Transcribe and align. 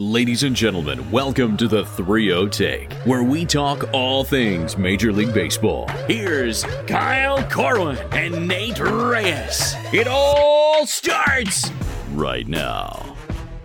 Ladies 0.00 0.44
and 0.44 0.54
gentlemen, 0.54 1.10
welcome 1.10 1.56
to 1.56 1.66
the 1.66 1.84
3 1.84 2.48
Take, 2.50 2.92
where 3.04 3.24
we 3.24 3.44
talk 3.44 3.92
all 3.92 4.22
things 4.22 4.78
Major 4.78 5.12
League 5.12 5.34
Baseball. 5.34 5.88
Here's 6.06 6.62
Kyle 6.86 7.42
Corwin 7.50 7.98
and 8.12 8.46
Nate 8.46 8.78
Reyes. 8.78 9.74
It 9.92 10.06
all 10.06 10.86
starts 10.86 11.72
right 12.12 12.46
now. 12.46 13.16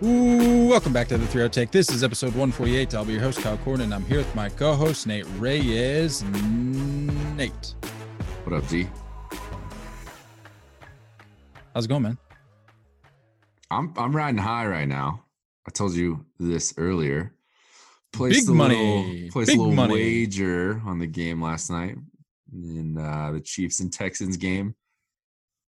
Ooh, 0.02 0.66
welcome 0.66 0.92
back 0.92 1.06
to 1.06 1.18
the 1.18 1.26
3 1.28 1.48
Take. 1.50 1.70
This 1.70 1.88
is 1.88 2.02
episode 2.02 2.30
148. 2.30 2.96
I'll 2.96 3.04
be 3.04 3.12
your 3.12 3.22
host, 3.22 3.40
Kyle 3.40 3.56
Corwin, 3.58 3.82
and 3.82 3.94
I'm 3.94 4.04
here 4.04 4.18
with 4.18 4.34
my 4.34 4.48
co 4.48 4.74
host, 4.74 5.06
Nate 5.06 5.26
Reyes. 5.38 6.24
Nate. 6.24 7.76
What 8.42 8.56
up, 8.56 8.66
G? 8.66 8.88
How's 11.72 11.84
it 11.84 11.88
going, 11.88 12.02
man? 12.02 12.18
I'm 13.70 13.94
I'm 13.96 14.16
riding 14.16 14.38
high 14.38 14.66
right 14.66 14.88
now. 14.88 15.23
I 15.66 15.70
told 15.70 15.94
you 15.94 16.24
this 16.38 16.74
earlier. 16.76 17.34
Placed 18.12 18.46
Big 18.46 18.54
a 18.54 18.54
money. 18.54 18.76
little, 18.76 19.30
placed 19.32 19.48
Big 19.48 19.58
a 19.58 19.60
little 19.60 19.74
money. 19.74 19.94
wager 19.94 20.80
on 20.84 20.98
the 20.98 21.06
game 21.06 21.42
last 21.42 21.70
night 21.70 21.96
in 22.52 22.96
uh, 22.98 23.32
the 23.32 23.40
Chiefs 23.40 23.80
and 23.80 23.92
Texans 23.92 24.36
game. 24.36 24.74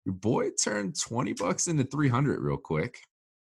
Your 0.05 0.13
boy 0.13 0.51
turned 0.51 0.99
20 0.99 1.33
bucks 1.33 1.67
into 1.67 1.83
300 1.83 2.39
real 2.39 2.57
quick. 2.57 2.99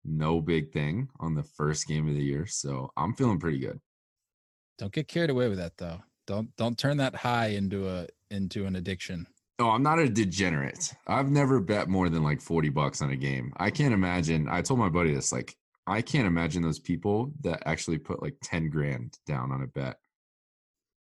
No 0.05 0.41
big 0.41 0.73
thing 0.73 1.09
on 1.21 1.35
the 1.35 1.43
first 1.45 1.87
game 1.87 2.09
of 2.09 2.15
the 2.15 2.23
year, 2.23 2.45
so 2.47 2.91
I'm 2.97 3.15
feeling 3.15 3.38
pretty 3.38 3.59
good. 3.61 3.80
Don't 4.79 4.93
get 4.93 5.09
carried 5.09 5.30
away 5.30 5.49
with 5.49 5.59
that, 5.59 5.77
though. 5.79 6.02
Don't 6.27 6.55
don't 6.57 6.77
turn 6.77 6.97
that 6.99 7.15
high 7.15 7.49
into 7.49 7.88
a 7.88 8.07
into 8.30 8.66
an 8.66 8.77
addiction. 8.77 9.27
Oh, 9.59 9.71
I'm 9.71 9.83
not 9.83 9.99
a 10.01 10.09
degenerate. 10.09 10.93
I've 11.07 11.30
never 11.30 11.61
bet 11.61 11.88
more 11.88 12.09
than 12.09 12.23
like 12.23 12.41
40 12.41 12.69
bucks 12.71 13.01
on 13.01 13.11
a 13.11 13.16
game. 13.16 13.52
I 13.57 13.71
can't 13.71 13.95
imagine. 13.95 14.49
I 14.49 14.61
told 14.63 14.80
my 14.80 14.88
buddy 14.88 15.15
this, 15.15 15.30
like, 15.33 15.55
I 15.87 16.01
can't 16.03 16.27
imagine 16.27 16.63
those 16.63 16.79
people 16.79 17.33
that 17.43 17.63
actually 17.67 17.99
put 17.99 18.23
like 18.23 18.37
10 18.43 18.71
grand 18.71 19.19
down 19.27 19.51
on 19.53 19.63
a 19.63 19.67
bet. 19.67 19.99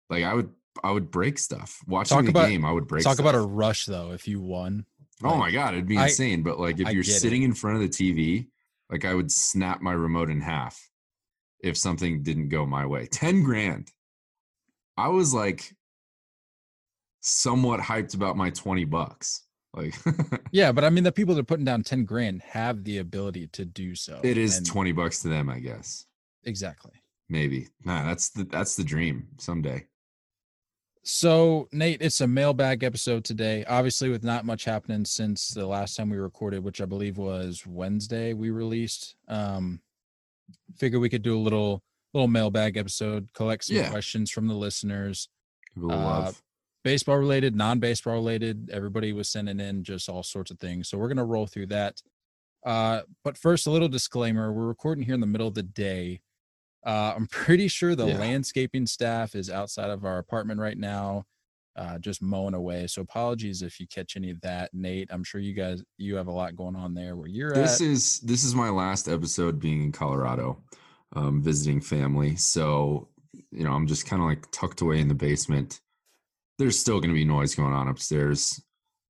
Like 0.09 0.25
I 0.25 0.35
would 0.35 0.51
I 0.83 0.91
would 0.93 1.11
break 1.11 1.39
stuff. 1.39 1.79
Watching 1.87 2.17
Talk 2.17 2.25
the 2.25 2.31
about- 2.31 2.49
game, 2.49 2.65
I 2.65 2.73
would 2.73 2.87
break 2.89 3.03
Talk 3.05 3.15
stuff. 3.15 3.25
about 3.27 3.35
a 3.35 3.41
rush, 3.47 3.87
though. 3.87 4.13
If 4.13 4.27
you 4.29 4.41
won, 4.41 4.87
Oh 5.23 5.31
like, 5.31 5.39
my 5.39 5.51
god, 5.51 5.75
it'd 5.75 5.87
be 5.87 5.99
I- 5.99 6.05
insane. 6.05 6.43
But 6.43 6.59
like 6.59 6.79
if 6.81 6.87
I 6.87 6.91
you're 6.91 7.03
get 7.03 7.17
it. 7.17 7.21
sitting 7.21 7.43
in 7.43 7.53
front 7.53 7.77
of 7.77 7.83
the 7.83 7.89
TV, 7.89 8.47
like 8.91 9.05
I 9.05 9.15
would 9.15 9.31
snap 9.31 9.83
my 9.83 9.93
remote 9.93 10.31
in 10.31 10.41
half 10.41 10.81
if 11.63 11.77
something 11.77 12.23
didn't 12.23 12.49
go 12.49 12.65
my 12.65 12.87
way. 12.87 13.07
10 13.07 13.43
grand. 13.43 13.91
I 14.97 15.09
was 15.09 15.35
like 15.35 15.75
somewhat 17.21 17.81
hyped 17.81 18.15
about 18.15 18.37
my 18.37 18.51
20 18.51 18.85
bucks. 18.87 19.43
Like 19.73 19.95
Yeah, 20.53 20.73
but 20.73 20.85
I 20.85 20.91
mean, 20.91 21.05
the 21.05 21.13
people 21.13 21.35
that 21.35 21.41
are 21.43 21.45
putting 21.45 21.65
down 21.65 21.83
10 21.83 22.05
grand 22.05 22.43
have 22.43 22.83
the 22.85 22.99
ability 22.99 23.47
to 23.49 23.65
do 23.65 23.95
so. 23.95 24.21
it 24.23 24.37
is 24.37 24.59
and- 24.59 24.67
20 24.67 24.93
bucks 24.93 25.23
to 25.23 25.29
them, 25.29 25.49
I 25.49 25.61
guess. 25.61 26.07
Exactly. 26.45 26.93
Maybe. 27.29 27.69
Nah, 27.85 28.03
that's 28.05 28.31
the 28.31 28.45
that's 28.45 28.75
the 28.77 28.83
dream 28.83 29.29
someday. 29.39 29.87
So, 31.03 31.69
Nate, 31.73 32.03
it's 32.03 32.21
a 32.21 32.27
mailbag 32.27 32.83
episode 32.85 33.25
today. 33.25 33.65
Obviously, 33.67 34.11
with 34.11 34.23
not 34.23 34.45
much 34.45 34.65
happening 34.65 35.05
since 35.07 35.49
the 35.49 35.67
last 35.67 35.97
time 35.97 36.11
we 36.11 36.19
recorded, 36.19 36.63
which 36.63 36.81
I 36.81 36.85
believe 36.85 37.17
was 37.17 37.65
Wednesday, 37.67 38.35
we 38.35 38.51
released. 38.51 39.15
Um, 39.29 39.81
figure 40.77 40.99
we 41.01 41.09
could 41.09 41.23
do 41.23 41.37
a 41.37 41.41
little 41.41 41.83
little 42.13 42.29
mailbag 42.29 42.77
episode, 42.77 43.29
collect 43.33 43.65
some 43.65 43.77
Yeah. 43.77 43.91
questions 43.91 44.31
from 44.31 44.49
the 44.49 44.55
listeners, 44.55 45.29
People 45.75 45.93
Uh, 45.93 45.97
love. 45.97 46.43
Baseball 46.85 47.17
related, 47.17 47.55
non 47.55 47.79
baseball 47.79 48.15
related. 48.15 48.71
Everybody 48.73 49.13
was 49.13 49.29
sending 49.31 49.61
in 49.61 49.85
just 49.85 50.09
all 50.09 50.23
sorts 50.23 50.51
of 50.51 50.59
things. 50.59 50.89
So 50.89 50.99
we're 50.99 51.09
gonna 51.09 51.25
roll 51.25 51.47
through 51.47 51.67
that. 51.67 52.01
Uh, 52.65 53.03
but 53.25 53.39
first, 53.39 53.67
a 53.67 53.71
little 53.71 53.89
disclaimer: 53.89 54.53
we're 54.53 54.67
recording 54.67 55.05
here 55.05 55.15
in 55.15 55.21
the 55.21 55.27
middle 55.27 55.49
of 55.49 55.55
the 55.55 55.63
day. 55.63 56.21
Uh, 56.85 57.13
I'm 57.17 57.27
pretty 57.31 57.69
sure 57.69 57.95
the 57.95 58.07
Yeah. 58.07 58.19
landscaping 58.19 58.87
staff 58.87 59.35
is 59.35 59.51
outside 59.51 59.91
of 59.91 60.05
our 60.05 60.19
apartment 60.19 60.61
right 60.61 60.79
now, 60.79 61.25
uh, 61.77 61.99
just 61.99 62.23
mowing 62.23 62.55
away. 62.55 62.87
So 62.87 63.03
apologies 63.03 63.63
if 63.63 63.79
you 63.81 63.87
catch 63.87 64.17
any 64.17 64.31
of 64.31 64.41
that, 64.43 64.73
Nate. 64.73 65.09
I'm 65.11 65.25
sure 65.25 65.41
you 65.41 65.53
guys 65.55 65.83
you 65.99 66.17
have 66.17 66.27
a 66.27 66.33
lot 66.33 66.57
going 66.57 66.77
on 66.77 66.95
there 66.95 67.17
where 67.17 67.29
you're 67.29 67.53
This 67.55 67.81
at. 67.81 67.87
is 67.87 68.21
this 68.21 68.45
is 68.45 68.55
my 68.55 68.71
last 68.71 69.09
episode 69.09 69.59
being 69.61 69.83
in 69.83 69.93
Colorado, 69.93 70.63
um, 71.15 71.43
visiting 71.43 71.81
family. 71.81 72.37
So 72.37 73.09
you 73.53 73.65
know, 73.65 73.73
I'm 73.73 73.87
just 73.87 74.07
kind 74.07 74.21
of 74.23 74.27
like 74.29 74.51
tucked 74.51 74.81
away 74.81 75.01
in 75.01 75.09
the 75.09 75.15
basement. 75.15 75.81
There's 76.61 76.79
still 76.79 77.01
going 77.01 77.09
to 77.09 77.15
be 77.15 77.25
noise 77.25 77.55
going 77.55 77.73
on 77.73 77.89
upstairs. 77.89 78.63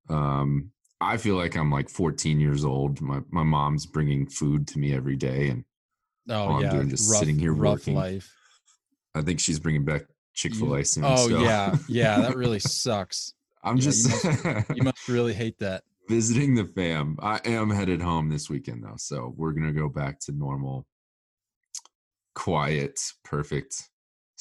Um, 0.09 0.71
I 1.01 1.17
feel 1.17 1.35
like 1.35 1.57
I'm 1.57 1.69
like 1.69 1.89
14 1.89 2.39
years 2.39 2.63
old. 2.63 3.01
My 3.01 3.19
my 3.29 3.43
mom's 3.43 3.85
bringing 3.85 4.25
food 4.25 4.67
to 4.69 4.79
me 4.79 4.93
every 4.95 5.17
day, 5.17 5.49
and 5.49 5.65
oh 6.29 6.33
all 6.35 6.55
I'm 6.55 6.61
yeah, 6.61 6.71
doing 6.71 6.89
just 6.89 7.11
rough, 7.11 7.19
sitting 7.19 7.37
here 7.37 7.51
rough 7.51 7.79
working. 7.87 7.95
life. 7.95 8.33
I 9.13 9.21
think 9.21 9.41
she's 9.41 9.59
bringing 9.59 9.83
back 9.83 10.03
Chick 10.33 10.55
Fil 10.55 10.73
A 10.75 10.85
soon. 10.85 11.03
Oh 11.05 11.27
so 11.27 11.41
yeah, 11.41 11.75
yeah, 11.89 12.21
that 12.21 12.37
really 12.37 12.59
sucks. 12.61 13.33
I'm 13.63 13.75
Yeah, 13.75 13.83
you 13.83 13.91
just 13.91 14.69
You 14.77 14.83
must 14.83 15.05
really 15.09 15.33
hate 15.33 15.59
that. 15.59 15.83
visiting 16.07 16.55
the 16.55 16.63
fam. 16.65 17.17
I 17.21 17.41
am 17.43 17.69
headed 17.69 18.01
home 18.01 18.29
this 18.29 18.49
weekend 18.49 18.81
though, 18.85 18.95
so 18.97 19.33
we're 19.35 19.51
gonna 19.51 19.73
go 19.73 19.89
back 19.89 20.21
to 20.21 20.31
normal, 20.31 20.85
quiet, 22.33 22.97
perfect 23.25 23.89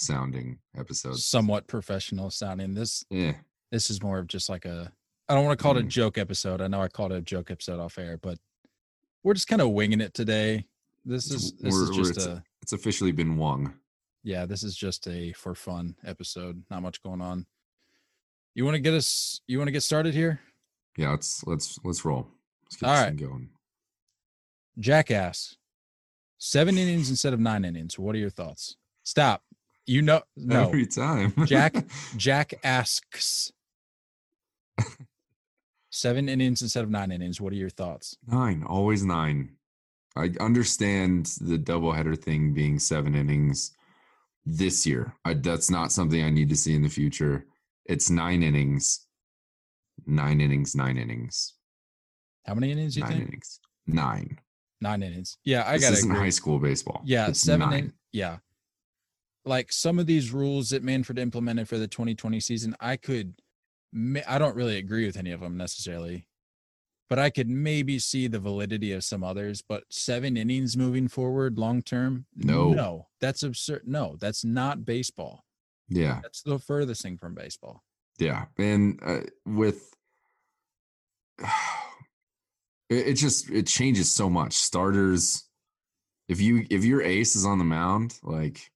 sounding 0.01 0.59
episodes. 0.77 1.25
somewhat 1.25 1.67
professional 1.67 2.31
sounding. 2.31 2.75
This 2.75 3.05
yeah, 3.11 3.35
this 3.71 3.91
is 3.91 4.03
more 4.03 4.19
of 4.19 4.27
just 4.27 4.49
like 4.49 4.65
a 4.65 4.93
I 5.29 5.35
don't 5.35 5.45
want 5.45 5.59
to 5.59 5.63
call 5.63 5.77
it 5.77 5.81
a 5.83 5.85
Mm. 5.85 5.89
joke 5.89 6.19
episode. 6.19 6.61
I 6.61 6.67
know 6.67 6.81
I 6.83 6.89
called 6.89 7.13
it 7.13 7.17
a 7.19 7.21
joke 7.23 7.51
episode 7.51 7.79
off 7.79 7.99
air, 7.99 8.17
but 8.17 8.39
we're 9.23 9.35
just 9.35 9.47
kind 9.49 9.63
of 9.63 9.71
winging 9.71 10.01
it 10.01 10.15
today. 10.15 10.67
This 11.05 11.31
is 11.31 11.53
this 11.53 11.73
we're- 11.75 11.91
is 11.91 11.97
just 11.97 12.11
it's- 12.13 12.27
a 12.27 12.45
it's 12.63 12.73
officially 12.73 13.13
been 13.13 13.37
Wong. 13.37 13.75
yeah, 14.23 14.45
this 14.47 14.63
is 14.63 14.77
just 14.77 15.07
a 15.07 15.33
for 15.33 15.55
fun 15.55 15.97
episode. 16.05 16.65
Not 16.71 16.83
much 16.83 17.03
going 17.03 17.21
on. 17.21 17.47
You 18.55 18.65
want 18.65 18.75
to 18.75 18.81
get 18.81 18.95
us 18.95 19.41
you 19.47 19.59
want 19.59 19.69
to 19.69 19.73
get 19.73 19.83
started 19.83 20.15
here? 20.15 20.41
Yeah, 20.97 21.11
let's 21.11 21.45
let's 21.47 21.79
let's 21.85 22.05
roll. 22.05 22.27
Let's 22.65 22.77
get 22.77 22.89
All 22.89 22.95
this 22.97 23.03
right. 23.05 23.09
thing 23.19 23.29
going. 23.29 23.51
Jackass. 24.79 25.57
7 26.39 26.79
innings 26.79 27.11
instead 27.11 27.33
of 27.35 27.41
9 27.41 27.65
innings. 27.65 27.99
What 27.99 28.15
are 28.15 28.19
your 28.19 28.31
thoughts? 28.31 28.77
Stop. 29.05 29.43
You 29.87 30.03
know 30.03 30.23
no. 30.37 30.69
Every 30.69 30.87
time. 30.87 31.33
Jack 31.47 31.75
Jack 32.17 32.55
asks 32.63 33.51
7 35.91 36.29
innings 36.29 36.63
instead 36.63 36.85
of 36.85 36.91
9 36.91 37.11
innings. 37.11 37.41
What 37.41 37.53
are 37.53 37.57
your 37.57 37.71
thoughts? 37.71 38.17
nine, 38.27 38.63
always 38.65 39.05
nine. 39.05 39.57
I 40.17 40.31
understand 40.41 41.27
the 41.41 41.57
doubleheader 41.59 42.19
thing 42.19 42.53
being 42.53 42.79
seven 42.81 43.15
innings 43.15 43.73
this 44.45 44.85
year. 44.87 45.15
I, 45.25 45.35
that's 45.35 45.71
not 45.71 45.93
something 45.93 46.23
I 46.23 46.31
need 46.31 46.49
to 46.49 46.57
see 46.57 46.75
in 46.75 46.83
the 46.83 46.89
future. 46.89 47.47
It's 47.87 48.11
nine 48.11 48.43
innings, 48.43 49.07
nine 50.07 50.41
innings, 50.41 50.75
nine 50.75 50.97
innings, 50.99 51.55
How 52.45 52.55
many 52.55 52.73
innings 52.73 52.95
do 52.95 53.01
you 53.01 53.05
nine 53.07 53.13
think? 53.19 53.29
innings, 53.29 53.61
nine. 53.87 54.39
Nine 54.81 55.03
innings. 55.03 55.39
Yeah, 55.45 55.65
I 55.67 55.73
this 55.75 55.83
gotta 55.83 55.93
isn't 55.99 56.11
agree. 56.11 56.23
high 56.25 56.31
school 56.31 56.59
baseball. 56.59 57.03
Yeah, 57.05 57.29
It's 57.29 57.41
seven. 57.41 57.71
nine. 57.71 57.79
In, 57.79 57.93
yeah, 58.13 58.39
like 59.45 59.73
some 59.73 59.99
of 59.99 60.07
these 60.07 60.33
rules 60.33 60.71
that 60.71 60.83
Manfred 60.83 61.19
implemented 61.19 61.69
for 61.69 61.79
the 61.79 61.89
2020 61.89 62.41
season, 62.41 62.77
I 62.81 62.97
could. 62.97 63.35
I 64.29 64.39
don't 64.39 64.55
really 64.55 64.77
agree 64.77 65.05
with 65.07 65.17
any 65.17 65.33
of 65.33 65.41
them 65.41 65.57
necessarily, 65.57 66.29
but 67.09 67.19
I 67.19 67.29
could 67.31 67.49
maybe 67.49 67.99
see 67.99 68.29
the 68.29 68.39
validity 68.39 68.93
of 68.93 69.03
some 69.03 69.25
others. 69.25 69.63
But 69.69 69.83
seven 69.91 70.37
innings 70.37 70.77
moving 70.77 71.09
forward, 71.09 71.59
long 71.59 71.83
term, 71.83 72.27
No. 72.37 72.71
no, 72.73 73.09
that's 73.21 73.43
absurd. 73.43 73.83
No, 73.87 74.17
that's 74.21 74.45
not 74.45 74.85
baseball. 74.85 75.45
Yeah, 75.89 76.21
That's 76.23 76.43
the 76.43 76.61
furthest 76.61 77.03
thing 77.03 77.19
from 77.19 77.35
baseball. 77.35 77.83
yeah, 78.19 78.45
and 78.59 79.01
uh, 79.05 79.21
with 79.45 79.93
it, 82.89 83.09
it 83.09 83.15
just 83.15 83.51
it 83.51 83.67
changes 83.67 84.13
so 84.13 84.29
much. 84.31 84.53
Starters, 84.53 85.45
if 86.29 86.41
you 86.41 86.67
if 86.71 86.85
your 86.85 87.03
ace 87.03 87.35
is 87.37 87.45
on 87.45 87.59
the 87.59 87.65
mound, 87.65 88.19
like 88.23 88.71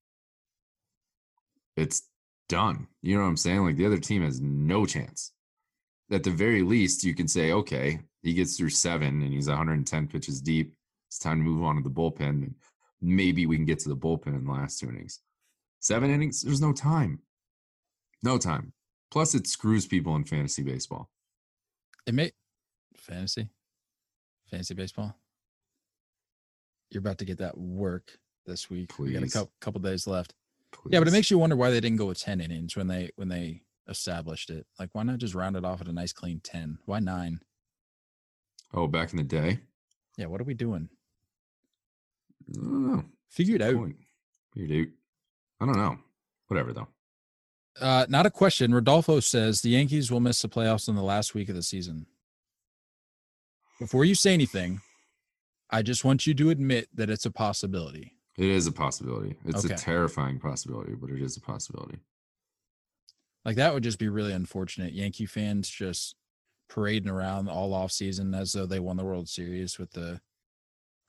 it's 1.76 2.02
done. 2.48 2.86
You 3.02 3.16
know 3.16 3.22
what 3.22 3.28
I'm 3.28 3.36
saying? 3.36 3.64
Like 3.64 3.76
the 3.76 3.86
other 3.86 3.98
team 3.98 4.22
has 4.22 4.40
no 4.40 4.86
chance. 4.86 5.32
At 6.10 6.22
the 6.22 6.30
very 6.30 6.62
least, 6.62 7.04
you 7.04 7.14
can 7.14 7.28
say, 7.28 7.52
okay, 7.52 8.00
he 8.22 8.34
gets 8.34 8.56
through 8.56 8.70
seven 8.70 9.22
and 9.22 9.32
he's 9.32 9.48
110 9.48 10.08
pitches 10.08 10.40
deep. 10.40 10.74
It's 11.08 11.18
time 11.18 11.38
to 11.38 11.44
move 11.44 11.62
on 11.62 11.76
to 11.76 11.82
the 11.82 11.90
bullpen. 11.90 12.28
And 12.28 12.54
maybe 13.00 13.46
we 13.46 13.56
can 13.56 13.64
get 13.64 13.78
to 13.80 13.88
the 13.88 13.96
bullpen 13.96 14.28
in 14.28 14.44
the 14.44 14.52
last 14.52 14.78
two 14.78 14.88
innings. 14.88 15.20
Seven 15.80 16.10
innings, 16.10 16.42
there's 16.42 16.60
no 16.60 16.72
time. 16.72 17.20
No 18.22 18.38
time. 18.38 18.72
Plus, 19.10 19.34
it 19.34 19.46
screws 19.46 19.86
people 19.86 20.16
in 20.16 20.24
fantasy 20.24 20.62
baseball. 20.62 21.10
It 22.06 22.14
may 22.14 22.32
fantasy, 22.96 23.48
fantasy 24.50 24.74
baseball. 24.74 25.16
You're 26.90 27.00
about 27.00 27.18
to 27.18 27.24
get 27.24 27.38
that 27.38 27.56
work 27.56 28.18
this 28.46 28.70
week. 28.70 28.98
We 28.98 29.12
got 29.12 29.22
a 29.22 29.28
couple, 29.28 29.52
couple 29.60 29.80
days 29.80 30.06
left. 30.06 30.34
Yeah, 30.90 30.98
but 30.98 31.08
it 31.08 31.12
makes 31.12 31.30
you 31.30 31.38
wonder 31.38 31.56
why 31.56 31.70
they 31.70 31.80
didn't 31.80 31.98
go 31.98 32.06
with 32.06 32.20
10 32.20 32.40
innings 32.40 32.76
when 32.76 32.86
they 32.86 33.10
when 33.16 33.28
they 33.28 33.62
established 33.88 34.50
it. 34.50 34.66
Like 34.78 34.90
why 34.92 35.02
not 35.02 35.18
just 35.18 35.34
round 35.34 35.56
it 35.56 35.64
off 35.64 35.80
at 35.80 35.88
a 35.88 35.92
nice 35.92 36.12
clean 36.12 36.40
10? 36.42 36.78
Why 36.86 37.00
9? 37.00 37.40
Oh, 38.72 38.86
back 38.86 39.12
in 39.12 39.16
the 39.16 39.22
day? 39.24 39.60
Yeah, 40.16 40.26
what 40.26 40.40
are 40.40 40.44
we 40.44 40.54
doing? 40.54 40.88
I 42.50 42.58
don't 42.58 42.88
know. 42.88 43.04
Figure 43.30 43.56
it 43.56 43.62
out. 43.62 43.74
Point. 43.74 43.96
Figured 44.54 44.88
out. 44.88 44.92
I 45.60 45.66
don't 45.66 45.76
know. 45.76 45.98
Whatever 46.48 46.72
though. 46.72 46.88
Uh, 47.80 48.06
not 48.08 48.26
a 48.26 48.30
question. 48.30 48.72
Rodolfo 48.72 49.20
says 49.20 49.60
the 49.60 49.70
Yankees 49.70 50.10
will 50.10 50.20
miss 50.20 50.40
the 50.40 50.48
playoffs 50.48 50.88
in 50.88 50.94
the 50.94 51.02
last 51.02 51.34
week 51.34 51.48
of 51.48 51.54
the 51.56 51.62
season. 51.62 52.06
Before 53.80 54.04
you 54.04 54.14
say 54.14 54.32
anything, 54.32 54.80
I 55.70 55.82
just 55.82 56.04
want 56.04 56.26
you 56.26 56.34
to 56.34 56.50
admit 56.50 56.88
that 56.94 57.10
it's 57.10 57.26
a 57.26 57.30
possibility. 57.32 58.13
It 58.36 58.46
is 58.48 58.66
a 58.66 58.72
possibility. 58.72 59.36
It's 59.44 59.64
Okay. 59.64 59.75
a 59.75 59.76
terrifying 59.76 60.38
possibility, 60.40 60.94
but 60.94 61.10
it 61.10 61.22
is 61.22 61.36
a 61.36 61.40
possibility. 61.40 61.98
Like 63.44 63.56
that 63.56 63.75
would 63.75 63.82
just 63.82 63.98
be 63.98 64.08
really 64.08 64.32
unfortunate. 64.32 64.92
Yankee 64.92 65.26
fans 65.26 65.69
just 65.69 66.16
parading 66.69 67.10
around 67.10 67.48
all 67.48 67.75
off 67.75 67.92
season 67.92 68.34
as 68.34 68.52
though 68.52 68.66
they 68.66 68.81
won 68.81 68.96
the 68.96 69.04
World 69.04 69.28
Series 69.28 69.78
with 69.78 69.90
the 69.92 70.20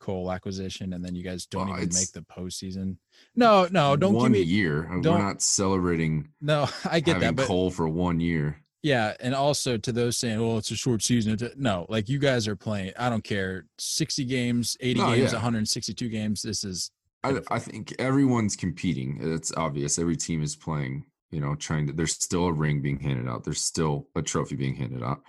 Cole 0.02 0.30
acquisition, 0.32 0.92
and 0.94 1.04
then 1.04 1.16
you 1.16 1.24
guys 1.24 1.46
don't 1.46 1.70
Well, 1.70 1.78
even 1.82 1.94
make 1.96 2.12
the 2.12 2.22
postseason. 2.22 2.98
No, 3.36 3.68
no, 3.72 3.96
don't 3.96 4.14
one 4.14 4.34
give 4.34 4.42
me. 4.42 4.46
year. 4.46 4.86
uh, 4.92 5.02
don't- 5.02 5.18
We're 5.20 5.26
not 5.26 5.42
celebrating 5.42 6.30
No, 6.42 6.68
I 6.86 7.00
get 7.00 7.22
that, 7.22 7.36
but 7.38 7.48
Cole 7.48 7.72
for 7.72 7.88
one 7.88 8.20
year. 8.20 8.62
yeah, 8.84 9.16
and 9.22 9.34
also 9.34 9.78
to 9.78 9.92
those 9.94 10.18
saying, 10.18 10.40
"Well, 10.40 10.58
it's 10.58 10.70
a 10.70 10.76
short 10.76 11.02
season." 11.02 11.38
No, 11.56 11.86
like 11.90 12.10
you 12.10 12.20
guys 12.20 12.48
are 12.48 12.58
playing. 12.58 12.92
I 13.00 13.10
don't 13.10 13.24
care. 13.24 13.66
Sixty 13.80 14.26
games, 14.26 14.76
eighty 14.82 15.00
No, 15.00 15.16
games, 15.16 15.32
yeah. 15.32 15.38
one 15.38 15.42
hundred 15.42 15.68
sixty-two 15.70 16.10
games. 16.10 16.42
This 16.42 16.64
is 16.66 16.92
I, 17.26 17.40
I 17.50 17.60
think 17.60 17.94
everyone's 17.98 18.56
competing. 18.56 19.20
Uh, 19.24 19.34
it's 19.34 19.56
obvious. 19.56 19.98
Every 19.98 20.16
team 20.16 20.44
is 20.44 20.56
playing, 20.56 21.06
you 21.32 21.42
know, 21.42 21.56
trying 21.56 21.88
to, 21.88 21.94
there's 21.94 22.14
still 22.14 22.46
a 22.46 22.54
ring 22.54 22.82
being 22.82 23.00
handed 23.00 23.28
out. 23.28 23.44
There's 23.44 23.62
still 23.62 24.08
a 24.16 24.22
trophy 24.22 24.56
being 24.56 24.76
handed 24.76 25.04
out. 25.04 25.22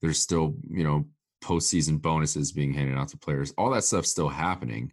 There's 0.00 0.20
still, 0.20 0.54
you 0.70 0.84
know, 0.84 1.06
postseason 1.42 2.00
bonuses 2.00 2.52
being 2.52 2.72
handed 2.72 2.96
out 2.96 3.08
to 3.08 3.18
players. 3.18 3.52
All 3.58 3.70
that 3.70 3.84
stuff's 3.84 4.10
still 4.10 4.28
happening. 4.28 4.92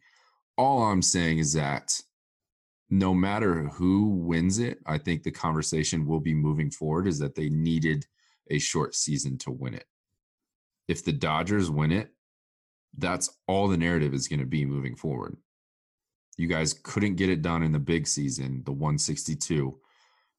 All 0.57 0.81
I'm 0.83 1.03
saying 1.03 1.37
is 1.37 1.53
that 1.53 1.99
no 2.89 3.13
matter 3.13 3.65
who 3.69 4.07
wins 4.07 4.57
it, 4.57 4.79
I 4.85 4.97
think 4.97 5.21
the 5.21 5.31
conversation 5.31 6.07
will 6.07 6.19
be 6.19 6.33
moving 6.33 6.71
forward 6.71 7.07
is 7.07 7.19
that 7.19 7.35
they 7.35 7.49
needed 7.49 8.07
a 8.49 8.57
short 8.57 8.95
season 8.95 9.37
to 9.39 9.51
win 9.51 9.75
it. 9.75 9.85
If 10.87 11.05
the 11.05 11.11
Dodgers 11.11 11.69
win 11.69 11.91
it, 11.91 12.09
that's 12.97 13.29
all 13.47 13.67
the 13.67 13.77
narrative 13.77 14.15
is 14.15 14.27
going 14.27 14.39
to 14.39 14.47
be 14.47 14.65
moving 14.65 14.95
forward. 14.95 15.37
You 16.39 16.47
guys 16.47 16.73
couldn't 16.73 17.15
get 17.15 17.29
it 17.29 17.41
done 17.41 17.63
in 17.63 17.73
the 17.73 17.79
big 17.79 18.07
season, 18.07 18.63
the 18.65 18.71
162. 18.71 19.77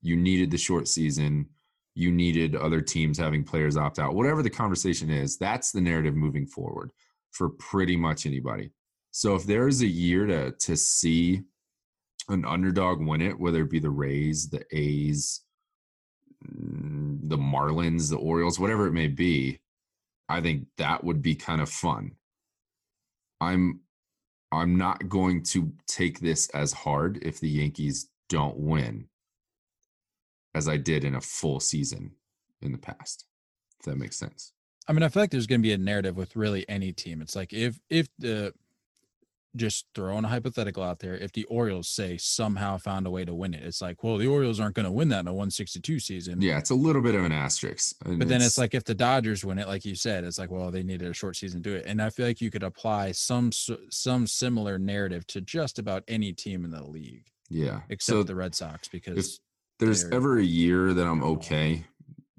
You 0.00 0.17
needed 0.17 0.50
the 0.50 0.56
short 0.56 0.88
season. 0.88 1.47
You 1.94 2.11
needed 2.11 2.56
other 2.56 2.81
teams 2.81 3.19
having 3.19 3.44
players 3.44 3.76
opt 3.76 3.99
out. 3.99 4.14
Whatever 4.14 4.43
the 4.43 4.49
conversation 4.49 5.11
is, 5.11 5.37
that's 5.37 5.73
the 5.73 5.81
narrative 5.82 6.14
moving 6.17 6.47
forward 6.47 6.91
for 7.32 7.50
pretty 7.50 7.97
much 7.97 8.25
anybody. 8.25 8.70
So 9.11 9.35
if 9.35 9.44
there 9.44 9.69
is 9.69 9.82
a 9.82 9.87
year 9.87 10.25
to 10.25 10.52
to 10.52 10.75
see 10.75 11.43
an 12.31 12.47
underdog 12.47 13.06
win 13.06 13.20
it, 13.20 13.38
whether 13.38 13.61
it 13.61 13.70
be 13.70 13.79
the 13.79 13.91
Rays, 13.91 14.49
the 14.49 14.64
A's, 14.73 15.43
the 16.41 17.37
Marlins, 17.37 18.08
the 18.08 18.17
Orioles, 18.17 18.58
whatever 18.58 18.87
it 18.87 18.93
may 18.93 19.08
be, 19.08 19.61
I 20.31 20.41
think 20.41 20.67
that 20.79 21.05
would 21.05 21.20
be 21.20 21.35
kind 21.35 21.61
of 21.61 21.69
fun. 21.69 22.12
I'm 23.38 23.81
I'm 24.52 24.76
not 24.76 25.08
going 25.08 25.43
to 25.44 25.73
take 25.87 26.20
this 26.20 26.49
as 26.50 26.73
hard 26.73 27.19
if 27.23 27.41
the 27.41 27.49
Yankees 27.49 28.08
don't 28.29 28.56
win 28.56 29.06
as 30.55 30.69
I 30.69 30.76
did 30.76 31.05
in 31.05 31.14
a 31.14 31.20
full 31.20 31.61
season 31.61 32.12
in 32.61 32.73
the 32.73 32.79
past. 32.79 33.26
If 33.79 33.87
that 33.87 33.97
makes 33.97 34.17
sense. 34.17 34.52
I 34.88 34.93
mean, 34.93 35.02
I 35.02 35.08
feel 35.08 35.23
like 35.23 35.31
there's 35.31 35.47
going 35.47 35.61
to 35.61 35.67
be 35.67 35.73
a 35.73 35.79
narrative 35.79 36.17
with 36.17 36.35
really 36.35 36.69
any 36.69 36.93
team. 36.93 37.23
It's 37.23 37.37
like 37.37 37.52
if 37.52 37.79
if 37.88 38.08
the 38.19 38.52
just 39.56 39.87
throwing 39.94 40.25
a 40.25 40.29
hypothetical 40.29 40.82
out 40.82 41.00
there, 41.00 41.17
if 41.17 41.32
the 41.32 41.44
Orioles 41.44 41.88
say 41.88 42.17
somehow 42.17 42.79
found 42.79 43.06
a 43.06 43.11
way 43.11 43.25
to 43.25 43.35
win 43.35 43.55
it, 43.55 43.62
it's 43.64 43.82
like, 43.82 44.02
well, 44.05 44.17
the 44.17 44.26
Orioles 44.26 44.61
aren't 44.61 44.75
going 44.75 44.87
to 44.87 44.93
win 44.93 45.08
that 45.08 45.20
in 45.20 45.29
a 45.29 45.32
162 45.32 45.99
season. 45.99 46.41
Yeah, 46.41 46.58
it's 46.58 46.70
a 46.70 46.75
little 46.75 47.02
bit 47.02 47.14
of 47.14 47.25
an 47.25 47.32
asterisk. 47.32 47.97
and 48.05 48.19
But 48.19 48.29
then 48.29 48.43
it's 48.43 48.58
like 48.58 48.75
if 48.75 48.85
the 48.85 48.94
Dodgers 48.94 49.44
win 49.44 49.58
it, 49.58 49.67
like 49.67 49.85
you 49.85 49.94
said, 49.94 50.25
it's 50.25 50.38
like, 50.38 50.50
well, 50.50 50.70
they 50.70 50.82
needed 50.82 51.11
a 51.11 51.14
short 51.14 51.37
season 51.37 51.62
to 51.62 51.70
do 51.70 51.76
it. 51.76 51.85
And 51.87 52.00
I 52.00 52.11
feel 52.11 52.26
like 52.26 52.41
you 52.41 52.50
could 52.50 52.62
apply 52.62 53.12
some 53.12 53.50
some 53.52 54.26
similar 54.26 54.79
narrative 54.79 55.26
to 55.29 55.41
just 55.41 55.79
about 55.79 56.05
any 56.06 56.32
team 56.32 56.64
in 56.64 56.70
the 56.70 56.85
league, 56.85 57.26
yeah. 57.49 57.81
except 57.88 58.17
so 58.17 58.23
the 58.23 58.35
Red 58.35 58.55
Sox, 58.55 58.88
because 58.88 59.41
there's 59.79 60.05
ever 60.11 60.38
a 60.38 60.44
year 60.44 60.94
that 60.94 61.06
I'm 61.06 61.23
okay, 61.23 61.85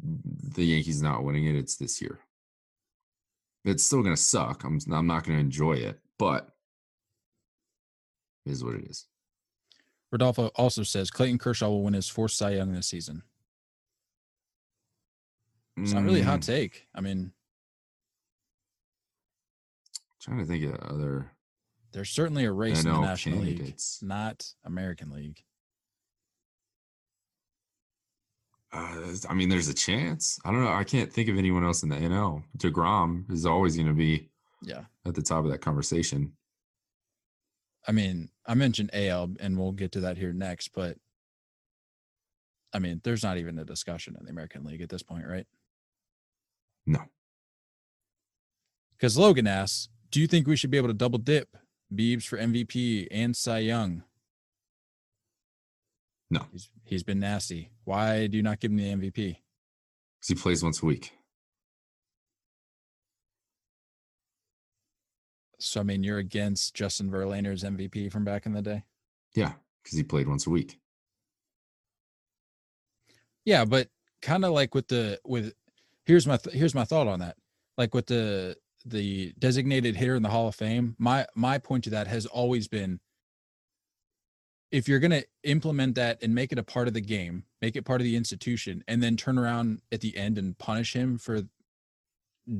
the 0.02 0.64
Yankees 0.64 1.02
not 1.02 1.24
winning 1.24 1.46
it, 1.46 1.56
it's 1.56 1.76
this 1.76 2.02
year. 2.02 2.20
It's 3.66 3.84
still 3.84 4.02
gonna 4.02 4.18
suck. 4.18 4.64
I'm 4.64 4.80
I'm 4.92 5.08
not 5.08 5.24
gonna 5.24 5.40
enjoy 5.40 5.74
it, 5.74 6.00
but 6.18 6.50
it 8.46 8.52
is 8.52 8.64
what 8.64 8.76
it 8.76 8.86
is. 8.90 9.08
Rodolfo 10.12 10.48
also 10.56 10.84
says 10.84 11.10
Clayton 11.12 11.38
Kershaw 11.38 11.70
will 11.70 11.84
win 11.84 11.94
his 11.94 12.10
fourth 12.10 12.32
Cy 12.32 12.52
Young 12.52 12.74
this 12.74 12.88
season. 12.88 13.24
It's 15.78 15.94
not 15.94 16.04
really 16.04 16.22
a 16.22 16.26
hot 16.26 16.42
Mm, 16.42 16.46
take. 16.46 16.88
I 16.94 17.02
mean, 17.02 17.32
Trying 20.20 20.38
to 20.40 20.46
think 20.46 20.64
of 20.66 20.76
other 20.82 21.32
there's 21.94 22.10
certainly 22.10 22.46
a 22.46 22.52
race 22.52 22.84
in 22.84 22.92
the 22.92 23.02
National 23.02 23.40
League, 23.40 23.58
candidates. 23.58 24.02
not 24.04 24.54
American 24.64 25.10
League. 25.12 25.44
Uh, 28.74 29.14
I 29.30 29.34
mean, 29.34 29.50
there's 29.50 29.68
a 29.68 29.74
chance. 29.74 30.40
I 30.46 30.52
don't 30.52 30.64
know. 30.64 30.72
I 30.72 30.84
can't 30.86 31.12
think 31.12 31.28
of 31.28 31.38
anyone 31.38 31.66
else 31.66 31.84
in 31.84 31.90
the 31.90 31.96
NL. 31.98 32.44
deGrom 32.58 33.30
is 33.32 33.46
always 33.46 33.76
going 33.76 33.88
to 33.90 33.94
be 33.94 34.30
Yeah. 34.62 34.86
at 35.06 35.16
the 35.16 35.22
top 35.22 35.44
of 35.44 35.52
that 35.52 35.60
conversation. 35.60 36.32
I 37.88 37.92
mean, 37.92 38.30
I 38.46 38.54
mentioned 38.54 38.92
AL 38.94 39.32
and 39.40 39.58
we'll 39.58 39.72
get 39.72 39.92
to 39.94 40.02
that 40.02 40.18
here 40.18 40.34
next, 40.34 40.70
but 40.74 40.98
I 42.74 42.80
mean, 42.80 43.02
there's 43.04 43.24
not 43.24 43.38
even 43.38 43.58
a 43.60 43.66
discussion 43.66 44.16
in 44.20 44.26
the 44.26 44.32
American 44.32 44.64
League 44.64 44.82
at 44.82 44.90
this 44.90 45.04
point, 45.04 45.26
right? 45.28 45.46
No, 46.86 47.00
Because 48.98 49.18
Logan 49.18 49.46
asks, 49.46 49.90
do 50.10 50.20
you 50.20 50.28
think 50.28 50.48
we 50.48 50.56
should 50.56 50.72
be 50.72 50.78
able 50.78 50.88
to 50.88 50.94
double 50.96 51.20
dip 51.20 51.56
Beebs 51.94 52.24
for 52.24 52.38
MVP 52.38 53.08
and 53.12 53.36
Cy 53.36 53.60
Young? 53.60 54.04
No. 56.32 56.46
He's, 56.52 56.70
he's 56.84 57.04
been 57.04 57.20
nasty. 57.20 57.70
Why 57.84 58.28
do 58.28 58.38
you 58.38 58.44
not 58.44 58.60
give 58.60 58.72
him 58.72 58.78
the 58.78 59.10
MVP? 59.10 59.38
because 60.22 60.28
he 60.28 60.36
plays 60.36 60.64
once 60.64 60.82
a 60.82 60.86
week. 60.86 61.14
So, 65.64 65.80
I 65.80 65.84
mean, 65.84 66.04
you're 66.04 66.18
against 66.18 66.74
Justin 66.74 67.10
Verlander's 67.10 67.64
MVP 67.64 68.12
from 68.12 68.24
back 68.24 68.46
in 68.46 68.54
the 68.54 68.62
day? 68.62 68.84
Yeah, 69.36 69.54
because 69.84 69.98
he 69.98 70.04
played 70.04 70.28
once 70.28 70.48
a 70.48 70.50
week. 70.50 70.80
Yeah, 73.46 73.66
but 73.66 73.90
kind 74.22 74.46
of 74.46 74.52
like 74.52 74.76
with 74.76 74.88
the 74.88 75.20
with 75.26 75.54
here's 76.06 76.28
my 76.28 76.38
th- 76.38 76.56
here's 76.56 76.76
my 76.76 76.86
thought 76.86 77.08
on 77.08 77.20
that. 77.20 77.38
Like 77.78 77.94
with 77.94 78.08
the 78.08 78.58
the 78.86 79.34
designated 79.40 79.96
hitter 79.96 80.16
in 80.16 80.24
the 80.24 80.30
Hall 80.30 80.48
of 80.48 80.56
Fame, 80.56 80.96
my 81.00 81.26
my 81.36 81.58
point 81.58 81.86
to 81.86 81.90
that 81.92 82.08
has 82.08 82.26
always 82.26 82.68
been 82.68 83.00
if 84.72 84.88
you're 84.88 85.00
going 85.00 85.12
to 85.12 85.26
implement 85.44 85.96
that 85.96 86.18
and 86.24 86.34
make 86.34 86.52
it 86.52 86.60
a 86.60 86.64
part 86.64 86.88
of 86.88 86.94
the 86.94 87.02
game, 87.02 87.44
make 87.62 87.76
it 87.76 87.84
part 87.84 88.00
of 88.00 88.06
the 88.06 88.16
institution 88.16 88.84
and 88.88 89.04
then 89.04 89.18
turn 89.18 89.38
around 89.38 89.82
at 89.92 90.00
the 90.00 90.16
end 90.16 90.38
and 90.38 90.58
punish 90.58 90.94
him 90.94 91.18
for 91.18 91.42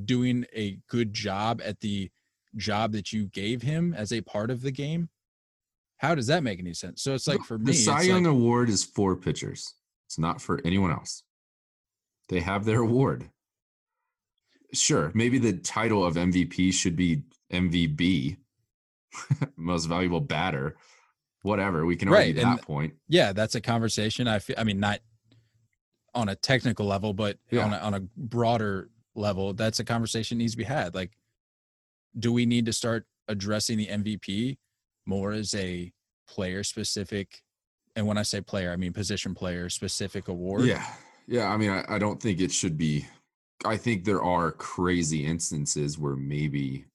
doing 0.06 0.46
a 0.54 0.78
good 0.88 1.14
job 1.14 1.62
at 1.64 1.80
the 1.80 2.12
job 2.56 2.92
that 2.94 3.12
you 3.14 3.26
gave 3.28 3.62
him 3.62 3.94
as 3.94 4.12
a 4.12 4.22
part 4.22 4.50
of 4.52 4.62
the 4.62 4.72
game, 4.72 5.10
how 5.98 6.16
does 6.16 6.28
that 6.28 6.44
make 6.44 6.60
any 6.60 6.74
sense? 6.74 7.02
So 7.04 7.14
it's 7.14 7.28
like 7.28 7.44
for 7.44 7.58
me, 7.58 7.66
the 7.68 7.74
Cy 7.74 8.00
like- 8.00 8.08
Young 8.08 8.26
Award 8.26 8.70
is 8.70 8.84
for 8.84 9.16
pitchers. 9.16 9.74
It's 10.08 10.18
not 10.20 10.42
for 10.42 10.60
anyone 10.66 10.92
else. 10.92 11.24
They 12.30 12.40
have 12.42 12.66
their 12.66 12.82
award. 12.82 13.30
Sure, 14.74 15.12
maybe 15.14 15.38
the 15.38 15.54
title 15.54 16.06
of 16.06 16.16
MVP 16.16 16.74
should 16.74 16.96
be 16.96 17.24
MVB, 17.52 18.38
most 19.58 19.86
valuable 19.86 20.22
batter. 20.22 20.78
Whatever, 21.44 21.86
we 21.86 21.96
can 21.96 22.08
argue 22.08 22.36
Right, 22.36 22.38
and- 22.44 22.58
that 22.58 22.62
point. 22.64 22.94
yeah, 23.10 23.34
that's 23.34 23.56
a 23.56 23.62
conversation. 23.62 24.28
I 24.28 24.40
feel, 24.40 24.56
I 24.60 24.64
mean, 24.64 24.80
not 24.80 25.00
on 26.14 26.30
a 26.30 26.36
technical 26.36 26.86
level, 26.86 27.14
but 27.14 27.38
Yeah. 27.50 27.66
on 27.66 27.74
a, 27.74 27.78
on 27.78 27.94
a 27.96 28.00
broader 28.16 28.90
level, 29.16 29.54
that's 29.54 29.80
a 29.80 29.84
conversation 29.84 30.38
needs 30.38 30.54
to 30.54 30.58
be 30.58 30.64
had. 30.64 30.94
Like, 30.94 31.12
do 32.18 32.34
we 32.34 32.46
need 32.46 32.66
to 32.66 32.74
start 32.74 33.06
addressing 33.28 33.78
the 33.78 33.88
MVP 33.88 34.58
more 35.06 35.32
as 35.32 35.54
a 35.56 35.92
player 36.28 36.64
specific? 36.64 37.42
And 37.96 38.08
when 38.08 38.18
I 38.18 38.24
say 38.24 38.42
player, 38.42 38.72
I 38.72 38.76
mean 38.76 38.94
position 38.94 39.34
player 39.34 39.70
specific 39.70 40.28
award. 40.28 40.64
Yeah, 40.64 40.86
yeah. 41.28 41.52
I 41.52 41.58
mean, 41.58 41.70
I, 41.70 41.84
I 41.88 42.00
don't 42.00 42.22
think 42.22 42.40
it 42.40 42.52
should 42.52 42.78
be. 42.78 43.06
I 43.66 43.78
think 43.78 44.04
there 44.04 44.24
are 44.24 44.52
crazy 44.52 45.26
instances 45.26 45.98
where 45.98 46.16
maybe, 46.16 46.86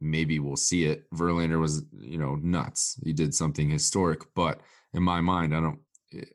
maybe 0.00 0.38
we'll 0.38 0.56
see 0.56 0.84
it. 0.84 1.10
Verlander 1.10 1.60
was, 1.60 1.84
you 1.92 2.16
know, 2.16 2.36
nuts. 2.36 2.98
He 3.04 3.12
did 3.12 3.34
something 3.34 3.68
historic, 3.68 4.22
but 4.34 4.60
in 4.94 5.02
my 5.02 5.20
mind, 5.20 5.54
I 5.54 5.60
don't. 5.60 5.80
It, 6.10 6.28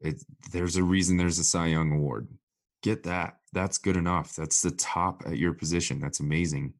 it 0.00 0.22
there's 0.52 0.76
a 0.76 0.82
reason 0.82 1.16
there's 1.16 1.38
a 1.38 1.44
Cy 1.44 1.66
Young 1.66 1.92
award. 1.92 2.28
Get 2.82 3.02
that. 3.04 3.38
That's 3.52 3.78
good 3.78 3.96
enough. 3.96 4.34
That's 4.36 4.62
the 4.62 4.70
top 4.70 5.22
at 5.26 5.38
your 5.38 5.52
position. 5.52 6.00
That's 6.00 6.20
amazing. 6.20 6.74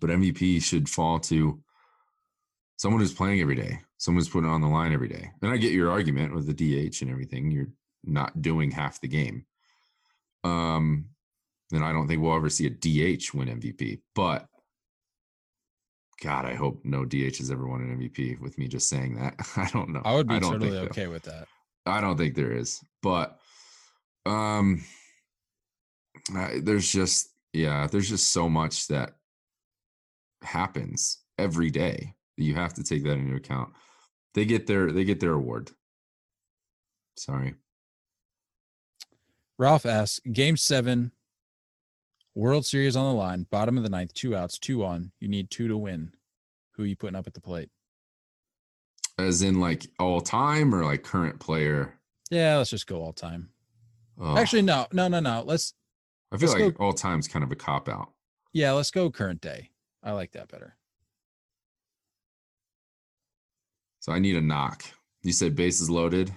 But 0.00 0.10
MVP 0.10 0.62
should 0.62 0.88
fall 0.88 1.18
to 1.20 1.60
someone 2.76 3.00
who's 3.00 3.14
playing 3.14 3.40
every 3.40 3.54
day, 3.54 3.80
someone 3.98 4.20
who's 4.20 4.28
putting 4.28 4.50
on 4.50 4.60
the 4.60 4.68
line 4.68 4.92
every 4.92 5.08
day. 5.08 5.30
And 5.42 5.52
I 5.52 5.56
get 5.56 5.72
your 5.72 5.90
argument 5.90 6.34
with 6.34 6.46
the 6.46 6.54
DH 6.54 7.02
and 7.02 7.10
everything. 7.10 7.50
You're 7.50 7.70
not 8.04 8.40
doing 8.42 8.70
half 8.70 9.00
the 9.00 9.08
game. 9.08 9.46
Um, 10.42 11.06
then 11.70 11.82
I 11.82 11.92
don't 11.92 12.06
think 12.06 12.22
we'll 12.22 12.36
ever 12.36 12.50
see 12.50 12.66
a 12.66 12.70
DH 12.70 13.32
win 13.34 13.48
MVP. 13.48 14.00
But 14.14 14.46
God, 16.22 16.44
I 16.44 16.54
hope 16.54 16.80
no 16.84 17.04
DH 17.04 17.38
has 17.38 17.50
ever 17.50 17.66
won 17.66 17.82
an 17.82 17.98
MVP 17.98 18.40
with 18.40 18.56
me 18.58 18.68
just 18.68 18.88
saying 18.88 19.16
that. 19.16 19.34
I 19.56 19.68
don't 19.72 19.90
know. 19.90 20.02
I 20.04 20.14
would 20.14 20.28
be 20.28 20.38
don't 20.38 20.52
totally 20.52 20.78
okay 20.78 21.06
with 21.06 21.24
that. 21.24 21.48
I 21.86 22.00
don't 22.00 22.16
think 22.16 22.34
there 22.34 22.52
is, 22.52 22.80
but 23.02 23.38
um, 24.26 24.84
I, 26.34 26.60
there's 26.62 26.90
just 26.90 27.30
yeah, 27.52 27.86
there's 27.86 28.08
just 28.08 28.32
so 28.32 28.48
much 28.48 28.88
that 28.88 29.12
happens 30.42 31.18
every 31.38 31.70
day 31.70 32.14
that 32.36 32.44
you 32.44 32.54
have 32.54 32.74
to 32.74 32.82
take 32.82 33.04
that 33.04 33.12
into 33.12 33.36
account. 33.36 33.70
They 34.34 34.44
get 34.44 34.66
their 34.66 34.90
they 34.90 35.04
get 35.04 35.20
their 35.20 35.32
award. 35.32 35.70
Sorry, 37.16 37.54
Ralph 39.58 39.86
asks, 39.86 40.20
Game 40.32 40.56
seven, 40.56 41.12
World 42.34 42.66
Series 42.66 42.96
on 42.96 43.06
the 43.06 43.18
line, 43.18 43.46
bottom 43.50 43.76
of 43.76 43.84
the 43.84 43.90
ninth, 43.90 44.14
two 44.14 44.34
outs, 44.34 44.58
two 44.58 44.84
on. 44.84 45.12
You 45.20 45.28
need 45.28 45.50
two 45.50 45.68
to 45.68 45.76
win. 45.76 46.12
Who 46.72 46.82
are 46.82 46.86
you 46.86 46.96
putting 46.96 47.16
up 47.16 47.28
at 47.28 47.34
the 47.34 47.40
plate? 47.40 47.70
as 49.18 49.42
in 49.42 49.60
like 49.60 49.86
all 49.98 50.20
time 50.20 50.74
or 50.74 50.84
like 50.84 51.02
current 51.02 51.38
player. 51.38 51.94
Yeah, 52.30 52.56
let's 52.56 52.70
just 52.70 52.86
go 52.86 53.02
all 53.02 53.12
time. 53.12 53.50
Oh, 54.20 54.36
Actually, 54.36 54.62
no, 54.62 54.86
no, 54.92 55.08
no, 55.08 55.20
no. 55.20 55.42
Let's 55.44 55.74
I 56.32 56.36
feel 56.36 56.48
let's 56.50 56.60
like 56.60 56.76
go- 56.76 56.84
all 56.84 56.92
time's 56.92 57.26
kind 57.28 57.44
of 57.44 57.50
a 57.52 57.56
cop 57.56 57.88
out. 57.88 58.12
yeah, 58.52 58.72
let's 58.72 58.90
go 58.90 59.10
current 59.10 59.40
day. 59.40 59.70
I 60.02 60.12
like 60.12 60.32
that 60.32 60.48
better. 60.48 60.76
So 64.00 64.12
I 64.12 64.18
need 64.18 64.36
a 64.36 64.40
knock. 64.40 64.84
You 65.22 65.32
said 65.32 65.56
bases 65.56 65.88
loaded. 65.88 66.32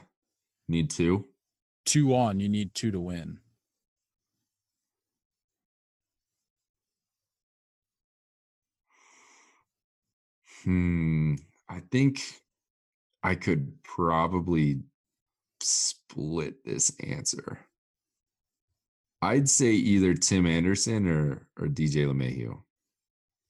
Need 0.70 0.90
two. 0.90 1.26
Two 1.86 2.16
on, 2.16 2.40
you 2.40 2.50
need 2.50 2.74
two 2.74 2.92
to 2.92 3.00
win. 3.00 3.40
Hmm. 10.64 11.36
I 11.70 11.82
think 11.92 12.22
I 13.24 13.36
could 13.36 13.84
probably 13.84 14.82
split 15.62 16.64
this 16.66 16.92
answer. 17.02 17.60
I'd 19.22 19.50
say 19.50 19.72
either 19.72 20.14
Tim 20.14 20.46
Anderson 20.46 21.08
or 21.08 21.48
or 21.60 21.68
DJ 21.68 22.06
LeMahieu. 22.06 22.60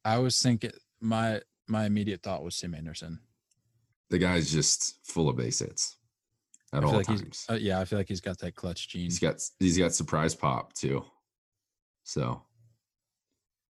I 0.06 0.18
was 0.20 0.42
thinking 0.42 0.72
my 1.02 1.42
my 1.68 1.86
immediate 1.86 2.24
thought 2.24 2.44
was 2.44 2.58
Tim 2.58 2.74
Anderson. 2.74 3.20
The 4.10 4.18
guy's 4.18 4.52
just 4.52 5.06
full 5.06 5.28
of 5.28 5.36
base 5.36 5.60
hits 5.60 5.98
at 6.74 6.84
all 6.84 6.94
like 6.94 7.08
times. 7.08 7.46
uh, 7.50 7.56
yeah, 7.56 7.80
I 7.80 7.86
feel 7.86 8.00
like 8.00 8.08
he's 8.08 8.22
got 8.22 8.38
that 8.40 8.56
clutch 8.56 8.88
gene. 8.88 9.04
he's 9.04 9.20
got 9.20 9.42
he's 9.60 9.78
got 9.78 9.94
surprise 9.94 10.34
pop 10.34 10.74
too. 10.74 11.04
So 12.04 12.42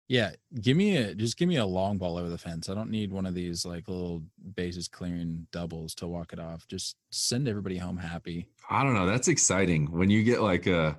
Yeah, 0.08 0.30
give 0.62 0.76
me 0.76 0.96
a 0.96 1.14
just 1.14 1.36
give 1.36 1.48
me 1.48 1.56
a 1.56 1.66
long 1.66 1.98
ball 1.98 2.16
over 2.16 2.30
the 2.30 2.38
fence. 2.38 2.70
I 2.70 2.74
don't 2.74 2.90
need 2.90 3.12
one 3.12 3.26
of 3.26 3.34
these 3.34 3.66
like 3.66 3.88
little 3.88 4.22
bases 4.54 4.88
clearing 4.88 5.46
doubles 5.52 5.94
to 5.96 6.06
walk 6.06 6.32
it 6.32 6.38
off. 6.38 6.66
Just 6.66 6.96
send 7.10 7.46
everybody 7.46 7.76
home 7.76 7.98
happy. 7.98 8.48
I 8.70 8.82
don't 8.82 8.94
know. 8.94 9.06
That's 9.06 9.28
exciting 9.28 9.90
when 9.90 10.08
you 10.08 10.22
get 10.22 10.40
like 10.40 10.66
a 10.66 10.98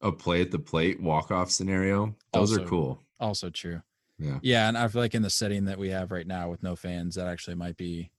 a 0.00 0.12
play 0.12 0.40
at 0.40 0.50
the 0.50 0.58
plate 0.58 1.00
walk 1.02 1.30
off 1.30 1.50
scenario. 1.50 2.14
Those 2.32 2.56
are 2.56 2.64
cool. 2.64 3.02
Also 3.20 3.50
true. 3.50 3.82
Yeah. 4.18 4.38
Yeah, 4.42 4.68
and 4.68 4.76
I 4.78 4.88
feel 4.88 5.00
like 5.00 5.14
in 5.14 5.22
the 5.22 5.30
setting 5.30 5.64
that 5.66 5.78
we 5.78 5.90
have 5.90 6.10
right 6.10 6.26
now 6.26 6.50
with 6.50 6.62
no 6.62 6.74
fans, 6.76 7.14
that 7.16 7.26
actually 7.28 7.54
might 7.56 7.76
be 7.76 8.10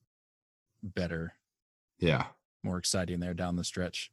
better, 0.84 1.34
Yeah. 2.00 2.28
more 2.64 2.78
exciting 2.78 3.20
there 3.20 3.34
down 3.34 3.56
the 3.58 3.64
stretch. 3.64 4.12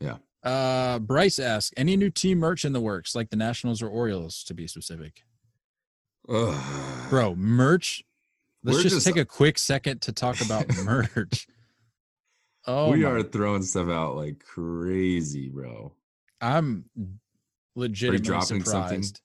Yeah. 0.00 0.18
Uh 0.42 0.98
Bryce 0.98 1.38
asks, 1.38 1.72
any 1.76 1.96
new 1.96 2.10
team 2.10 2.38
merch 2.38 2.64
in 2.64 2.72
the 2.72 2.80
works, 2.80 3.14
like 3.14 3.30
the 3.30 3.36
Nationals 3.36 3.80
or 3.82 3.88
Orioles 3.88 4.42
to 4.44 4.54
be 4.54 4.66
specific? 4.66 5.22
Ugh. 6.28 7.10
Bro, 7.10 7.36
merch. 7.36 8.02
Let's 8.64 8.78
We're 8.78 8.82
just, 8.84 8.94
just- 8.96 9.06
take 9.06 9.16
a 9.16 9.24
quick 9.24 9.58
second 9.58 10.02
to 10.02 10.12
talk 10.12 10.40
about 10.40 10.66
merch. 10.84 11.46
Oh, 12.66 12.90
we 12.90 12.98
my- 13.04 13.10
are 13.10 13.22
throwing 13.22 13.62
stuff 13.62 13.88
out 13.88 14.16
like 14.16 14.38
crazy, 14.44 15.48
bro. 15.48 15.92
I'm 16.42 16.84
legitimately 17.76 18.24
dropping 18.26 18.64
something? 18.64 19.02
surprised. 19.02 19.20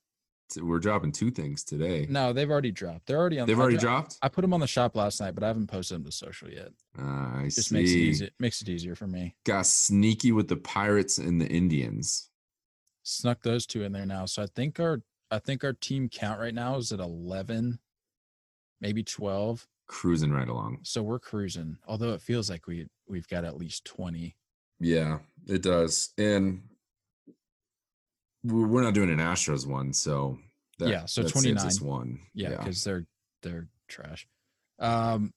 T- 0.49 0.61
We're 0.61 0.79
dropping 0.79 1.11
two 1.11 1.29
things 1.29 1.65
today. 1.65 2.05
No, 2.09 2.31
they've 2.31 2.49
already 2.49 2.71
dropped. 2.71 3.07
They're 3.07 3.17
already 3.17 3.39
on. 3.39 3.47
They've 3.47 3.57
I 3.57 3.61
already 3.61 3.77
dro- 3.77 3.89
dropped. 3.91 4.17
I 4.21 4.29
put 4.29 4.43
them 4.43 4.53
on 4.53 4.61
the 4.61 4.67
shop 4.67 4.95
last 4.95 5.19
night, 5.19 5.35
but 5.35 5.43
I 5.43 5.47
haven't 5.47 5.67
posted 5.67 5.95
them 5.95 6.05
to 6.05 6.11
social 6.11 6.49
yet. 6.49 6.69
Uh, 6.97 7.01
I 7.03 7.49
Just 7.53 7.67
see. 7.69 7.75
makes 7.75 7.91
it 7.91 7.95
easy. 7.97 8.29
Makes 8.39 8.61
it 8.61 8.69
easier 8.69 8.95
for 8.95 9.07
me. 9.07 9.35
Got 9.45 9.65
sneaky 9.65 10.31
with 10.31 10.47
the 10.47 10.55
Pirates 10.55 11.17
and 11.17 11.41
the 11.41 11.47
Indians. 11.47 12.29
Snuck 13.03 13.41
those 13.41 13.65
two 13.65 13.83
in 13.83 13.91
there 13.91 14.05
now. 14.05 14.25
So 14.25 14.41
I 14.43 14.47
think 14.55 14.79
our 14.79 15.01
I 15.31 15.39
think 15.39 15.65
our 15.65 15.73
team 15.73 16.07
count 16.07 16.39
right 16.39 16.53
now 16.53 16.77
is 16.77 16.93
at 16.93 16.99
eleven, 17.01 17.79
maybe 18.79 19.03
twelve. 19.03 19.67
Cruising 19.87 20.31
right 20.31 20.47
along. 20.47 20.79
So 20.83 21.03
we're 21.03 21.19
cruising. 21.19 21.77
Although 21.87 22.13
it 22.13 22.21
feels 22.21 22.49
like 22.49 22.67
we 22.67 22.87
we've 23.07 23.27
got 23.27 23.43
at 23.43 23.57
least 23.57 23.83
twenty. 23.83 24.37
Yeah, 24.79 25.19
it 25.45 25.61
does. 25.63 26.13
And 26.17 26.61
we're 28.43 28.67
we're 28.67 28.81
not 28.83 28.93
doing 28.93 29.09
an 29.09 29.17
Astros 29.19 29.65
one, 29.67 29.93
so 29.93 30.37
Yeah, 30.79 31.05
so 31.05 31.23
that 31.23 31.29
saves 31.29 31.77
29. 31.79 31.97
one. 31.97 32.19
Yeah, 32.33 32.49
because 32.57 32.83
they're 32.83 33.05
they're 33.43 33.67
trash. 33.87 34.27
Um, 34.79 35.33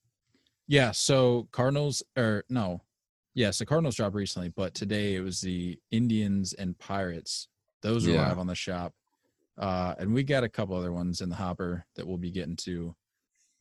yeah. 0.67 0.91
So 0.93 1.49
Cardinals 1.53 2.03
or 2.17 2.45
no, 2.49 2.83
yes, 3.35 3.59
the 3.59 3.67
Cardinals 3.67 3.97
dropped 3.97 4.15
recently, 4.15 4.49
but 4.51 4.75
today 4.75 5.15
it 5.15 5.21
was 5.21 5.41
the 5.41 5.79
Indians 5.91 6.53
and 6.53 6.79
Pirates. 6.79 7.49
Those 7.83 8.07
are 8.07 8.11
Yeah. 8.13 8.29
live 8.29 8.39
on 8.39 8.47
the 8.47 8.55
shop, 8.55 8.95
uh, 9.59 9.95
and 9.99 10.13
we 10.13 10.23
got 10.23 10.45
a 10.45 10.49
couple 10.49 10.77
other 10.77 10.93
ones 10.93 11.21
in 11.21 11.29
the 11.31 11.37
hopper 11.37 11.87
that 11.97 12.07
we'll 12.07 12.19
be 12.19 12.31
getting 12.31 12.57
to. 12.57 12.95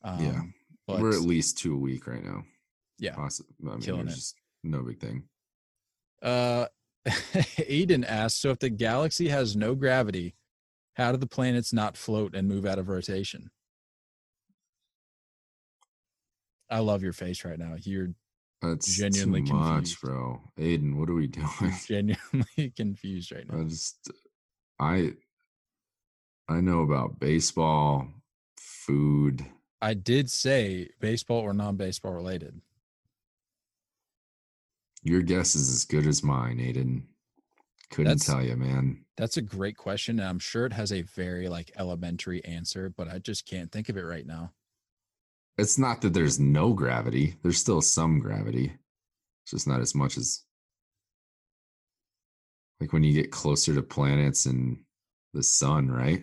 Um, 0.02 0.24
Yeah. 0.24 0.42
but 0.86 1.00
we're 1.00 1.14
at 1.14 1.22
least 1.22 1.58
two 1.58 1.74
a 1.74 1.78
week 1.78 2.06
right 2.06 2.22
now. 2.24 2.44
Yeah, 2.98 3.14
Possibly. 3.14 3.54
I 3.66 3.70
mean, 3.72 3.80
killing 3.80 4.08
it. 4.08 4.10
just 4.14 4.36
no 4.62 4.82
big 4.82 5.00
thing. 5.00 5.26
Uh, 6.20 6.66
Aiden 7.08 8.04
asks, 8.06 8.40
so 8.40 8.50
if 8.50 8.58
the 8.58 8.70
galaxy 8.70 9.28
has 9.28 9.56
no 9.56 9.74
gravity, 9.74 10.34
how 10.94 11.12
do 11.12 11.18
the 11.18 11.26
planets 11.26 11.72
not 11.72 11.96
float 11.96 12.34
and 12.34 12.48
move 12.48 12.66
out 12.66 12.78
of 12.78 12.88
rotation? 12.88 13.50
I 16.70 16.78
love 16.80 17.02
your 17.02 17.12
face 17.12 17.44
right 17.44 17.58
now. 17.58 17.74
You're 17.82 18.10
That's 18.62 18.96
Genuinely 18.96 19.42
too 19.42 19.54
much, 19.54 19.68
confused. 19.68 20.00
bro. 20.02 20.40
Aiden, 20.58 20.96
what 20.96 21.08
are 21.10 21.14
we 21.14 21.26
doing? 21.26 21.48
genuinely 21.86 22.72
confused 22.76 23.32
right 23.32 23.50
now. 23.50 23.60
I 23.60 23.64
just 23.64 24.10
I 24.78 25.12
I 26.48 26.60
know 26.60 26.80
about 26.82 27.18
baseball, 27.18 28.06
food. 28.58 29.44
I 29.82 29.94
did 29.94 30.30
say 30.30 30.90
baseball 31.00 31.38
or 31.40 31.54
non-baseball 31.54 32.12
related. 32.12 32.60
Your 35.02 35.22
guess 35.22 35.54
is 35.54 35.70
as 35.70 35.84
good 35.84 36.06
as 36.06 36.22
mine, 36.22 36.58
Aiden. 36.58 37.04
Couldn't 37.90 38.18
That's- 38.18 38.26
tell 38.26 38.44
you, 38.44 38.56
man. 38.56 39.04
That's 39.16 39.36
a 39.36 39.42
great 39.42 39.76
question, 39.76 40.18
and 40.20 40.28
I'm 40.28 40.38
sure 40.38 40.64
it 40.66 40.72
has 40.72 40.92
a 40.92 41.02
very 41.02 41.48
like 41.48 41.70
elementary 41.76 42.44
answer, 42.44 42.88
but 42.96 43.08
I 43.08 43.18
just 43.18 43.46
can't 43.46 43.70
think 43.72 43.88
of 43.88 43.96
it 43.96 44.02
right 44.02 44.26
now. 44.26 44.52
It's 45.58 45.76
not 45.78 46.00
that 46.02 46.14
there's 46.14 46.38
no 46.40 46.72
gravity. 46.72 47.36
There's 47.42 47.58
still 47.58 47.82
some 47.82 48.18
gravity. 48.20 48.72
It's 49.42 49.50
just 49.50 49.66
not 49.66 49.80
as 49.80 49.94
much 49.94 50.16
as 50.16 50.44
like 52.80 52.92
when 52.92 53.02
you 53.04 53.12
get 53.12 53.30
closer 53.30 53.74
to 53.74 53.82
planets 53.82 54.46
and 54.46 54.78
the 55.34 55.42
sun, 55.42 55.90
right? 55.90 56.22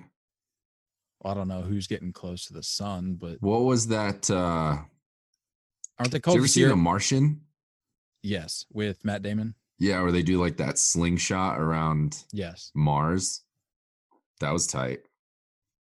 I 1.23 1.33
don't 1.33 1.47
know 1.47 1.61
who's 1.61 1.87
getting 1.87 2.13
close 2.13 2.45
to 2.45 2.53
the 2.53 2.63
sun, 2.63 3.15
but 3.15 3.37
What 3.41 3.63
was 3.63 3.87
that 3.87 4.29
uh 4.31 4.77
aren't 5.99 6.11
they 6.11 6.17
did 6.17 6.23
called? 6.23 6.35
you 6.35 6.41
ever 6.41 6.47
see 6.47 6.53
Sierra- 6.61 6.69
The 6.71 6.75
Martian? 6.77 7.41
Yes, 8.23 8.65
with 8.71 9.03
Matt 9.05 9.21
Damon. 9.21 9.55
Yeah, 9.79 10.01
where 10.01 10.11
they 10.11 10.23
do 10.23 10.39
like 10.41 10.57
that 10.57 10.77
slingshot 10.77 11.59
around 11.59 12.23
Yes. 12.33 12.71
Mars. 12.75 13.43
That 14.39 14.51
was 14.51 14.65
tight. 14.67 14.99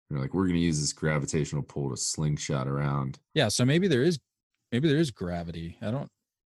They're 0.10 0.20
like, 0.20 0.34
we're 0.34 0.48
gonna 0.48 0.60
use 0.60 0.80
this 0.80 0.94
gravitational 0.94 1.64
pull 1.64 1.90
to 1.90 1.98
slingshot 1.98 2.68
around. 2.68 3.20
Yeah, 3.34 3.48
so 3.50 3.66
maybe 3.66 3.88
there 3.88 4.04
is 4.04 4.20
maybe 4.72 4.88
there 4.88 4.98
is 5.00 5.12
gravity. 5.12 5.78
I 5.82 5.92
don't 5.92 6.10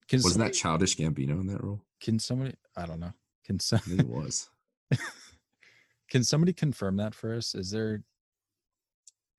can 0.08 0.18
Wasn't 0.20 0.34
somebody, 0.34 0.52
that 0.52 0.58
childish 0.58 0.96
Gambino 0.98 1.40
in 1.42 1.48
that 1.48 1.64
role? 1.64 1.82
can 2.02 2.20
somebody 2.20 2.54
I 2.76 2.86
don't 2.86 3.00
know. 3.00 3.14
Can 3.46 3.60
some, 3.60 3.78
I 3.86 3.90
think 3.90 4.00
it 4.02 4.08
was. 4.08 4.50
can 6.10 6.24
somebody 6.24 6.54
confirm 6.54 6.98
that 6.98 7.14
for 7.16 7.34
us? 7.36 7.56
Is 7.56 7.72
there 7.72 8.04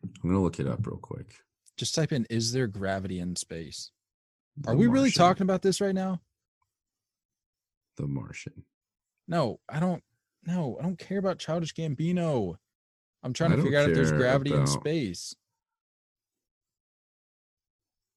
I'm 0.02 0.30
gonna 0.30 0.42
look 0.42 0.61
it 0.61 0.66
up 0.68 0.87
real 0.87 0.97
quick. 0.99 1.37
just 1.76 1.94
type 1.94 2.12
in 2.12 2.26
is 2.30 2.52
there 2.52 2.66
gravity 2.66 3.18
in 3.20 3.37
space? 3.37 3.90
Are 4.67 4.73
The 4.73 4.79
we 4.79 4.87
really 4.87 5.11
talking 5.11 5.43
about 5.43 5.62
this 5.62 5.81
right 5.81 5.95
now? 5.95 6.21
The 7.97 8.07
Martian. 8.07 8.65
No, 9.27 9.61
I 9.69 9.81
don't 9.81 10.03
no, 10.47 10.77
I 10.79 10.83
don't 10.83 10.99
care 10.99 11.19
about 11.19 11.38
childish 11.38 11.75
Gambino. 11.75 12.57
I'm 13.23 13.33
trying 13.33 13.50
to 13.50 13.62
figure 13.62 13.79
out 13.79 13.91
if 13.91 13.95
there's 13.95 14.12
gravity 14.12 14.55
in 14.55 14.67
space. 14.67 15.35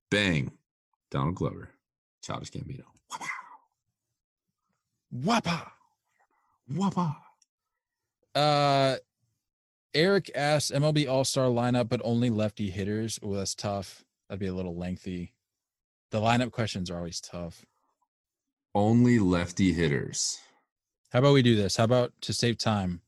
Bang. 0.10 0.52
Donald 1.10 1.36
Glover. 1.36 1.70
Childish 2.24 2.52
Gambino. 2.52 2.84
Wappa. 5.14 5.72
Wappa. 6.72 7.16
Uh, 8.36 8.96
Eric 9.94 10.32
asks 10.36 10.72
MLB 10.72 11.10
All 11.10 11.26
Star 11.26 11.48
lineup, 11.48 11.90
but 11.90 12.02
only 12.04 12.30
lefty 12.30 12.70
hitters. 12.70 13.20
Oh, 13.22 13.34
that's 13.34 13.56
tough. 13.56 14.06
That'd 14.30 14.40
be 14.40 14.48
a 14.48 14.54
little 14.54 14.78
lengthy. 14.78 15.34
The 16.12 16.20
lineup 16.20 16.52
questions 16.52 16.90
are 16.92 16.98
always 16.98 17.22
tough. 17.22 17.66
Only 18.76 19.20
lefty 19.20 19.74
hitters. 19.74 20.40
How 21.12 21.20
about 21.20 21.34
we 21.34 21.42
do 21.42 21.56
this? 21.56 21.78
How 21.78 21.84
about 21.86 22.14
to 22.22 22.34
save 22.34 22.58
time? 22.58 23.02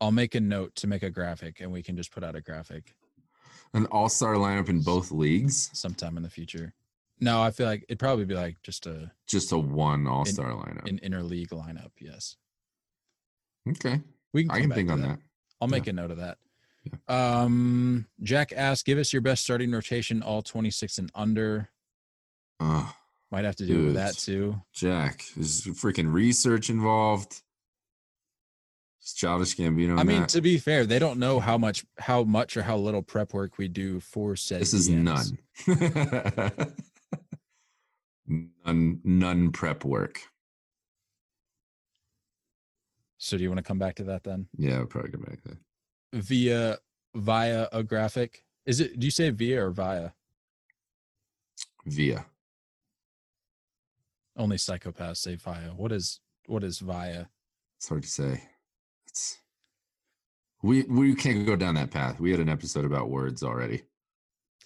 I'll 0.00 0.12
make 0.12 0.34
a 0.34 0.40
note 0.40 0.74
to 0.76 0.86
make 0.86 1.02
a 1.02 1.10
graphic 1.10 1.60
and 1.60 1.70
we 1.72 1.82
can 1.82 1.96
just 1.96 2.10
put 2.12 2.24
out 2.24 2.34
a 2.34 2.40
graphic 2.40 2.94
An 3.74 3.86
all 3.86 4.08
star 4.08 4.34
lineup 4.34 4.68
in 4.68 4.80
both 4.80 5.10
leagues. 5.10 5.70
sometime 5.72 6.16
in 6.16 6.22
the 6.22 6.30
future. 6.30 6.72
No, 7.20 7.42
I 7.42 7.50
feel 7.50 7.66
like 7.66 7.84
it'd 7.88 7.98
probably 7.98 8.24
be 8.24 8.34
like 8.34 8.56
just 8.62 8.86
a 8.86 9.10
Just 9.26 9.52
a 9.52 9.58
one 9.58 10.06
all 10.06 10.24
star 10.24 10.52
lineup. 10.52 10.88
an 10.88 10.98
interleague 11.00 11.48
lineup. 11.50 11.90
Yes. 12.00 12.36
okay. 13.68 14.00
We 14.32 14.44
can 14.44 14.50
I 14.52 14.60
can 14.62 14.70
think 14.72 14.90
on 14.90 15.02
that. 15.02 15.08
that. 15.08 15.18
I'll 15.60 15.68
make 15.68 15.86
a 15.86 15.92
note 15.92 16.10
of 16.12 16.16
that. 16.18 16.38
Um, 17.08 18.06
Jack 18.22 18.52
asked, 18.52 18.86
"Give 18.86 18.98
us 18.98 19.12
your 19.12 19.22
best 19.22 19.42
starting 19.42 19.70
rotation, 19.70 20.22
all 20.22 20.42
twenty 20.42 20.70
six 20.70 20.98
and 20.98 21.10
under." 21.14 21.70
Oh, 22.60 22.94
Might 23.30 23.44
have 23.44 23.56
to 23.56 23.66
do 23.66 23.86
with 23.86 23.94
that 23.94 24.16
too. 24.16 24.60
Jack, 24.72 25.24
is 25.36 25.62
freaking 25.62 26.12
research 26.12 26.68
involved. 26.68 27.42
Is 29.02 29.14
Childish 29.14 29.56
Gambino. 29.56 29.98
I 29.98 30.02
mean, 30.02 30.22
that? 30.22 30.28
to 30.30 30.40
be 30.40 30.58
fair, 30.58 30.84
they 30.84 30.98
don't 30.98 31.18
know 31.18 31.40
how 31.40 31.56
much, 31.56 31.84
how 31.98 32.24
much, 32.24 32.56
or 32.56 32.62
how 32.62 32.76
little 32.76 33.02
prep 33.02 33.32
work 33.32 33.56
we 33.56 33.68
do 33.68 34.00
for 34.00 34.36
said. 34.36 34.60
this 34.60 34.74
is 34.74 34.90
DMs. 34.90 35.38
none. 35.66 36.74
none. 38.66 39.00
None 39.04 39.52
prep 39.52 39.84
work. 39.84 40.20
So, 43.16 43.36
do 43.36 43.42
you 43.42 43.48
want 43.48 43.58
to 43.58 43.64
come 43.64 43.78
back 43.78 43.96
to 43.96 44.04
that 44.04 44.24
then? 44.24 44.48
Yeah, 44.56 44.78
I'll 44.78 44.86
probably 44.86 45.10
go 45.10 45.18
back 45.18 45.42
there. 45.44 45.58
Via 46.12 46.78
via 47.14 47.68
a 47.72 47.82
graphic. 47.82 48.44
Is 48.66 48.80
it? 48.80 48.98
Do 48.98 49.06
you 49.06 49.10
say 49.10 49.30
via 49.30 49.66
or 49.66 49.70
via? 49.70 50.10
Via. 51.86 52.26
Only 54.36 54.56
psychopaths 54.56 55.18
say 55.18 55.36
via. 55.36 55.70
What 55.70 55.92
is 55.92 56.20
what 56.46 56.64
is 56.64 56.78
via? 56.78 57.26
It's 57.78 57.88
hard 57.88 58.02
to 58.02 58.08
say. 58.08 58.42
It's 59.06 59.38
we 60.62 60.82
we 60.82 61.14
can't 61.14 61.46
go 61.46 61.56
down 61.56 61.74
that 61.74 61.90
path. 61.90 62.20
We 62.20 62.30
had 62.30 62.40
an 62.40 62.48
episode 62.48 62.84
about 62.84 63.10
words 63.10 63.42
already. 63.42 63.82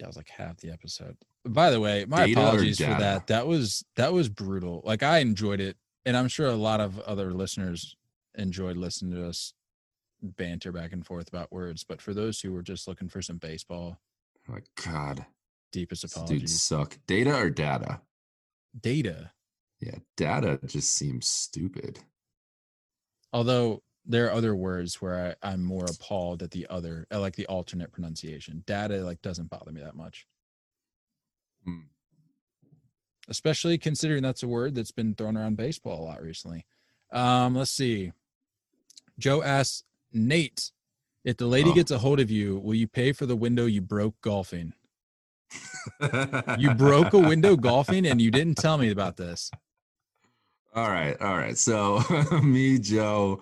That 0.00 0.08
was 0.08 0.16
like 0.16 0.28
half 0.28 0.58
the 0.58 0.70
episode. 0.70 1.16
By 1.44 1.70
the 1.70 1.80
way, 1.80 2.04
my 2.06 2.26
Data 2.26 2.40
apologies 2.40 2.78
for 2.78 2.86
that. 2.86 3.28
That 3.28 3.46
was 3.46 3.84
that 3.96 4.12
was 4.12 4.28
brutal. 4.28 4.82
Like 4.84 5.02
I 5.02 5.18
enjoyed 5.18 5.60
it, 5.60 5.76
and 6.04 6.16
I'm 6.16 6.28
sure 6.28 6.46
a 6.46 6.54
lot 6.54 6.80
of 6.80 6.98
other 7.00 7.32
listeners 7.32 7.96
enjoyed 8.34 8.76
listening 8.76 9.14
to 9.14 9.28
us 9.28 9.54
banter 10.24 10.72
back 10.72 10.92
and 10.92 11.04
forth 11.06 11.28
about 11.28 11.52
words. 11.52 11.84
But 11.84 12.00
for 12.00 12.14
those 12.14 12.40
who 12.40 12.52
were 12.52 12.62
just 12.62 12.88
looking 12.88 13.08
for 13.08 13.22
some 13.22 13.38
baseball, 13.38 13.98
Like 14.48 14.64
God, 14.84 15.24
deepest 15.72 16.02
this 16.02 16.12
Dude, 16.14 16.48
suck. 16.50 16.98
Data 17.06 17.34
or 17.34 17.50
data? 17.50 18.00
Data. 18.78 19.30
Yeah, 19.80 19.96
data 20.16 20.58
just 20.66 20.92
seems 20.94 21.26
stupid. 21.26 22.00
Although 23.32 23.82
there 24.06 24.26
are 24.26 24.32
other 24.32 24.54
words 24.54 25.00
where 25.00 25.36
I, 25.42 25.50
I'm 25.52 25.62
more 25.64 25.86
appalled 25.86 26.42
at 26.42 26.50
the 26.50 26.66
other, 26.68 27.06
I 27.10 27.16
like 27.16 27.36
the 27.36 27.46
alternate 27.46 27.92
pronunciation. 27.92 28.62
Data 28.66 28.98
like 28.98 29.22
doesn't 29.22 29.50
bother 29.50 29.72
me 29.72 29.80
that 29.82 29.96
much. 29.96 30.26
Hmm. 31.64 31.80
especially 33.28 33.78
considering 33.78 34.22
that's 34.22 34.42
a 34.42 34.48
word 34.48 34.74
that's 34.74 34.90
been 34.92 35.14
thrown 35.14 35.36
around 35.36 35.56
baseball 35.56 36.02
a 36.02 36.04
lot 36.04 36.22
recently. 36.22 36.66
Um, 37.10 37.54
let's 37.54 37.70
see. 37.70 38.12
Joe 39.18 39.42
asks 39.42 39.84
Nate, 40.14 40.70
if 41.24 41.36
the 41.36 41.46
lady 41.46 41.70
Oh. 41.70 41.74
gets 41.74 41.90
a 41.90 41.98
hold 41.98 42.20
of 42.20 42.30
you, 42.30 42.58
will 42.58 42.74
you 42.74 42.86
pay 42.86 43.12
for 43.12 43.26
the 43.26 43.36
window 43.36 43.66
you 43.66 43.80
broke 43.82 44.20
golfing? 44.20 44.72
You 46.58 46.74
broke 46.74 47.12
a 47.12 47.18
window 47.18 47.56
golfing 47.68 48.06
and 48.06 48.20
you 48.20 48.30
didn't 48.30 48.56
tell 48.56 48.78
me 48.78 48.90
about 48.90 49.16
this. 49.16 49.50
All 50.74 50.88
right, 50.88 51.20
all 51.20 51.36
right. 51.36 51.56
So 51.58 52.00
me, 52.42 52.78
Joe, 52.78 53.40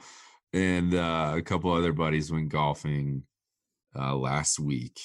and 0.52 0.94
uh, 0.94 1.34
a 1.36 1.42
couple 1.42 1.72
other 1.72 1.92
buddies 1.92 2.30
went 2.30 2.48
golfing 2.50 3.22
uh, 3.98 4.14
last 4.16 4.58
week. 4.58 5.00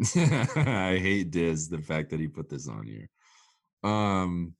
I 0.14 0.98
hate 1.00 1.30
Diz 1.32 1.68
the 1.68 1.80
fact 1.80 2.10
that 2.10 2.20
he 2.20 2.28
put 2.28 2.48
this 2.48 2.68
on 2.68 2.86
here. 2.86 3.08
Um, 3.82 4.54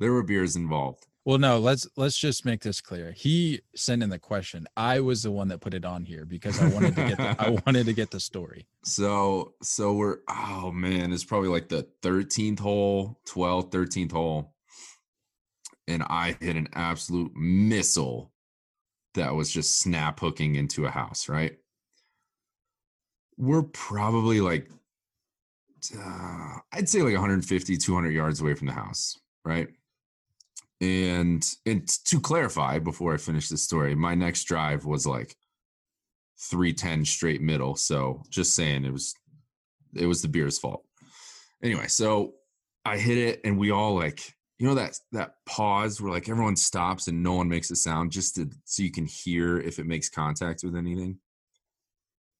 there 0.00 0.12
were 0.12 0.24
beers 0.24 0.56
involved. 0.56 1.06
Well, 1.26 1.38
no, 1.38 1.58
let's 1.58 1.86
let's 1.96 2.16
just 2.16 2.46
make 2.46 2.62
this 2.62 2.80
clear. 2.80 3.12
He 3.12 3.60
sent 3.76 4.02
in 4.02 4.08
the 4.08 4.18
question. 4.18 4.66
I 4.76 5.00
was 5.00 5.22
the 5.22 5.30
one 5.30 5.48
that 5.48 5.60
put 5.60 5.74
it 5.74 5.84
on 5.84 6.04
here 6.04 6.24
because 6.24 6.60
I 6.60 6.68
wanted 6.68 6.96
to 6.96 7.08
get 7.08 7.18
the, 7.18 7.36
I 7.38 7.50
wanted 7.66 7.86
to 7.86 7.92
get 7.92 8.10
the 8.10 8.20
story. 8.20 8.66
So 8.84 9.54
so 9.62 9.92
we're 9.92 10.18
oh 10.28 10.70
man, 10.72 11.12
it's 11.12 11.24
probably 11.24 11.50
like 11.50 11.68
the 11.68 11.86
13th 12.02 12.60
hole, 12.60 13.20
12th, 13.28 13.70
13th 13.70 14.12
hole. 14.12 14.54
And 15.88 16.02
I 16.04 16.36
hit 16.40 16.56
an 16.56 16.68
absolute 16.72 17.32
missile 17.36 18.32
that 19.14 19.34
was 19.34 19.50
just 19.50 19.78
snap 19.80 20.20
hooking 20.20 20.54
into 20.54 20.86
a 20.86 20.90
house, 20.90 21.28
right? 21.28 21.56
We're 23.36 23.64
probably 23.64 24.40
like 24.40 24.70
uh, 25.98 26.56
I'd 26.72 26.88
say 26.88 27.02
like 27.02 27.12
150, 27.12 27.76
200 27.76 28.10
yards 28.10 28.40
away 28.40 28.54
from 28.54 28.68
the 28.68 28.72
house, 28.72 29.18
right? 29.44 29.68
And 30.80 31.46
and 31.66 31.86
to 32.06 32.20
clarify 32.20 32.78
before 32.78 33.12
I 33.12 33.18
finish 33.18 33.48
this 33.48 33.62
story, 33.62 33.94
my 33.94 34.14
next 34.14 34.44
drive 34.44 34.86
was 34.86 35.06
like 35.06 35.36
310 36.38 37.04
straight 37.04 37.42
middle. 37.42 37.76
So 37.76 38.22
just 38.30 38.54
saying 38.54 38.84
it 38.84 38.92
was 38.92 39.14
it 39.94 40.06
was 40.06 40.22
the 40.22 40.28
beer's 40.28 40.58
fault. 40.58 40.84
Anyway, 41.62 41.86
so 41.88 42.34
I 42.84 42.96
hit 42.96 43.18
it 43.18 43.40
and 43.44 43.58
we 43.58 43.70
all 43.70 43.94
like, 43.94 44.34
you 44.58 44.66
know 44.66 44.74
that 44.74 44.98
that 45.12 45.34
pause 45.46 46.00
where 46.00 46.12
like 46.12 46.28
everyone 46.28 46.56
stops 46.56 47.08
and 47.08 47.22
no 47.22 47.34
one 47.34 47.48
makes 47.48 47.70
a 47.70 47.76
sound 47.76 48.12
just 48.12 48.36
to 48.36 48.48
so 48.64 48.82
you 48.82 48.90
can 48.90 49.06
hear 49.06 49.58
if 49.58 49.78
it 49.78 49.86
makes 49.86 50.08
contact 50.08 50.62
with 50.64 50.76
anything. 50.76 51.18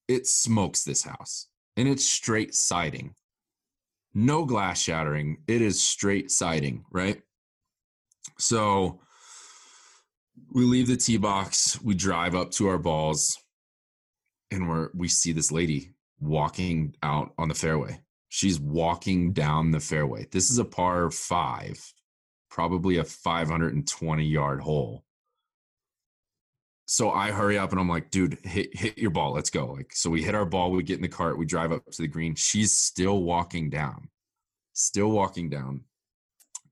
It 0.08 0.26
smokes 0.26 0.82
this 0.82 1.02
house 1.02 1.46
and 1.76 1.88
it's 1.88 2.04
straight 2.04 2.54
siding. 2.54 3.14
No 4.12 4.44
glass 4.44 4.80
shattering. 4.80 5.38
It 5.46 5.62
is 5.62 5.82
straight 5.82 6.30
siding, 6.30 6.84
right? 6.90 7.22
So 8.38 9.00
we 10.52 10.64
leave 10.64 10.88
the 10.88 10.96
tee 10.96 11.16
box, 11.16 11.80
we 11.82 11.94
drive 11.94 12.34
up 12.34 12.50
to 12.52 12.68
our 12.68 12.78
balls, 12.78 13.38
and 14.50 14.68
we're 14.68 14.90
we 14.94 15.08
see 15.08 15.32
this 15.32 15.52
lady 15.52 15.92
walking 16.20 16.94
out 17.02 17.32
on 17.38 17.48
the 17.48 17.54
fairway. 17.54 18.00
She's 18.28 18.60
walking 18.60 19.32
down 19.32 19.70
the 19.70 19.80
fairway. 19.80 20.26
This 20.30 20.50
is 20.50 20.58
a 20.58 20.64
par 20.64 21.10
five, 21.10 21.80
probably 22.50 22.98
a 22.98 23.04
520 23.04 24.24
yard 24.24 24.60
hole. 24.60 25.04
So 26.86 27.10
I 27.10 27.30
hurry 27.30 27.56
up 27.56 27.70
and 27.70 27.80
I'm 27.80 27.88
like, 27.88 28.10
dude, 28.10 28.38
hit 28.44 28.76
hit 28.76 28.98
your 28.98 29.10
ball. 29.10 29.32
Let's 29.32 29.50
go. 29.50 29.66
Like, 29.66 29.92
so 29.92 30.10
we 30.10 30.22
hit 30.22 30.34
our 30.34 30.44
ball, 30.44 30.70
we 30.70 30.82
get 30.82 30.96
in 30.96 31.02
the 31.02 31.08
cart, 31.08 31.38
we 31.38 31.46
drive 31.46 31.72
up 31.72 31.84
to 31.90 32.02
the 32.02 32.08
green. 32.08 32.34
She's 32.34 32.72
still 32.72 33.22
walking 33.22 33.70
down, 33.70 34.08
still 34.72 35.10
walking 35.10 35.50
down, 35.50 35.84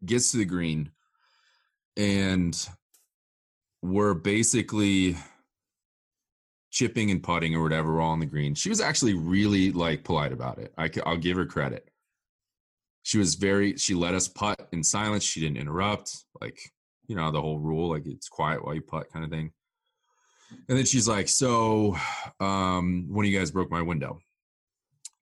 gets 0.04 0.32
to 0.32 0.38
the 0.38 0.44
green, 0.44 0.90
and 1.98 2.68
we're 3.82 4.14
basically 4.14 5.16
chipping 6.70 7.10
and 7.10 7.22
putting 7.22 7.54
or 7.54 7.62
whatever 7.62 8.00
all 8.00 8.12
on 8.12 8.20
the 8.20 8.26
green. 8.26 8.54
She 8.54 8.68
was 8.68 8.80
actually 8.80 9.14
really 9.14 9.72
like 9.72 10.04
polite 10.04 10.32
about 10.32 10.58
it. 10.58 10.72
I, 10.78 10.90
will 11.04 11.16
give 11.16 11.36
her 11.36 11.46
credit. 11.46 11.90
She 13.02 13.18
was 13.18 13.34
very, 13.34 13.76
she 13.76 13.94
let 13.94 14.14
us 14.14 14.28
putt 14.28 14.68
in 14.72 14.84
silence. 14.84 15.24
She 15.24 15.40
didn't 15.40 15.56
interrupt. 15.56 16.16
Like, 16.40 16.58
you 17.08 17.16
know, 17.16 17.30
the 17.30 17.40
whole 17.40 17.58
rule, 17.58 17.90
like 17.90 18.06
it's 18.06 18.28
quiet 18.28 18.64
while 18.64 18.74
you 18.74 18.82
putt 18.82 19.12
kind 19.12 19.24
of 19.24 19.30
thing. 19.30 19.50
And 20.68 20.78
then 20.78 20.84
she's 20.84 21.08
like, 21.08 21.28
so 21.28 21.96
um, 22.40 23.08
of 23.10 23.24
you 23.24 23.38
guys 23.38 23.50
broke 23.50 23.70
my 23.70 23.82
window. 23.82 24.20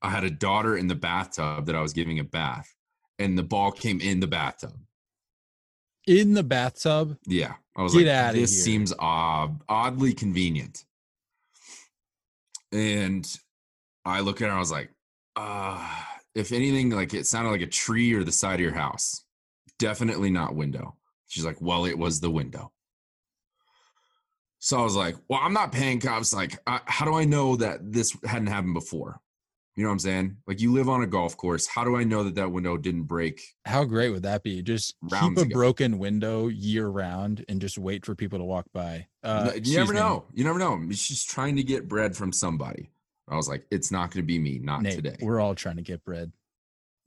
I 0.03 0.11
had 0.11 0.25
a 0.25 0.31
daughter 0.31 0.77
in 0.77 0.89
the 0.89 0.95
bathtub 0.95 1.67
that 1.67 1.75
I 1.75 1.81
was 1.81 1.93
giving 1.93 2.19
a 2.19 2.25
bath 2.25 2.69
and 3.19 3.37
the 3.37 3.43
ball 3.43 3.73
came 3.73 4.01
in 4.01 4.21
the 4.21 4.27
bathtub. 4.27 4.75
In 6.07 6.35
the 6.35 6.43
bathtub, 6.43 7.19
Yeah. 7.27 7.55
I 7.77 7.83
was 7.83 7.93
Get 7.95 8.07
like, 8.07 8.35
this 8.35 8.55
here. 8.55 8.65
seems 8.65 8.93
odd, 8.99 9.61
oddly 9.69 10.15
convenient. 10.15 10.85
And 12.73 13.27
I 14.05 14.21
look 14.21 14.41
at 14.41 14.49
her, 14.49 14.55
I 14.55 14.59
was 14.59 14.71
like, 14.71 14.91
uh, 15.37 15.87
if 16.35 16.53
anything, 16.53 16.91
like 16.91 17.13
it 17.13 17.27
sounded 17.27 17.51
like 17.51 17.61
a 17.61 17.67
tree 17.67 18.15
or 18.15 18.25
the 18.25 18.33
side 18.33 18.55
of 18.55 18.61
your 18.61 18.73
house. 18.73 19.25
Definitely 19.79 20.31
not 20.31 20.55
window. 20.55 20.97
She's 21.27 21.45
like, 21.45 21.61
well, 21.61 21.85
it 21.85 21.99
was 21.99 22.21
the 22.21 22.31
window. 22.31 22.73
So 24.59 24.79
I 24.81 24.83
was 24.83 24.97
like, 24.97 25.17
well, 25.29 25.41
I'm 25.43 25.53
not 25.53 25.71
paying 25.73 26.01
cops. 26.01 26.33
Like, 26.33 26.59
I, 26.67 26.81
how 26.87 27.05
do 27.05 27.15
I 27.15 27.25
know 27.25 27.57
that 27.57 27.93
this 27.93 28.17
hadn't 28.25 28.47
happened 28.49 28.75
before? 28.75 29.21
You 29.77 29.83
know 29.83 29.91
what 29.91 29.95
I'm 29.95 29.99
saying? 29.99 30.37
Like 30.47 30.61
you 30.61 30.73
live 30.73 30.89
on 30.89 31.03
a 31.03 31.07
golf 31.07 31.37
course. 31.37 31.67
How 31.67 31.85
do 31.85 31.97
I 31.97 32.05
know 32.05 32.25
that 32.25 32.35
that 32.37 32.51
window 32.51 32.79
didn't 32.79 33.03
break? 33.03 33.43
How 33.67 33.85
great 33.85 34.09
would 34.09 34.23
that 34.23 34.43
be? 34.43 34.63
Just 34.63 34.95
keep 35.11 35.37
a 35.37 35.43
ago. 35.43 35.51
broken 35.53 35.99
window 35.99 36.49
year 36.49 36.89
round 36.89 37.45
and 37.47 37.61
just 37.61 37.77
wait 37.77 38.07
for 38.07 38.15
people 38.15 38.39
to 38.39 38.45
walk 38.45 38.65
by. 38.73 39.07
Uh, 39.23 39.53
you 39.63 39.77
never 39.77 39.93
me, 39.93 40.01
know. 40.01 40.25
You 40.33 40.45
never 40.45 40.59
know. 40.59 40.81
She's 40.93 41.25
trying 41.25 41.57
to 41.57 41.63
get 41.63 41.89
bread 41.89 42.17
from 42.17 42.33
somebody. 42.33 42.91
I 43.29 43.37
was 43.37 43.49
like, 43.49 43.67
it's 43.71 43.91
not 43.91 44.13
going 44.13 44.23
to 44.23 44.27
be 44.27 44.39
me, 44.39 44.61
not 44.63 44.81
Nate, 44.83 44.95
today. 44.95 45.17
we're 45.21 45.41
all 45.41 45.55
trying 45.55 45.77
to 45.77 45.83
get 45.83 46.03
bread. 46.05 46.33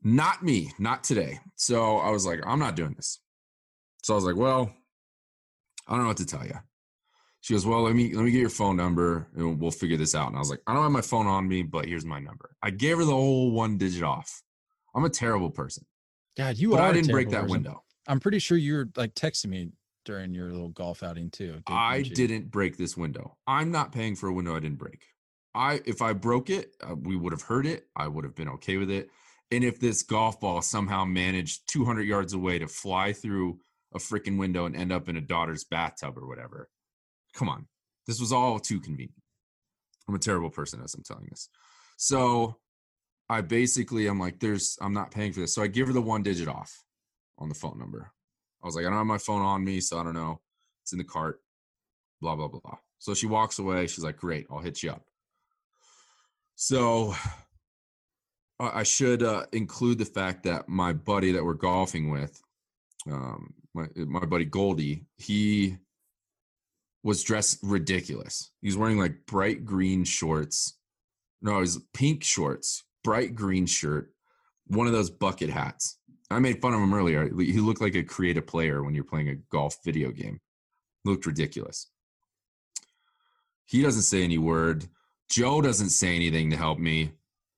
Not 0.03 0.43
me, 0.43 0.71
not 0.77 1.03
today. 1.03 1.39
So 1.55 1.97
I 1.97 2.11
was 2.11 2.25
like, 2.25 2.41
I'm 2.45 2.59
not 2.59 2.75
doing 2.75 2.93
this. 2.93 3.19
So 4.03 4.13
I 4.13 4.15
was 4.15 4.25
like, 4.25 4.35
well, 4.35 4.71
I 5.87 5.93
don't 5.93 6.01
know 6.03 6.07
what 6.07 6.17
to 6.17 6.25
tell 6.25 6.45
you. 6.45 6.59
She 7.41 7.53
goes, 7.53 7.65
well, 7.65 7.83
let 7.83 7.95
me 7.95 8.13
let 8.13 8.25
me 8.25 8.31
get 8.31 8.41
your 8.41 8.49
phone 8.49 8.75
number 8.75 9.27
and 9.35 9.59
we'll 9.59 9.71
figure 9.71 9.97
this 9.97 10.13
out. 10.13 10.27
And 10.27 10.35
I 10.35 10.39
was 10.39 10.49
like, 10.49 10.61
I 10.67 10.73
don't 10.73 10.83
have 10.83 10.91
my 10.91 11.01
phone 11.01 11.25
on 11.25 11.47
me, 11.47 11.63
but 11.63 11.85
here's 11.85 12.05
my 12.05 12.19
number. 12.19 12.51
I 12.61 12.69
gave 12.69 12.97
her 12.97 13.05
the 13.05 13.11
whole 13.11 13.51
one 13.51 13.77
digit 13.77 14.03
off. 14.03 14.41
I'm 14.93 15.05
a 15.05 15.09
terrible 15.09 15.49
person, 15.49 15.85
God, 16.35 16.57
you 16.57 16.71
but 16.71 16.79
are. 16.79 16.89
I 16.89 16.93
didn't 16.93 17.11
break 17.11 17.29
that 17.29 17.41
person. 17.41 17.51
window. 17.51 17.83
I'm 18.07 18.19
pretty 18.19 18.39
sure 18.39 18.57
you 18.57 18.73
were 18.73 18.89
like 18.97 19.13
texting 19.13 19.47
me 19.47 19.69
during 20.03 20.33
your 20.33 20.51
little 20.51 20.69
golf 20.69 21.03
outing 21.03 21.29
too. 21.29 21.61
I 21.67 22.01
didn't 22.01 22.51
break 22.51 22.77
this 22.77 22.97
window. 22.97 23.37
I'm 23.47 23.71
not 23.71 23.91
paying 23.91 24.15
for 24.15 24.27
a 24.27 24.33
window 24.33 24.55
I 24.55 24.59
didn't 24.59 24.79
break. 24.79 25.03
I 25.55 25.81
if 25.85 26.01
I 26.01 26.13
broke 26.13 26.49
it, 26.49 26.75
uh, 26.81 26.95
we 26.95 27.15
would 27.15 27.31
have 27.31 27.43
heard 27.43 27.65
it. 27.65 27.85
I 27.95 28.07
would 28.07 28.23
have 28.23 28.35
been 28.35 28.49
okay 28.49 28.77
with 28.77 28.89
it. 28.89 29.09
And 29.51 29.63
if 29.63 29.79
this 29.79 30.03
golf 30.03 30.39
ball 30.39 30.61
somehow 30.61 31.05
managed 31.05 31.67
200 31.71 32.03
yards 32.03 32.33
away 32.33 32.59
to 32.59 32.67
fly 32.67 33.13
through 33.13 33.59
a 33.93 33.97
freaking 33.97 34.37
window 34.37 34.65
and 34.65 34.75
end 34.75 34.91
up 34.91 35.09
in 35.09 35.17
a 35.17 35.21
daughter's 35.21 35.63
bathtub 35.63 36.17
or 36.17 36.27
whatever, 36.27 36.69
come 37.33 37.49
on. 37.49 37.67
This 38.07 38.19
was 38.19 38.31
all 38.31 38.59
too 38.59 38.79
convenient. 38.79 39.13
I'm 40.07 40.15
a 40.15 40.19
terrible 40.19 40.49
person 40.49 40.81
as 40.83 40.95
I'm 40.95 41.03
telling 41.03 41.27
this. 41.29 41.49
So 41.97 42.57
I 43.29 43.41
basically 43.41 44.07
I'm 44.07 44.19
like, 44.19 44.39
there's 44.39 44.77
I'm 44.81 44.93
not 44.93 45.11
paying 45.11 45.33
for 45.33 45.41
this. 45.41 45.53
So 45.53 45.61
I 45.61 45.67
give 45.67 45.87
her 45.87 45.93
the 45.93 46.01
one 46.01 46.23
digit 46.23 46.47
off 46.47 46.83
on 47.37 47.49
the 47.49 47.55
phone 47.55 47.77
number. 47.77 48.11
I 48.63 48.65
was 48.65 48.75
like, 48.75 48.85
I 48.85 48.89
don't 48.89 48.97
have 48.97 49.05
my 49.05 49.17
phone 49.17 49.41
on 49.41 49.63
me, 49.63 49.79
so 49.79 49.99
I 49.99 50.03
don't 50.03 50.15
know. 50.15 50.41
It's 50.83 50.91
in 50.91 50.97
the 50.97 51.03
cart. 51.03 51.39
Blah 52.21 52.35
blah 52.35 52.47
blah. 52.47 52.77
So 52.97 53.13
she 53.13 53.27
walks 53.27 53.59
away. 53.59 53.87
She's 53.87 54.03
like, 54.03 54.17
"Great, 54.17 54.47
I'll 54.51 54.59
hit 54.59 54.83
you 54.83 54.91
up." 54.91 55.03
So 56.55 57.15
I 58.59 58.83
should 58.83 59.23
uh, 59.23 59.45
include 59.53 59.99
the 59.99 60.05
fact 60.05 60.43
that 60.43 60.67
my 60.67 60.91
buddy 60.91 61.31
that 61.31 61.45
we're 61.45 61.53
golfing 61.53 62.09
with, 62.09 62.41
um, 63.09 63.53
my 63.73 63.87
my 63.95 64.25
buddy 64.25 64.43
Goldie, 64.43 65.05
he 65.15 65.77
was 67.03 67.23
dressed 67.23 67.59
ridiculous. 67.63 68.51
He 68.61 68.67
was 68.67 68.77
wearing 68.77 68.97
like 68.97 69.25
bright 69.25 69.65
green 69.65 70.03
shorts. 70.03 70.77
No, 71.41 71.57
it 71.57 71.61
was 71.61 71.81
pink 71.93 72.23
shorts, 72.23 72.83
bright 73.03 73.35
green 73.35 73.65
shirt, 73.65 74.11
one 74.67 74.87
of 74.87 74.93
those 74.93 75.09
bucket 75.09 75.49
hats. 75.49 75.97
I 76.29 76.39
made 76.39 76.61
fun 76.61 76.73
of 76.73 76.81
him 76.81 76.93
earlier. 76.93 77.29
He 77.35 77.59
looked 77.59 77.81
like 77.81 77.95
a 77.95 78.03
creative 78.03 78.45
player 78.45 78.83
when 78.83 78.93
you're 78.93 79.03
playing 79.03 79.29
a 79.29 79.35
golf 79.35 79.77
video 79.83 80.11
game. 80.11 80.41
Looked 81.05 81.25
ridiculous. 81.25 81.87
He 83.65 83.81
doesn't 83.81 84.03
say 84.03 84.23
any 84.23 84.37
word. 84.37 84.87
Joe 85.29 85.61
doesn't 85.61 85.89
say 85.89 86.15
anything 86.15 86.51
to 86.51 86.57
help 86.57 86.79
me. 86.79 87.13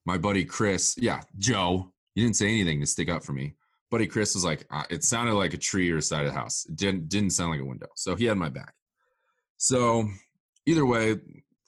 My 0.06 0.17
buddy 0.17 0.45
Chris, 0.45 0.95
yeah, 0.97 1.21
Joe, 1.38 1.91
he 2.15 2.21
didn't 2.21 2.36
say 2.36 2.47
anything 2.47 2.80
to 2.82 2.86
stick 2.86 3.10
up 3.10 3.23
for 3.23 3.34
me. 3.34 3.56
Buddy 3.89 4.08
Chris 4.08 4.36
was 4.36 4.45
like, 4.45 4.65
it 4.89 5.04
sounded 5.04 5.34
like 5.34 5.54
a 5.54 5.58
tree 5.58 5.91
or 5.91 5.97
a 5.97 6.01
side 6.01 6.25
of 6.25 6.34
the 6.34 6.39
house. 6.39 6.65
It 6.69 6.75
didn't 6.75 7.10
didn't 7.10 7.32
sound 7.32 7.51
like 7.51 7.60
a 7.60 7.65
window. 7.65 7.88
So 7.95 8.15
he 8.15 8.25
had 8.25 8.38
my 8.38 8.49
back. 8.49 8.73
So 9.63 10.10
either 10.65 10.88
way, 10.88 11.17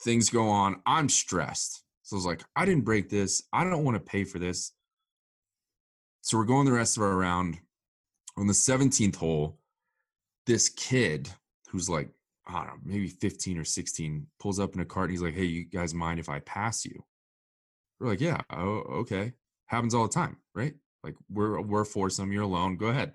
things 0.01 0.31
go 0.31 0.49
on. 0.49 0.81
I'm 0.83 1.07
stressed. 1.07 1.83
So 2.01 2.15
I 2.15 2.17
was 2.17 2.25
like, 2.25 2.41
I 2.55 2.65
didn't 2.65 2.85
break 2.85 3.07
this. 3.07 3.43
I 3.53 3.63
don't 3.63 3.83
want 3.83 3.97
to 3.97 3.99
pay 3.99 4.23
for 4.23 4.39
this. 4.39 4.71
So 6.21 6.39
we're 6.39 6.45
going 6.45 6.65
the 6.65 6.71
rest 6.71 6.97
of 6.97 7.03
our 7.03 7.15
round. 7.15 7.59
On 8.35 8.47
the 8.47 8.53
17th 8.53 9.17
hole, 9.17 9.59
this 10.47 10.69
kid 10.69 11.29
who's 11.69 11.87
like, 11.87 12.09
I 12.47 12.53
don't 12.53 12.65
know, 12.65 12.73
maybe 12.83 13.09
15 13.09 13.59
or 13.59 13.63
16 13.63 14.25
pulls 14.39 14.59
up 14.59 14.73
in 14.73 14.81
a 14.81 14.85
cart 14.85 15.09
and 15.09 15.11
he's 15.11 15.21
like, 15.21 15.35
Hey, 15.35 15.45
you 15.45 15.63
guys 15.63 15.93
mind 15.93 16.19
if 16.19 16.29
I 16.29 16.39
pass 16.39 16.85
you? 16.85 17.05
We're 17.99 18.07
like, 18.07 18.21
Yeah, 18.21 18.41
oh, 18.49 18.79
okay. 19.01 19.33
Happens 19.67 19.93
all 19.93 20.07
the 20.07 20.13
time, 20.13 20.37
right? 20.55 20.73
Like 21.03 21.13
we're 21.29 21.61
we're 21.61 21.85
foursome, 21.85 22.31
you're 22.31 22.41
alone, 22.41 22.75
go 22.75 22.87
ahead. 22.87 23.13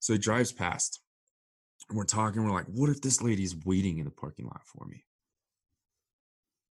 So 0.00 0.14
he 0.14 0.18
drives 0.18 0.50
past. 0.50 1.00
And 1.88 1.96
we're 1.96 2.04
talking, 2.04 2.44
we're 2.44 2.52
like, 2.52 2.66
what 2.66 2.90
if 2.90 3.00
this 3.00 3.22
lady's 3.22 3.56
waiting 3.64 3.98
in 3.98 4.04
the 4.04 4.10
parking 4.10 4.46
lot 4.46 4.62
for 4.64 4.84
me? 4.86 5.04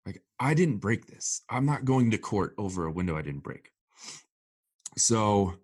Like, 0.04 0.22
I 0.38 0.54
didn't 0.54 0.78
break 0.78 1.06
this. 1.06 1.42
I'm 1.50 1.66
not 1.66 1.84
going 1.84 2.10
to 2.10 2.18
court 2.18 2.54
over 2.58 2.86
a 2.86 2.92
window 2.92 3.16
I 3.16 3.22
didn't 3.22 3.42
break. 3.42 3.70
So 4.96 5.54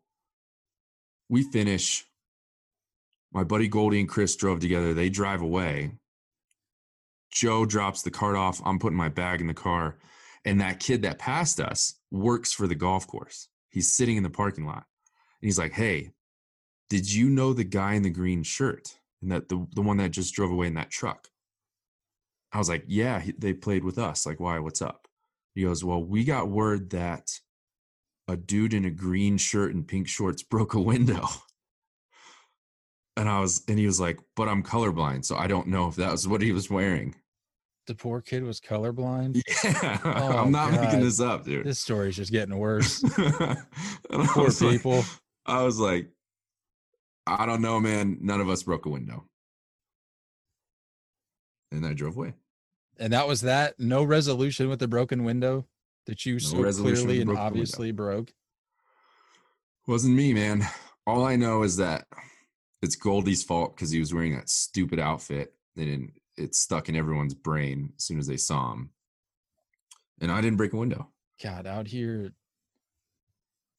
we 1.28 1.42
finish. 1.42 2.04
My 3.32 3.44
buddy 3.44 3.68
Goldie 3.68 4.00
and 4.00 4.08
Chris 4.08 4.36
drove 4.36 4.60
together. 4.60 4.92
They 4.92 5.08
drive 5.08 5.40
away. 5.40 5.92
Joe 7.30 7.64
drops 7.64 8.02
the 8.02 8.10
cart 8.10 8.36
off. 8.36 8.60
I'm 8.64 8.78
putting 8.78 8.98
my 8.98 9.08
bag 9.08 9.40
in 9.40 9.46
the 9.46 9.54
car. 9.54 9.96
And 10.44 10.60
that 10.60 10.80
kid 10.80 11.02
that 11.02 11.18
passed 11.18 11.60
us 11.60 11.94
works 12.10 12.52
for 12.52 12.66
the 12.66 12.74
golf 12.74 13.06
course. 13.06 13.48
He's 13.70 13.90
sitting 13.90 14.16
in 14.16 14.22
the 14.22 14.30
parking 14.30 14.66
lot. 14.66 14.84
And 15.40 15.48
he's 15.48 15.58
like, 15.58 15.72
Hey, 15.72 16.10
did 16.90 17.10
you 17.10 17.30
know 17.30 17.54
the 17.54 17.64
guy 17.64 17.94
in 17.94 18.02
the 18.02 18.10
green 18.10 18.42
shirt? 18.42 18.98
And 19.22 19.30
that 19.30 19.48
the, 19.48 19.66
the 19.74 19.82
one 19.82 19.96
that 19.98 20.10
just 20.10 20.34
drove 20.34 20.50
away 20.50 20.66
in 20.66 20.74
that 20.74 20.90
truck? 20.90 21.28
I 22.52 22.58
was 22.58 22.68
like, 22.68 22.84
Yeah, 22.86 23.20
he, 23.20 23.32
they 23.32 23.52
played 23.54 23.84
with 23.84 23.98
us. 23.98 24.26
Like, 24.26 24.40
why? 24.40 24.58
What's 24.58 24.82
up? 24.82 25.06
He 25.54 25.62
goes, 25.62 25.84
Well, 25.84 26.02
we 26.02 26.24
got 26.24 26.48
word 26.50 26.90
that 26.90 27.30
a 28.28 28.36
dude 28.36 28.74
in 28.74 28.84
a 28.84 28.90
green 28.90 29.36
shirt 29.38 29.74
and 29.74 29.86
pink 29.86 30.08
shorts 30.08 30.42
broke 30.50 30.74
a 30.74 30.80
window. 30.80 31.26
And 33.16 33.28
I 33.28 33.40
was, 33.40 33.62
and 33.68 33.78
he 33.78 33.84
was 33.84 34.00
like, 34.00 34.18
but 34.36 34.48
I'm 34.48 34.62
colorblind. 34.62 35.26
So 35.26 35.36
I 35.36 35.46
don't 35.46 35.66
know 35.68 35.86
if 35.86 35.96
that 35.96 36.10
was 36.10 36.26
what 36.26 36.40
he 36.40 36.50
was 36.52 36.70
wearing. 36.70 37.14
The 37.86 37.94
poor 37.94 38.22
kid 38.22 38.42
was 38.42 38.60
colorblind. 38.60 39.42
Yeah. 39.64 39.98
Oh, 40.04 40.38
I'm 40.38 40.50
not 40.50 40.72
making 40.72 41.00
this 41.00 41.20
up, 41.20 41.44
dude. 41.44 41.66
This 41.66 41.78
story's 41.78 42.16
just 42.16 42.32
getting 42.32 42.56
worse. 42.56 43.02
Poor 44.10 44.46
like- 44.46 44.58
people. 44.58 45.04
I 45.44 45.62
was 45.62 45.78
like, 45.78 46.08
I 47.26 47.46
don't 47.46 47.62
know, 47.62 47.80
man. 47.80 48.18
None 48.20 48.40
of 48.40 48.48
us 48.48 48.62
broke 48.62 48.86
a 48.86 48.90
window. 48.90 49.24
And 51.70 51.86
I 51.86 51.94
drove 51.94 52.16
away. 52.16 52.34
And 52.98 53.12
that 53.12 53.26
was 53.26 53.42
that. 53.42 53.78
No 53.78 54.02
resolution 54.02 54.68
with 54.68 54.78
the 54.78 54.88
broken 54.88 55.24
window 55.24 55.66
that 56.06 56.26
you 56.26 56.38
so 56.38 56.70
clearly 56.72 57.20
and 57.20 57.36
obviously 57.36 57.92
broke. 57.92 58.32
Wasn't 59.86 60.14
me, 60.14 60.34
man. 60.34 60.66
All 61.06 61.24
I 61.24 61.36
know 61.36 61.62
is 61.62 61.76
that 61.78 62.06
it's 62.82 62.96
Goldie's 62.96 63.42
fault 63.42 63.74
because 63.74 63.90
he 63.90 64.00
was 64.00 64.12
wearing 64.12 64.34
that 64.34 64.48
stupid 64.48 64.98
outfit. 64.98 65.54
They 65.76 65.84
didn't. 65.86 66.12
It 66.36 66.54
stuck 66.54 66.88
in 66.88 66.96
everyone's 66.96 67.34
brain 67.34 67.92
as 67.96 68.04
soon 68.04 68.18
as 68.18 68.26
they 68.26 68.36
saw 68.36 68.72
him. 68.72 68.90
And 70.20 70.30
I 70.30 70.40
didn't 70.40 70.58
break 70.58 70.72
a 70.72 70.76
window. 70.76 71.08
God, 71.42 71.66
out 71.66 71.88
here 71.88 72.32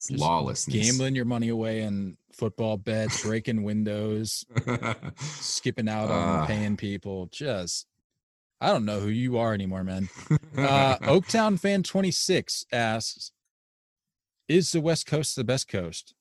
It's 0.03 0.09
just 0.09 0.19
lawlessness. 0.21 0.85
gambling 0.85 1.15
your 1.15 1.23
money 1.23 1.47
away 1.47 1.81
in 1.81 2.17
football 2.33 2.75
bets, 2.75 3.23
breaking 3.23 3.63
windows, 3.63 4.43
skipping 5.19 5.87
out 5.87 6.11
on 6.11 6.39
Ah. 6.39 6.45
paying 6.45 6.75
people. 6.75 7.27
Just, 7.27 7.87
I 8.59 8.67
don't 8.67 8.83
know 8.83 8.99
who 8.99 9.07
you 9.07 9.37
are 9.37 9.53
anymore, 9.53 9.85
man. 9.85 10.09
Uh, 10.57 10.97
Oaktown 11.03 11.57
fan 11.57 11.83
26 11.83 12.65
asks, 12.73 13.31
is 14.49 14.73
the 14.73 14.81
West 14.81 15.05
Coast 15.05 15.37
the 15.37 15.45
best 15.45 15.69
coast? 15.69 16.13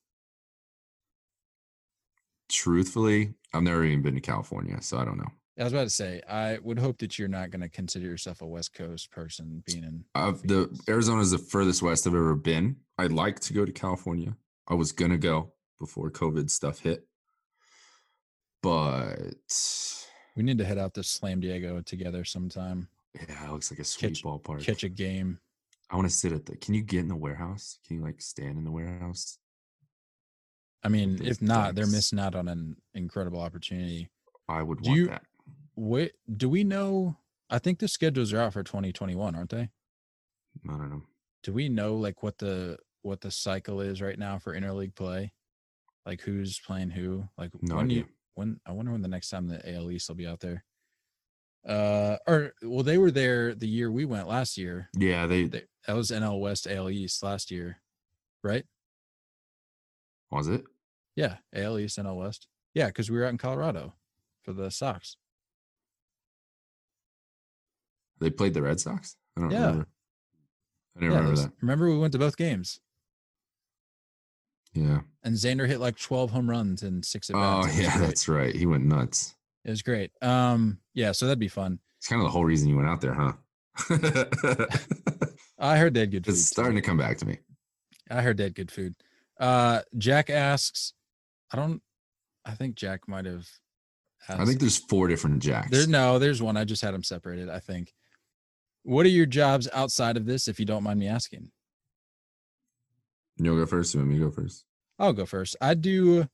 Truthfully, 2.49 3.33
I've 3.53 3.63
never 3.63 3.83
even 3.83 4.01
been 4.01 4.15
to 4.15 4.21
California, 4.21 4.81
so 4.81 4.97
I 4.97 5.03
don't 5.05 5.17
know. 5.17 5.27
I 5.59 5.63
was 5.65 5.73
about 5.73 5.83
to 5.83 5.89
say, 5.91 6.19
I 6.27 6.57
would 6.63 6.79
hope 6.79 6.97
that 6.99 7.19
you're 7.19 7.27
not 7.27 7.51
going 7.51 7.61
to 7.61 7.69
consider 7.69 8.05
yourself 8.07 8.41
a 8.41 8.45
West 8.45 8.73
Coast 8.73 9.11
person 9.11 9.61
being 9.67 9.83
in. 9.83 10.03
I've, 10.15 10.41
the 10.41 10.67
Arizona 10.89 11.21
is 11.21 11.29
the 11.31 11.37
furthest 11.37 11.83
west 11.83 12.07
I've 12.07 12.15
ever 12.15 12.33
been. 12.35 12.77
I'd 12.97 13.11
like 13.11 13.39
to 13.41 13.53
go 13.53 13.65
to 13.65 13.71
California. 13.71 14.35
I 14.67 14.75
was 14.75 14.91
gonna 14.91 15.17
go 15.17 15.53
before 15.79 16.09
COVID 16.11 16.49
stuff 16.49 16.79
hit, 16.79 17.07
but 18.61 19.17
We 20.35 20.43
need 20.43 20.57
to 20.57 20.65
head 20.65 20.77
out 20.77 20.93
to 20.95 21.03
Slam 21.03 21.39
Diego 21.41 21.81
together 21.81 22.23
sometime, 22.23 22.87
yeah, 23.13 23.45
it 23.45 23.51
looks 23.51 23.69
like 23.71 23.79
a 23.79 23.83
sweet 23.83 24.09
Catch- 24.15 24.23
ballpark. 24.23 24.63
catch 24.63 24.83
a 24.83 24.89
game. 24.89 25.39
I 25.89 25.95
want 25.95 26.09
to 26.09 26.15
sit 26.15 26.31
at 26.31 26.45
the. 26.47 26.55
Can 26.57 26.73
you 26.73 26.81
get 26.81 27.01
in 27.01 27.07
the 27.07 27.15
warehouse? 27.15 27.77
Can 27.85 27.97
you 27.97 28.01
like 28.03 28.19
stand 28.21 28.57
in 28.57 28.63
the 28.63 28.71
warehouse? 28.71 29.37
I 30.81 30.89
mean, 30.89 31.19
if 31.23 31.39
not, 31.41 31.75
they're 31.75 31.85
missing 31.85 32.19
out 32.19 32.33
on 32.35 32.47
an 32.47 32.77
incredible 32.95 33.39
opportunity. 33.41 34.09
I 34.49 34.63
would 34.63 34.81
Do 34.81 34.89
want 34.89 34.99
you- 34.99 35.07
that. 35.07 35.23
Wait, 35.75 36.13
do 36.35 36.49
we 36.49 36.63
know? 36.63 37.17
I 37.49 37.59
think 37.59 37.79
the 37.79 37.87
schedules 37.87 38.33
are 38.33 38.39
out 38.39 38.53
for 38.53 38.63
2021, 38.63 39.35
aren't 39.35 39.49
they? 39.51 39.69
I 40.67 40.77
don't 40.77 40.89
know. 40.89 41.03
Do 41.43 41.53
we 41.53 41.69
know 41.69 41.95
like 41.95 42.23
what 42.23 42.37
the 42.37 42.77
what 43.01 43.21
the 43.21 43.31
cycle 43.31 43.81
is 43.81 44.01
right 44.01 44.17
now 44.17 44.39
for 44.39 44.55
interleague 44.57 44.95
play? 44.95 45.33
Like 46.05 46.21
who's 46.21 46.59
playing 46.59 46.89
who? 46.91 47.25
Like 47.37 47.51
No 47.61 47.75
when 47.75 47.85
idea. 47.85 47.97
you 47.99 48.05
when 48.35 48.59
I 48.65 48.71
wonder 48.71 48.91
when 48.91 49.01
the 49.01 49.07
next 49.07 49.29
time 49.29 49.47
the 49.47 49.75
AL 49.75 49.91
East 49.91 50.07
will 50.09 50.15
be 50.15 50.27
out 50.27 50.39
there. 50.39 50.63
Uh, 51.67 52.17
or 52.27 52.51
well, 52.61 52.83
they 52.83 52.97
were 52.97 53.11
there 53.11 53.53
the 53.55 53.67
year 53.67 53.89
we 53.91 54.03
went 54.05 54.27
last 54.27 54.57
year. 54.57 54.89
Yeah, 54.97 55.27
they 55.27 55.45
They, 55.45 55.63
that 55.87 55.95
was 55.95 56.11
NL 56.11 56.39
West, 56.41 56.67
AL 56.67 56.89
East 56.89 57.23
last 57.23 57.51
year, 57.51 57.81
right? 58.43 58.65
was 60.29 60.47
it. 60.47 60.63
Yeah, 61.15 61.37
AL 61.53 61.77
East, 61.79 61.97
NL 61.99 62.17
West. 62.17 62.47
Yeah, 62.73 62.87
because 62.87 63.09
we 63.11 63.17
were 63.17 63.25
out 63.25 63.29
in 63.31 63.37
Colorado 63.37 63.93
for 64.43 64.51
the 64.51 64.71
Sox. 64.71 65.15
They 68.19 68.29
played 68.29 68.53
the 68.53 68.61
Red 68.61 68.79
Sox. 68.79 69.15
I 69.37 69.41
don't 69.41 69.51
Yeah. 69.51 69.59
remember. 69.67 69.87
I 70.95 70.99
didn't 70.99 71.11
Yeah, 71.11 71.17
remember 71.17 71.35
those- 71.35 71.45
that. 71.45 71.53
remember 71.61 71.89
we 71.89 71.97
went 71.97 72.13
to 72.13 72.19
both 72.19 72.37
games, 72.37 72.79
Yeah. 74.73 75.01
and 75.23 75.35
Xander 75.35 75.67
hit 75.67 75.79
like 75.79 75.97
twelve 75.97 76.31
home 76.31 76.49
runs 76.49 76.83
and 76.83 77.03
six 77.05 77.29
at 77.29 77.35
Oh 77.35 77.63
bats. 77.63 77.77
Yeah, 77.79 77.97
that's 77.99 78.27
right. 78.27 78.55
He 78.55 78.65
went 78.65 78.85
nuts. 78.85 79.35
It 79.65 79.69
was 79.69 79.81
great. 79.81 80.11
Um, 80.21 80.79
yeah, 80.93 81.11
so 81.13 81.25
that'd 81.25 81.39
be 81.39 81.47
fun. 81.47 81.79
It's 81.99 82.07
kind 82.07 82.21
of 82.21 82.25
the 82.25 82.31
whole 82.31 82.43
reason 82.45 82.67
you 82.69 82.75
went 82.75 82.89
out 82.89 83.01
there, 83.01 83.13
huh? 83.13 83.33
I 85.59 85.77
heard 85.77 85.93
they 85.93 86.01
had 86.01 86.11
good 86.11 86.25
food. 86.25 86.31
it's 86.33 86.49
too. 86.49 86.53
starting 86.53 86.75
to 86.75 86.81
come 86.81 86.97
back 86.97 87.17
to 87.19 87.25
me. 87.25 87.39
I 88.09 88.21
heard 88.21 88.37
they 88.37 88.43
had 88.43 88.55
good 88.55 88.71
food. 88.71 88.95
Uh, 89.39 89.81
Jack 89.97 90.29
asks, 90.29 90.93
I 91.51 91.55
don't. 91.57 91.81
I 92.45 92.51
think 92.55 92.75
Jack 92.75 93.07
might 93.07 93.25
have. 93.25 93.47
Asked, 94.27 94.39
I 94.39 94.45
think 94.45 94.59
there's 94.59 94.77
four 94.77 95.07
different 95.07 95.41
jacks. 95.41 95.69
There, 95.71 95.87
no, 95.87 96.19
there's 96.19 96.41
one. 96.41 96.57
I 96.57 96.65
just 96.65 96.81
had 96.81 96.93
them 96.93 97.03
separated. 97.03 97.49
I 97.49 97.59
think. 97.59 97.93
What 98.83 99.05
are 99.05 99.09
your 99.09 99.25
jobs 99.25 99.67
outside 99.73 100.17
of 100.17 100.25
this, 100.25 100.47
if 100.47 100.59
you 100.59 100.65
don't 100.65 100.83
mind 100.83 100.99
me 100.99 101.07
asking? 101.07 101.51
You'll 103.37 103.57
go 103.57 103.65
first. 103.65 103.93
You 103.93 104.01
want 104.01 104.11
me 104.11 104.19
to 104.19 104.25
go 104.25 104.31
first? 104.31 104.65
I'll 104.99 105.13
go 105.13 105.25
first. 105.25 105.55
I 105.61 105.73
do. 105.73 106.27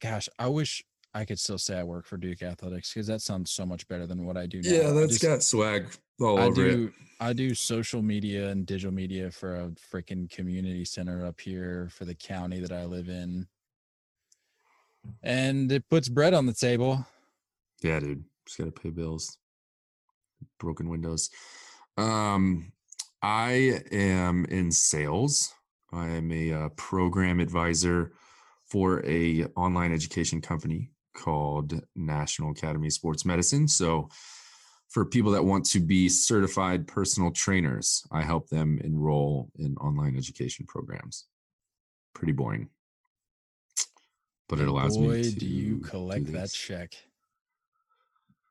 Gosh, 0.00 0.28
I 0.38 0.46
wish 0.48 0.82
I 1.14 1.24
could 1.24 1.38
still 1.38 1.58
say 1.58 1.78
I 1.78 1.82
work 1.84 2.06
for 2.06 2.16
Duke 2.16 2.42
Athletics 2.42 2.92
because 2.92 3.06
that 3.08 3.20
sounds 3.20 3.50
so 3.52 3.66
much 3.66 3.86
better 3.88 4.06
than 4.06 4.24
what 4.24 4.36
I 4.36 4.46
do 4.46 4.62
now. 4.62 4.98
I 4.98 5.06
just- 5.06 5.22
got 5.22 5.42
swag 5.42 5.86
all 6.20 6.38
I 6.38 6.50
do. 6.50 6.92
I 7.20 7.32
do 7.32 7.54
social 7.54 8.02
media 8.02 8.48
and 8.50 8.64
digital 8.66 8.92
media 8.92 9.30
for 9.30 9.54
a 9.56 9.68
freaking 9.92 10.28
community 10.30 10.84
center 10.84 11.24
up 11.24 11.40
here 11.40 11.88
for 11.92 12.04
the 12.04 12.14
county 12.14 12.58
that 12.60 12.72
I 12.72 12.84
live 12.84 13.08
in, 13.08 13.46
and 15.22 15.70
it 15.70 15.88
puts 15.88 16.08
bread 16.08 16.34
on 16.34 16.46
the 16.46 16.52
table. 16.54 17.06
Yeah, 17.82 18.00
dude. 18.00 18.24
Just 18.46 18.58
gotta 18.58 18.72
pay 18.72 18.90
bills. 18.90 19.38
Broken 20.58 20.88
windows. 20.88 21.30
Um, 21.96 22.72
I 23.22 23.82
am 23.92 24.44
in 24.46 24.72
sales. 24.72 25.54
I 25.92 26.08
am 26.08 26.32
a 26.32 26.52
uh, 26.52 26.68
program 26.70 27.40
advisor 27.40 28.12
for 28.64 29.04
a 29.06 29.44
online 29.56 29.92
education 29.92 30.40
company 30.40 30.90
called 31.14 31.80
National 31.94 32.52
Academy 32.52 32.86
of 32.88 32.92
Sports 32.92 33.24
Medicine. 33.24 33.68
So, 33.68 34.08
for 34.88 35.06
people 35.06 35.32
that 35.32 35.44
want 35.44 35.64
to 35.66 35.80
be 35.80 36.08
certified 36.08 36.86
personal 36.86 37.30
trainers, 37.30 38.06
I 38.10 38.22
help 38.22 38.48
them 38.50 38.78
enroll 38.84 39.50
in 39.58 39.74
online 39.78 40.16
education 40.16 40.66
programs. 40.66 41.26
Pretty 42.14 42.32
boring, 42.32 42.68
but 44.48 44.58
it 44.58 44.68
allows 44.68 44.98
Boy, 44.98 45.16
me 45.16 45.22
to. 45.22 45.30
do 45.30 45.46
you 45.46 45.76
do 45.76 45.80
collect 45.80 46.32
that 46.32 46.52
check? 46.52 46.94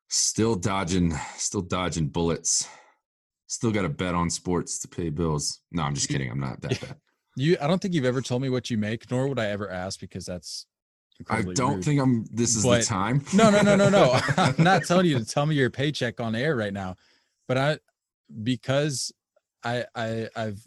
Still 0.07 0.55
dodging, 0.55 1.13
still 1.37 1.61
dodging 1.61 2.07
bullets. 2.07 2.67
Still 3.51 3.71
got 3.71 3.81
to 3.81 3.89
bet 3.89 4.15
on 4.15 4.29
sports 4.29 4.79
to 4.79 4.87
pay 4.87 5.09
bills. 5.09 5.59
No, 5.73 5.83
I'm 5.83 5.93
just 5.93 6.07
kidding. 6.07 6.31
I'm 6.31 6.39
not 6.39 6.61
that 6.61 6.79
bad. 6.79 6.95
You, 7.35 7.57
I 7.59 7.67
don't 7.67 7.81
think 7.81 7.93
you've 7.93 8.05
ever 8.05 8.21
told 8.21 8.41
me 8.41 8.47
what 8.49 8.69
you 8.69 8.77
make, 8.77 9.11
nor 9.11 9.27
would 9.27 9.39
I 9.39 9.47
ever 9.47 9.69
ask 9.69 9.99
because 9.99 10.25
that's. 10.25 10.67
I 11.29 11.41
don't 11.41 11.75
rude. 11.75 11.83
think 11.83 11.99
I'm. 11.99 12.25
This 12.31 12.55
is 12.55 12.63
But- 12.63 12.79
the 12.79 12.85
time. 12.85 13.25
No, 13.33 13.49
no, 13.49 13.61
no, 13.61 13.75
no, 13.75 13.89
no. 13.89 14.17
I'm 14.37 14.55
not 14.63 14.85
telling 14.85 15.05
you 15.05 15.19
to 15.19 15.25
tell 15.25 15.45
me 15.45 15.55
your 15.55 15.69
paycheck 15.69 16.21
on 16.21 16.33
air 16.33 16.55
right 16.55 16.71
now, 16.71 16.95
but 17.49 17.57
I 17.57 17.79
because 18.41 19.11
I 19.65 19.83
I 19.93 20.29
I've 20.33 20.65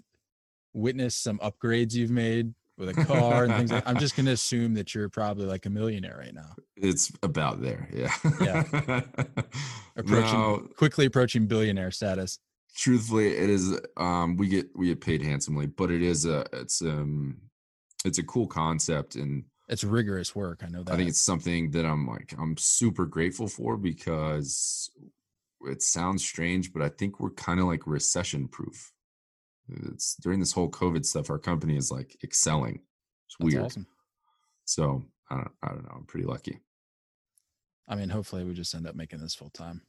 witnessed 0.74 1.22
some 1.22 1.38
upgrades 1.38 1.94
you've 1.94 2.10
made 2.10 2.52
with 2.76 2.90
a 2.90 3.04
car 3.06 3.44
and 3.44 3.54
things 3.54 3.72
like 3.72 3.88
I'm 3.88 3.98
just 3.98 4.14
gonna 4.14 4.32
assume 4.32 4.74
that 4.74 4.94
you're 4.94 5.08
probably 5.08 5.46
like 5.46 5.64
a 5.64 5.70
millionaire 5.70 6.18
right 6.18 6.34
now. 6.34 6.54
It's 6.76 7.10
about 7.22 7.62
there. 7.62 7.88
Yeah. 7.94 8.12
Yeah. 8.42 8.62
Approaching 9.96 10.38
No, 10.38 10.68
quickly 10.76 11.06
approaching 11.06 11.46
billionaire 11.46 11.90
status. 11.90 12.38
Truthfully, 12.74 13.28
it 13.36 13.50
is. 13.50 13.78
Um, 13.96 14.36
we 14.36 14.48
get 14.48 14.66
we 14.74 14.88
get 14.88 15.00
paid 15.00 15.22
handsomely, 15.22 15.66
but 15.66 15.90
it 15.90 16.02
is 16.02 16.26
a. 16.26 16.44
It's 16.52 16.82
um, 16.82 17.40
it's 18.04 18.18
a 18.18 18.22
cool 18.22 18.46
concept, 18.46 19.14
and 19.14 19.44
It's 19.68 19.84
rigorous 19.84 20.34
work. 20.34 20.62
I 20.62 20.68
know 20.68 20.82
that. 20.82 20.92
I 20.92 20.96
think 20.96 21.08
it's 21.08 21.20
something 21.20 21.70
that 21.72 21.86
I'm 21.86 22.06
like 22.06 22.34
I'm 22.38 22.56
super 22.56 23.06
grateful 23.06 23.48
for 23.48 23.76
because 23.76 24.90
it 25.62 25.82
sounds 25.82 26.22
strange, 26.24 26.72
but 26.72 26.82
I 26.82 26.90
think 26.90 27.20
we're 27.20 27.30
kind 27.30 27.60
of 27.60 27.66
like 27.66 27.86
recession 27.86 28.48
proof. 28.48 28.92
It's 29.68 30.16
during 30.16 30.40
this 30.40 30.52
whole 30.52 30.70
COVID 30.70 31.06
stuff, 31.06 31.30
our 31.30 31.38
company 31.38 31.76
is 31.76 31.90
like 31.90 32.18
excelling. 32.22 32.82
It's 33.26 33.36
That's 33.38 33.54
weird. 33.54 33.64
awesome. 33.64 33.86
So 34.66 35.02
I 35.30 35.36
don't 35.36 35.52
I 35.62 35.68
don't 35.68 35.84
know. 35.84 35.94
I'm 35.96 36.04
pretty 36.04 36.26
lucky. 36.26 36.60
I 37.88 37.94
mean, 37.96 38.08
hopefully 38.10 38.44
we 38.44 38.54
just 38.54 38.74
end 38.74 38.86
up 38.86 38.94
making 38.94 39.20
this 39.20 39.34
full 39.34 39.50
time. 39.50 39.82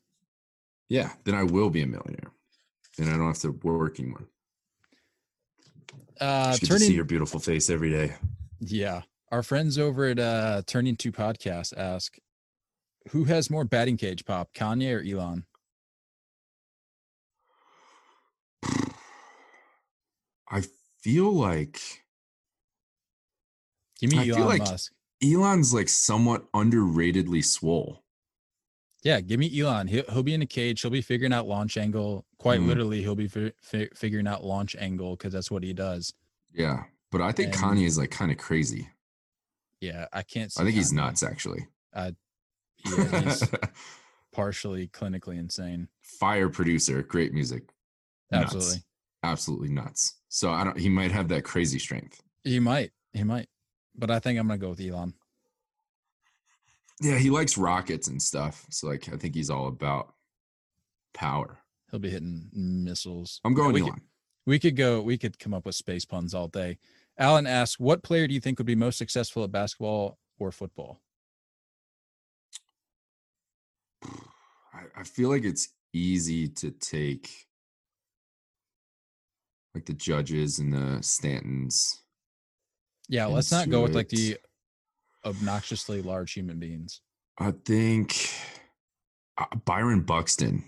Yeah, 0.89 1.12
then 1.24 1.34
I 1.36 1.43
will 1.43 1.69
be 1.69 1.82
a 1.82 1.88
millionaire. 1.88 2.32
And 2.97 3.10
I 3.10 3.17
don't 3.17 3.27
have 3.27 3.39
to 3.39 3.51
work 3.51 3.99
anymore. 3.99 4.27
Uh 6.19 6.51
get 6.51 6.60
to 6.62 6.65
see 6.65 6.67
turning 6.67 6.91
your 6.95 7.03
beautiful 7.05 7.39
face 7.39 7.69
every 7.69 7.89
day. 7.91 8.15
Yeah. 8.60 9.01
Our 9.31 9.43
friends 9.43 9.77
over 9.77 10.05
at 10.05 10.19
uh 10.19 10.62
Turning 10.65 10.95
Two 10.95 11.12
Podcast 11.12 11.73
ask 11.77 12.17
who 13.12 13.25
has 13.25 13.49
more 13.51 13.65
batting 13.65 13.97
cage 13.97 14.25
pop, 14.25 14.53
Kanye 14.53 14.95
or 14.95 15.03
Elon? 15.19 15.45
I 20.49 20.63
feel 21.01 21.31
like 21.31 21.79
Give 23.99 24.12
me 24.12 24.19
I 24.19 24.23
feel 24.25 24.36
Elon 24.38 24.47
like- 24.47 24.60
Musk. 24.60 24.91
Elon's 25.23 25.73
like 25.73 25.88
somewhat 25.89 26.51
underratedly 26.51 27.43
swole. 27.43 28.03
Yeah, 29.06 29.22
give 29.22 29.39
me 29.39 29.58
Elon. 29.62 29.88
He'll, 29.88 30.04
he'll 30.12 30.24
be 30.24 30.34
in 30.34 30.41
a 30.41 30.48
cage. 30.48 30.82
He'll 30.82 30.89
be 30.91 31.02
figuring 31.02 31.32
out 31.32 31.48
launch 31.48 31.78
angle. 31.78 32.26
Quite 32.39 32.60
Mhm. 32.60 32.65
literally, 32.68 33.02
he'll 33.02 33.15
be 33.15 33.28
fi- 33.28 33.54
fi- 33.62 33.89
figuring 33.94 34.26
out 34.28 34.44
launch 34.44 34.76
angle 34.76 35.15
because 35.15 35.32
that's 35.32 35.52
what 35.52 35.62
he 35.63 35.74
does. 35.74 36.12
Yeah. 36.52 36.86
But 37.12 37.22
I 37.22 37.32
think 37.32 37.54
And- 37.54 37.63
Kanye 37.78 37.86
is 37.86 37.98
like 38.00 38.10
kind 38.12 38.32
of 38.32 38.38
crazy. 38.39 38.89
Yeah, 39.80 40.08
I 40.12 40.24
can't. 40.24 40.52
I 40.58 40.63
think 40.63 40.76
he's 40.76 40.91
nuts 40.91 41.22
actually. 41.22 41.68
Yeah, 41.96 42.12
he's 42.84 43.44
partially 44.34 44.88
clinically 44.88 45.38
insane. 45.38 45.88
Fire 46.02 46.50
producer, 46.50 47.04
great 47.04 47.32
music. 47.34 47.63
Nuts. 48.32 48.56
Absolutely, 48.56 48.84
Absolutely 49.24 49.70
nuts. 49.70 50.15
So 50.30 50.50
I 50.50 50.63
don't 50.63 50.80
he 50.80 50.89
might 50.89 51.12
have 51.12 51.28
that 51.28 51.44
crazy 51.44 51.78
strength. 51.78 52.24
he 52.44 52.60
might. 52.60 52.91
He 53.13 53.24
might. 53.24 53.50
But 53.96 54.10
I 54.10 54.18
think 54.20 54.39
I'm 54.39 54.48
gonna 54.48 54.58
go 54.58 54.70
with 54.70 54.82
Elon. 54.82 55.13
Yeah, 57.01 57.17
he 57.17 57.29
likes 57.29 57.58
rockets 57.58 58.08
and 58.08 58.21
stuff. 58.21 58.65
So 58.69 58.88
like 58.88 59.12
I 59.12 59.17
think 59.17 59.36
he's 59.36 59.49
all 59.49 59.67
about 59.67 60.13
power. 61.13 61.60
He'll 61.91 61.99
be 61.99 62.10
hitting 62.10 62.49
missiles. 62.53 63.41
I'm 63.43 63.53
going 63.53 63.73
we 63.73 63.81
Elon. 63.81 63.93
Could, 63.93 64.01
we 64.45 64.60
could 64.60 64.75
go. 64.75 65.01
We 65.01 65.17
could 65.17 65.39
come 65.39 65.53
up 65.53 65.65
with 65.65 65.75
space 65.75 66.05
puns 66.05 66.34
all 66.34 66.47
day. 66.47 66.77
Alan 67.17 67.47
asks, 67.47 67.79
"What 67.79 68.03
player 68.03 68.27
do 68.27 68.34
you 68.34 68.39
think 68.39 68.60
would 68.60 68.67
be 68.67 68.75
most 68.75 68.97
successful 68.97 69.43
at 69.43 69.51
basketball 69.51 70.17
or 70.39 70.51
football?" 70.51 71.01
I, 74.03 74.84
I 74.97 75.03
feel 75.03 75.29
like 75.29 75.43
it's 75.43 75.69
easy 75.93 76.47
to 76.49 76.71
take 76.71 77.29
like 79.73 79.86
the 79.86 79.93
judges 79.93 80.60
and 80.60 80.73
the 80.73 80.99
Stantons. 81.01 81.99
Yeah, 83.08 83.25
let's 83.25 83.51
not 83.51 83.69
go 83.69 83.81
with 83.81 83.93
like 83.95 84.10
the. 84.10 84.38
Obnoxiously 85.26 86.02
large 86.02 86.34
human 86.34 86.60
beings. 86.60 87.02
I 87.38 87.52
think 87.66 88.30
uh, 89.38 89.46
Byron 89.66 90.02
Buxton. 90.02 90.64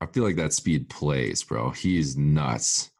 I 0.00 0.06
feel 0.06 0.24
like 0.24 0.36
that 0.36 0.52
speed 0.52 0.88
plays, 0.88 1.42
bro. 1.42 1.70
He 1.70 1.98
is 1.98 2.16
nuts. 2.16 2.90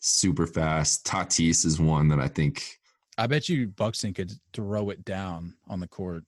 Super 0.00 0.46
fast. 0.46 1.06
Tatis 1.06 1.64
is 1.64 1.78
one 1.80 2.08
that 2.08 2.18
I 2.20 2.28
think, 2.28 2.78
I 3.18 3.26
bet 3.26 3.48
you 3.48 3.68
Buxton 3.68 4.14
could 4.14 4.32
throw 4.52 4.90
it 4.90 5.04
down 5.04 5.54
on 5.68 5.80
the 5.80 5.88
court. 5.88 6.24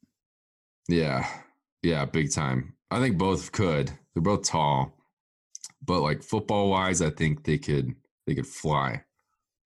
yeah, 0.89 1.27
yeah, 1.83 2.05
big 2.05 2.31
time. 2.31 2.75
I 2.91 3.01
think 3.01 3.19
both 3.19 3.51
could. 3.53 3.91
They're 4.15 4.23
both 4.23 4.45
tall, 4.45 4.95
but 5.85 6.01
like 6.01 6.23
football 6.23 6.71
wise, 6.71 7.03
I 7.03 7.11
think 7.11 7.45
they 7.45 7.59
could 7.59 7.95
they 8.27 8.35
could 8.35 8.47
fly. 8.47 9.03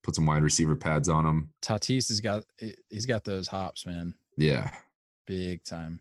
Put 0.08 0.14
some 0.14 0.24
wide 0.24 0.42
receiver 0.42 0.74
pads 0.74 1.10
on 1.10 1.24
them. 1.24 1.52
Tatis 1.60 2.08
has 2.08 2.22
got 2.22 2.42
he- 2.58 2.74
he's 2.88 3.04
got 3.04 3.24
those 3.24 3.46
hops, 3.46 3.84
man, 3.84 4.14
Yeah, 4.38 4.74
big 5.26 5.62
time. 5.64 6.00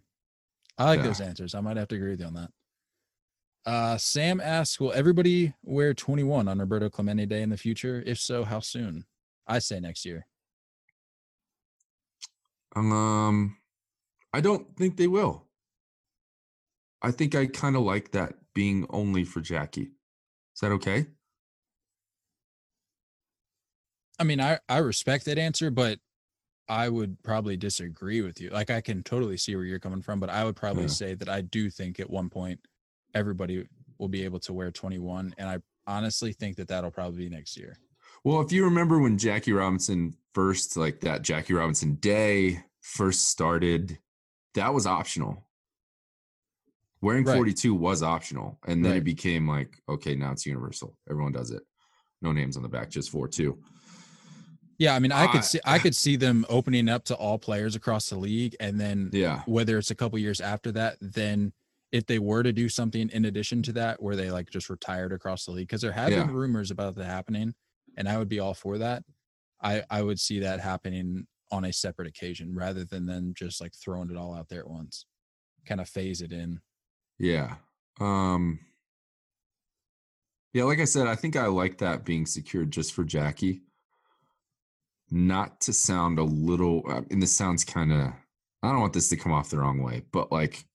I 0.78 0.86
like 0.86 1.00
Yeah. 1.00 1.08
those 1.08 1.20
answers. 1.20 1.54
I 1.54 1.60
might 1.60 1.76
have 1.76 1.90
to 1.90 1.96
agree 1.96 2.12
with 2.12 2.22
you 2.22 2.28
on 2.28 2.34
that. 2.36 2.52
Uh, 3.66 3.98
Sam 3.98 4.40
asks, 4.40 4.80
"Will 4.80 4.94
everybody 4.94 5.54
wear 5.62 5.94
21 5.94 6.48
on 6.48 6.58
Roberto 6.58 6.90
Clemente 6.90 7.26
Day 7.26 7.42
in 7.42 7.50
the 7.50 7.58
future? 7.58 8.02
If 8.06 8.18
so, 8.18 8.46
how 8.46 8.62
soon?" 8.62 9.06
I 9.46 9.60
say 9.60 9.82
next 9.82 10.06
year. 10.06 10.26
um, 12.78 13.58
I 14.32 14.40
don't 14.40 14.74
think 14.78 14.96
they 14.96 15.08
will. 15.08 15.48
I 17.02 17.12
think 17.12 17.36
I 17.36 17.48
kind 17.48 17.76
of 17.76 17.82
like 17.82 18.12
that 18.12 18.36
being 18.54 18.86
only 18.90 19.26
for 19.26 19.42
Jackie. 19.42 19.92
Is 20.56 20.62
that 20.62 20.72
okay? 20.74 21.08
I 24.20 24.24
mean, 24.24 24.40
I 24.40 24.60
I 24.68 24.78
respect 24.80 25.26
that 25.26 25.38
answer, 25.38 25.70
but 25.70 26.00
I 26.70 26.90
would 26.90 27.22
probably 27.24 27.56
disagree 27.56 28.22
with 28.22 28.42
you. 28.42 28.50
Like 28.50 28.70
I 28.70 28.82
can 28.82 29.04
totally 29.04 29.38
see 29.38 29.56
where 29.56 29.64
you're 29.66 29.80
coming 29.80 30.02
from, 30.02 30.20
but 30.20 30.30
I 30.30 30.44
would 30.44 30.56
probably 30.56 30.84
Yeah. 30.84 30.90
say 30.90 31.14
that 31.16 31.30
I 31.30 31.42
do 31.42 31.70
think 31.70 32.00
at 32.00 32.10
one 32.10 32.30
point 32.30 32.60
everybody 33.14 33.68
will 34.00 34.10
be 34.10 34.24
able 34.24 34.40
to 34.42 34.54
wear 34.54 34.70
21 34.72 35.34
and 35.38 35.48
I 35.50 35.60
honestly 35.88 36.34
think 36.34 36.58
that 36.58 36.68
that'll 36.68 36.92
probably 36.92 37.20
be 37.20 37.30
next 37.30 37.56
year. 37.58 37.78
Well, 38.26 38.42
if 38.42 38.52
you 38.52 38.66
remember 38.66 39.00
when 39.00 39.18
Jackie 39.18 39.54
Robinson 39.54 40.14
first, 40.34 40.76
like 40.76 41.00
that 41.02 41.22
Jackie 41.22 41.54
Robinson 41.54 41.96
day 41.96 42.64
first 42.82 43.30
started, 43.30 43.98
that 44.56 44.74
was 44.74 44.86
optional. 44.86 45.48
Wearing 47.02 47.24
Right. 47.24 47.36
42 47.36 47.74
was 47.74 48.04
optional. 48.04 48.60
And 48.68 48.84
then 48.84 48.92
Right. 48.94 48.98
it 48.98 49.04
became 49.06 49.48
like, 49.48 49.82
okay, 49.88 50.16
now 50.16 50.32
it's 50.34 50.46
universal. 50.46 50.98
Everyone 51.10 51.32
does 51.32 51.52
it. 51.52 51.64
No 52.22 52.32
names 52.34 52.58
on 52.58 52.64
the 52.64 52.70
back, 52.70 52.90
just 52.90 53.10
4 53.12 53.28
2. 53.30 53.58
Yeah, 54.80 54.94
I 54.96 55.00
mean, 55.00 55.12
I 55.12 55.28
could 55.28 55.44
see 55.44 55.60
I 55.66 55.80
could 55.84 55.96
see 55.96 56.16
them 56.16 56.46
opening 56.50 56.88
up 56.90 57.04
to 57.06 57.16
all 57.16 57.38
players 57.40 57.76
across 57.76 58.10
the 58.10 58.18
league 58.18 58.56
and 58.60 58.80
then 58.80 59.10
Yeah. 59.14 59.42
whether 59.46 59.78
it's 59.78 59.92
a 59.92 59.96
couple 59.96 60.20
years 60.20 60.40
after 60.42 60.72
that, 60.74 60.98
then 61.02 61.54
if 61.92 62.06
they 62.06 62.20
were 62.20 62.44
to 62.44 62.52
do 62.54 62.68
something 62.70 63.10
in 63.10 63.26
addition 63.26 63.64
to 63.64 63.72
that 63.74 64.02
where 64.02 64.16
they 64.16 64.30
like 64.30 64.50
just 64.50 64.70
retired 64.70 65.12
across 65.14 65.46
the 65.46 65.52
league 65.52 65.68
because 65.68 65.82
there 65.82 65.92
have 65.94 66.12
Yeah. 66.12 66.26
been 66.26 66.36
rumors 66.36 66.70
about 66.72 66.96
that 66.96 67.06
happening 67.06 67.56
and 67.96 68.08
I 68.08 68.18
would 68.18 68.30
be 68.30 68.40
all 68.40 68.54
for 68.54 68.78
that. 68.78 69.04
I 69.62 69.84
I 69.90 70.02
would 70.04 70.20
see 70.20 70.40
that 70.40 70.60
happening 70.60 71.26
on 71.50 71.64
a 71.66 71.72
separate 71.74 72.08
occasion 72.10 72.54
rather 72.54 72.84
than 72.84 73.06
then 73.06 73.34
just 73.36 73.62
like 73.62 73.74
throwing 73.74 74.12
it 74.12 74.18
all 74.18 74.36
out 74.36 74.50
there 74.50 74.60
at 74.60 74.70
once. 74.70 75.06
Kind 75.66 75.80
of 75.82 75.88
phase 75.90 76.22
it 76.22 76.32
in. 76.34 76.60
Yeah. 77.18 77.56
Um, 78.02 78.60
yeah, 80.54 80.64
like 80.66 80.80
I 80.80 80.86
said, 80.86 81.08
I 81.08 81.16
think 81.16 81.36
I 81.36 81.48
like 81.48 81.78
that 81.80 82.04
being 82.06 82.26
secured 82.26 82.70
just 82.72 82.94
for 82.94 83.04
Jackie. 83.04 83.62
Not 85.10 85.62
to 85.62 85.74
sound 85.74 86.20
a 86.20 86.24
little, 86.24 86.84
uh, 86.88 87.02
and 87.10 87.22
this 87.22 87.36
sounds 87.36 87.64
kind 87.64 87.92
of, 87.92 88.14
I 88.64 88.72
don't 88.72 88.82
want 88.82 88.94
this 88.94 89.10
to 89.10 89.18
come 89.18 89.32
off 89.32 89.50
the 89.50 89.60
wrong 89.60 89.82
way, 89.82 90.04
but 90.12 90.32
like 90.32 90.66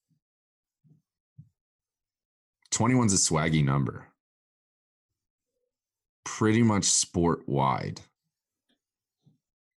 21's 2.73 3.13
a 3.13 3.17
swaggy 3.17 3.65
number. 3.65 4.07
Pretty 6.25 6.63
much 6.63 6.85
sport 6.85 7.47
wide. 7.47 8.01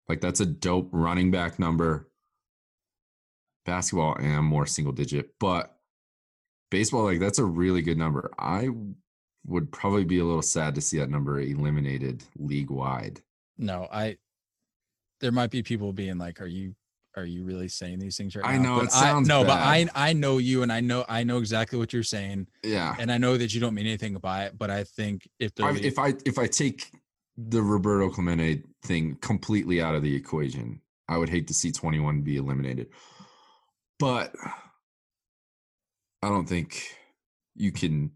Like 0.08 0.20
that's 0.20 0.40
a 0.40 0.46
dope 0.46 0.88
running 0.92 1.30
back 1.30 1.58
number. 1.58 2.08
Basketball 3.64 4.16
and 4.16 4.44
more 4.44 4.66
single 4.66 4.92
digit, 4.92 5.30
but 5.40 5.74
baseball, 6.70 7.04
like 7.04 7.20
that's 7.20 7.38
a 7.38 7.44
really 7.44 7.82
good 7.82 7.96
number. 7.96 8.30
I 8.38 8.68
would 9.46 9.72
probably 9.72 10.04
be 10.04 10.18
a 10.18 10.24
little 10.24 10.42
sad 10.42 10.74
to 10.74 10.80
see 10.80 10.98
that 10.98 11.10
number 11.10 11.40
eliminated 11.40 12.24
league 12.36 12.70
wide. 12.70 13.22
No, 13.56 13.88
I 13.90 14.18
there 15.20 15.32
might 15.32 15.50
be 15.50 15.62
people 15.62 15.92
being 15.92 16.18
like, 16.18 16.40
Are 16.40 16.46
you 16.46 16.74
are 17.16 17.24
you 17.24 17.44
really 17.44 17.68
saying 17.68 18.00
these 18.00 18.16
things 18.16 18.34
right 18.34 18.44
I 18.44 18.56
now? 18.56 18.62
know, 18.62 18.76
But 18.80 18.84
it 18.86 18.92
sounds 18.92 19.28
no, 19.28 19.44
but 19.44 19.58
I. 19.60 19.86
I 19.94 20.12
know 20.12 20.38
you 20.38 20.62
and 20.64 20.72
I 20.72 20.80
know 20.80 21.04
I 21.08 21.22
know 21.22 21.38
exactly 21.38 21.78
what 21.78 21.92
you're 21.92 22.02
saying. 22.02 22.48
Yeah. 22.64 22.96
and 22.98 23.10
I 23.12 23.18
know 23.18 23.36
that 23.36 23.54
you 23.54 23.60
don't 23.60 23.74
mean 23.74 23.86
anything 23.86 24.14
by 24.14 24.44
it, 24.46 24.58
but 24.58 24.70
I 24.70 24.84
think 24.84 25.28
if 25.38 25.52
I, 25.60 25.70
if 25.76 25.98
I 25.98 26.14
if 26.24 26.38
I 26.38 26.46
take 26.46 26.90
the 27.36 27.62
Roberto 27.62 28.10
Clemente 28.10 28.62
thing 28.82 29.16
completely 29.20 29.80
out 29.80 29.94
of 29.94 30.02
the 30.02 30.14
equation, 30.14 30.80
I 31.08 31.18
would 31.18 31.28
hate 31.28 31.46
to 31.48 31.54
see 31.54 31.70
21 31.70 32.22
be 32.22 32.36
eliminated. 32.36 32.88
But 33.98 34.34
I 36.22 36.28
don't 36.28 36.48
think 36.48 36.96
you 37.54 37.70
can 37.70 38.10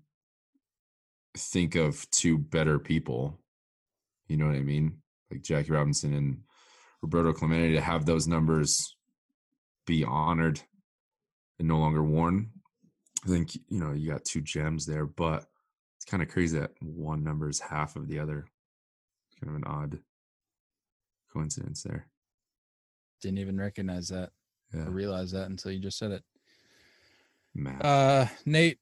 think 1.37 1.77
of 1.77 2.09
two 2.11 2.39
better 2.39 2.79
people. 2.79 3.39
You 4.29 4.37
know 4.39 4.47
what 4.47 4.57
I 4.57 4.61
mean? 4.61 4.99
Like 5.31 5.43
Jackie 5.43 5.73
Robinson 5.73 6.15
and 6.15 6.39
Roberto 7.03 7.33
Clemente 7.33 7.75
to 7.75 7.81
have 7.81 8.05
those 8.07 8.27
numbers 8.27 8.97
be 9.87 10.05
honored 10.05 10.61
and 11.59 11.69
no 11.69 11.79
longer 11.79 12.03
worn. 12.03 12.51
I 13.25 13.29
think 13.29 13.55
you 13.55 13.79
know 13.81 13.93
you 13.93 14.11
got 14.11 14.25
two 14.25 14.41
gems 14.41 14.87
there, 14.87 15.07
but 15.07 15.47
it's 15.97 16.05
kind 16.05 16.23
of 16.23 16.29
crazy 16.29 16.59
that 16.59 16.73
one 16.81 17.23
number 17.25 17.49
is 17.49 17.61
half 17.61 17.97
of 17.97 18.09
the 18.09 18.19
other. 18.19 18.47
Kind 19.41 19.51
of 19.51 19.57
an 19.57 19.65
odd 19.65 19.99
coincidence 21.33 21.83
there. 21.83 22.07
didn't 23.23 23.39
even 23.39 23.59
recognize 23.59 24.09
that 24.09 24.31
Yeah, 24.75 24.87
or 24.87 24.91
realize 24.91 25.31
that 25.33 25.49
until 25.49 25.71
you 25.73 25.79
just 25.81 25.99
said 25.99 26.11
it. 26.13 26.25
math. 27.55 27.85
Uh, 27.85 28.27
Nate, 28.45 28.79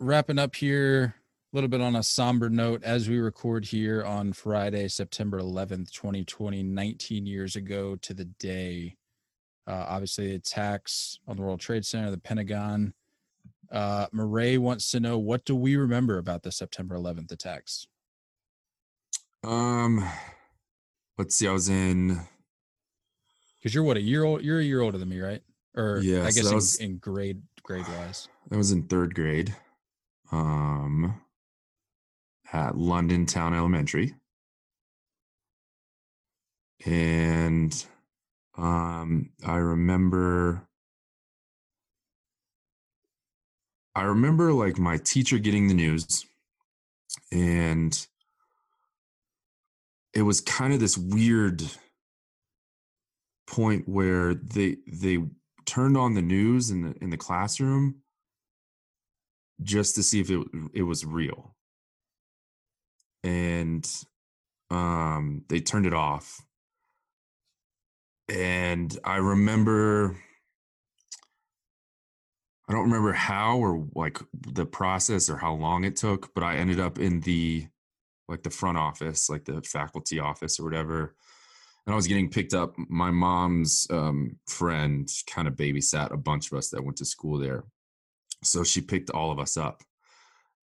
wrapping 0.00 0.38
up 0.38 0.54
here 0.56 1.14
a 1.52 1.56
little 1.56 1.68
bit 1.68 1.80
on 1.80 1.96
a 1.96 2.02
somber 2.02 2.50
note 2.50 2.82
as 2.84 3.08
we 3.08 3.18
record 3.18 3.64
here 3.64 4.04
on 4.04 4.32
Friday, 4.34 4.86
September 4.88 5.40
11th, 5.40 5.90
2020, 5.90 6.62
19 6.62 7.26
years 7.26 7.56
ago 7.56 7.96
to 7.96 8.12
the 8.12 8.26
day. 8.26 8.96
Uh, 9.66 9.86
obviously, 9.88 10.28
the 10.28 10.34
attacks 10.34 11.18
on 11.26 11.36
the 11.36 11.42
World 11.42 11.60
Trade 11.60 11.86
Center, 11.86 12.10
the 12.10 12.18
Pentagon. 12.18 12.92
Uh, 13.72 14.06
Murray 14.12 14.58
wants 14.58 14.90
to 14.90 15.00
know 15.00 15.18
what 15.18 15.44
do 15.46 15.54
we 15.56 15.76
remember 15.76 16.18
about 16.18 16.42
the 16.42 16.52
September 16.52 16.96
11th 16.96 17.32
attacks? 17.32 17.86
um, 19.44 20.04
let's 21.16 21.34
see. 21.36 21.46
I 21.48 21.52
was 21.52 21.68
in. 21.68 22.20
Because 23.58 23.74
you're 23.74 23.84
what 23.84 23.96
a 23.96 24.00
year 24.02 24.24
old. 24.24 24.42
You're 24.42 24.58
a 24.60 24.64
year 24.64 24.80
older 24.80 24.98
than 24.98 25.08
me, 25.08 25.20
right? 25.20 25.42
Or 25.76 26.00
Yeah, 26.02 26.22
I 26.22 26.26
guess 26.26 26.42
that 26.42 26.48
in, 26.48 26.54
was- 26.54 26.76
in 26.76 26.96
grade 26.98 27.42
grade 27.62 27.86
wise. 27.88 28.28
I 28.50 28.56
was 28.56 28.72
in 28.72 28.82
third 28.84 29.14
grade. 29.14 29.54
Um, 30.32 31.20
at 32.52 32.76
London 32.76 33.26
Town 33.26 33.54
Elementary, 33.54 34.14
and 36.86 37.86
um, 38.56 39.30
I 39.46 39.56
remember. 39.56 40.64
I 43.94 44.02
remember 44.02 44.52
like 44.52 44.78
my 44.78 44.96
teacher 44.96 45.38
getting 45.38 45.66
the 45.66 45.74
news, 45.74 46.24
and 47.32 48.06
it 50.14 50.22
was 50.22 50.40
kind 50.40 50.72
of 50.72 50.80
this 50.80 50.96
weird 50.96 51.62
point 53.48 53.88
where 53.88 54.34
they 54.34 54.76
they 54.86 55.18
turned 55.64 55.96
on 55.96 56.14
the 56.14 56.22
news 56.22 56.70
in 56.70 56.82
the 56.82 56.94
in 57.00 57.10
the 57.10 57.16
classroom 57.16 57.96
just 59.62 59.94
to 59.96 60.02
see 60.02 60.20
if 60.20 60.30
it 60.30 60.46
it 60.74 60.82
was 60.82 61.04
real. 61.04 61.56
And 63.24 63.88
um 64.70 65.44
they 65.48 65.60
turned 65.60 65.86
it 65.86 65.94
off. 65.94 66.40
And 68.28 68.96
I 69.04 69.16
remember 69.16 70.16
I 72.68 72.72
don't 72.74 72.84
remember 72.84 73.12
how 73.12 73.58
or 73.58 73.86
like 73.94 74.20
the 74.32 74.66
process 74.66 75.30
or 75.30 75.38
how 75.38 75.54
long 75.54 75.84
it 75.84 75.96
took, 75.96 76.34
but 76.34 76.44
I 76.44 76.56
ended 76.56 76.78
up 76.78 76.98
in 76.98 77.20
the 77.20 77.66
like 78.28 78.42
the 78.42 78.50
front 78.50 78.76
office, 78.76 79.30
like 79.30 79.46
the 79.46 79.62
faculty 79.62 80.18
office 80.18 80.60
or 80.60 80.64
whatever. 80.64 81.14
And 81.86 81.94
I 81.94 81.96
was 81.96 82.06
getting 82.06 82.28
picked 82.28 82.52
up. 82.52 82.74
My 82.76 83.10
mom's 83.10 83.86
um, 83.90 84.36
friend 84.46 85.10
kind 85.26 85.48
of 85.48 85.54
babysat 85.54 86.12
a 86.12 86.18
bunch 86.18 86.52
of 86.52 86.58
us 86.58 86.68
that 86.68 86.84
went 86.84 86.98
to 86.98 87.06
school 87.06 87.38
there. 87.38 87.64
So 88.44 88.62
she 88.62 88.82
picked 88.82 89.08
all 89.08 89.30
of 89.30 89.38
us 89.38 89.56
up. 89.56 89.82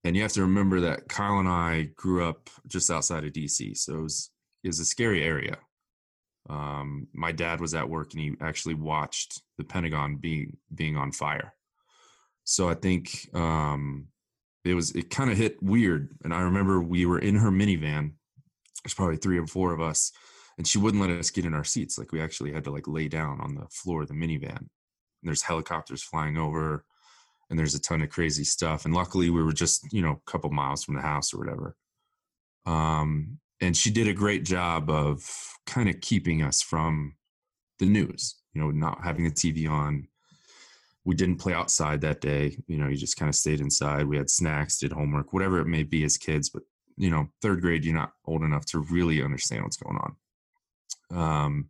And 0.05 0.15
you 0.15 0.21
have 0.21 0.33
to 0.33 0.41
remember 0.41 0.81
that 0.81 1.09
Kyle 1.09 1.39
and 1.39 1.49
I 1.49 1.89
grew 1.95 2.23
up 2.23 2.49
just 2.67 2.91
outside 2.91 3.25
of 3.25 3.33
DC. 3.33 3.75
So 3.75 3.95
it 3.95 4.01
was, 4.01 4.29
it 4.63 4.67
was 4.67 4.79
a 4.79 4.85
scary 4.85 5.23
area. 5.23 5.57
Um, 6.47 7.07
my 7.11 7.31
dad 7.31 7.59
was 7.59 7.73
at 7.73 7.89
work 7.89 8.13
and 8.13 8.21
he 8.21 8.35
actually 8.39 8.75
watched 8.75 9.41
the 9.57 9.63
Pentagon 9.63 10.17
being 10.17 10.57
being 10.73 10.95
on 10.95 11.11
fire. 11.11 11.55
So 12.43 12.69
I 12.69 12.75
think 12.75 13.27
um, 13.33 14.07
it 14.63 14.75
was 14.75 14.91
it 14.91 15.09
kind 15.09 15.31
of 15.31 15.37
hit 15.37 15.61
weird. 15.63 16.09
And 16.23 16.33
I 16.33 16.41
remember 16.41 16.79
we 16.79 17.07
were 17.07 17.17
in 17.17 17.35
her 17.37 17.49
minivan. 17.49 18.11
There's 18.83 18.93
probably 18.93 19.17
three 19.17 19.39
or 19.39 19.47
four 19.47 19.73
of 19.73 19.81
us, 19.81 20.11
and 20.59 20.67
she 20.67 20.77
wouldn't 20.77 21.01
let 21.01 21.09
us 21.09 21.31
get 21.31 21.45
in 21.45 21.55
our 21.55 21.63
seats. 21.63 21.97
Like 21.97 22.11
we 22.11 22.21
actually 22.21 22.53
had 22.53 22.63
to 22.65 22.71
like 22.71 22.87
lay 22.87 23.07
down 23.07 23.41
on 23.41 23.55
the 23.55 23.65
floor 23.71 24.03
of 24.03 24.09
the 24.09 24.13
minivan. 24.13 24.57
And 24.57 24.69
there's 25.23 25.41
helicopters 25.41 26.03
flying 26.03 26.37
over, 26.37 26.85
and 27.49 27.59
there's 27.59 27.75
a 27.75 27.81
ton 27.81 28.01
of 28.01 28.09
crazy 28.09 28.43
stuff. 28.43 28.85
And 28.85 28.93
luckily, 28.93 29.29
we 29.29 29.43
were 29.43 29.53
just 29.53 29.91
you 29.91 30.01
know 30.01 30.21
a 30.25 30.31
couple 30.31 30.49
miles 30.49 30.83
from 30.83 30.95
the 30.95 31.01
house 31.01 31.33
or 31.33 31.37
whatever. 31.37 31.75
Um, 32.65 33.39
and 33.61 33.75
she 33.75 33.91
did 33.91 34.07
a 34.07 34.13
great 34.13 34.43
job 34.43 34.89
of 34.89 35.23
kind 35.65 35.89
of 35.89 36.01
keeping 36.01 36.41
us 36.41 36.61
from 36.61 37.15
the 37.79 37.85
news. 37.85 38.35
You 38.53 38.61
know, 38.61 38.71
not 38.71 39.03
having 39.03 39.25
the 39.25 39.31
TV 39.31 39.69
on. 39.69 40.07
We 41.03 41.13
didn't 41.13 41.37
play 41.37 41.53
outside 41.53 42.01
that 42.01 42.21
day. 42.21 42.57
You 42.67 42.77
know, 42.77 42.87
you 42.87 42.97
just 42.97 43.17
kind 43.17 43.29
of 43.29 43.35
stayed 43.35 43.59
inside. 43.59 44.07
We 44.07 44.17
had 44.17 44.29
snacks, 44.29 44.79
did 44.79 44.91
homework, 44.91 45.33
whatever 45.33 45.59
it 45.59 45.67
may 45.67 45.83
be 45.83 46.03
as 46.03 46.17
kids. 46.17 46.49
But 46.49 46.63
you 46.97 47.09
know, 47.09 47.27
third 47.41 47.61
grade, 47.61 47.85
you're 47.85 47.93
not 47.93 48.13
old 48.25 48.43
enough 48.43 48.65
to 48.67 48.79
really 48.79 49.21
understand 49.21 49.63
what's 49.63 49.77
going 49.77 49.97
on. 49.97 50.15
Um, 51.11 51.69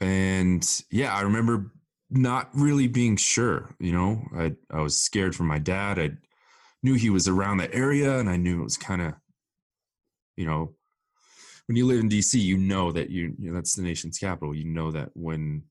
and 0.00 0.84
yeah, 0.90 1.14
I 1.14 1.22
remember 1.22 1.72
not 2.10 2.50
really 2.54 2.88
being 2.88 3.16
sure. 3.16 3.74
You 3.78 3.92
know, 3.92 4.22
I 4.36 4.54
I 4.70 4.80
was 4.80 4.98
scared 4.98 5.34
for 5.34 5.44
my 5.44 5.58
dad. 5.58 5.98
I 5.98 6.12
knew 6.82 6.94
he 6.94 7.10
was 7.10 7.28
around 7.28 7.58
the 7.58 7.72
area, 7.74 8.18
and 8.18 8.28
I 8.28 8.36
knew 8.36 8.60
it 8.60 8.64
was 8.64 8.76
kind 8.76 9.02
of, 9.02 9.14
you 10.36 10.46
know, 10.46 10.74
when 11.66 11.76
you 11.76 11.86
live 11.86 12.00
in 12.00 12.08
DC, 12.08 12.40
you 12.40 12.56
know 12.56 12.92
that 12.92 13.10
you, 13.10 13.34
you 13.38 13.50
know, 13.50 13.54
that's 13.54 13.74
the 13.74 13.82
nation's 13.82 14.18
capital. 14.18 14.54
You 14.54 14.64
know 14.64 14.92
that 14.92 15.10
when 15.14 15.64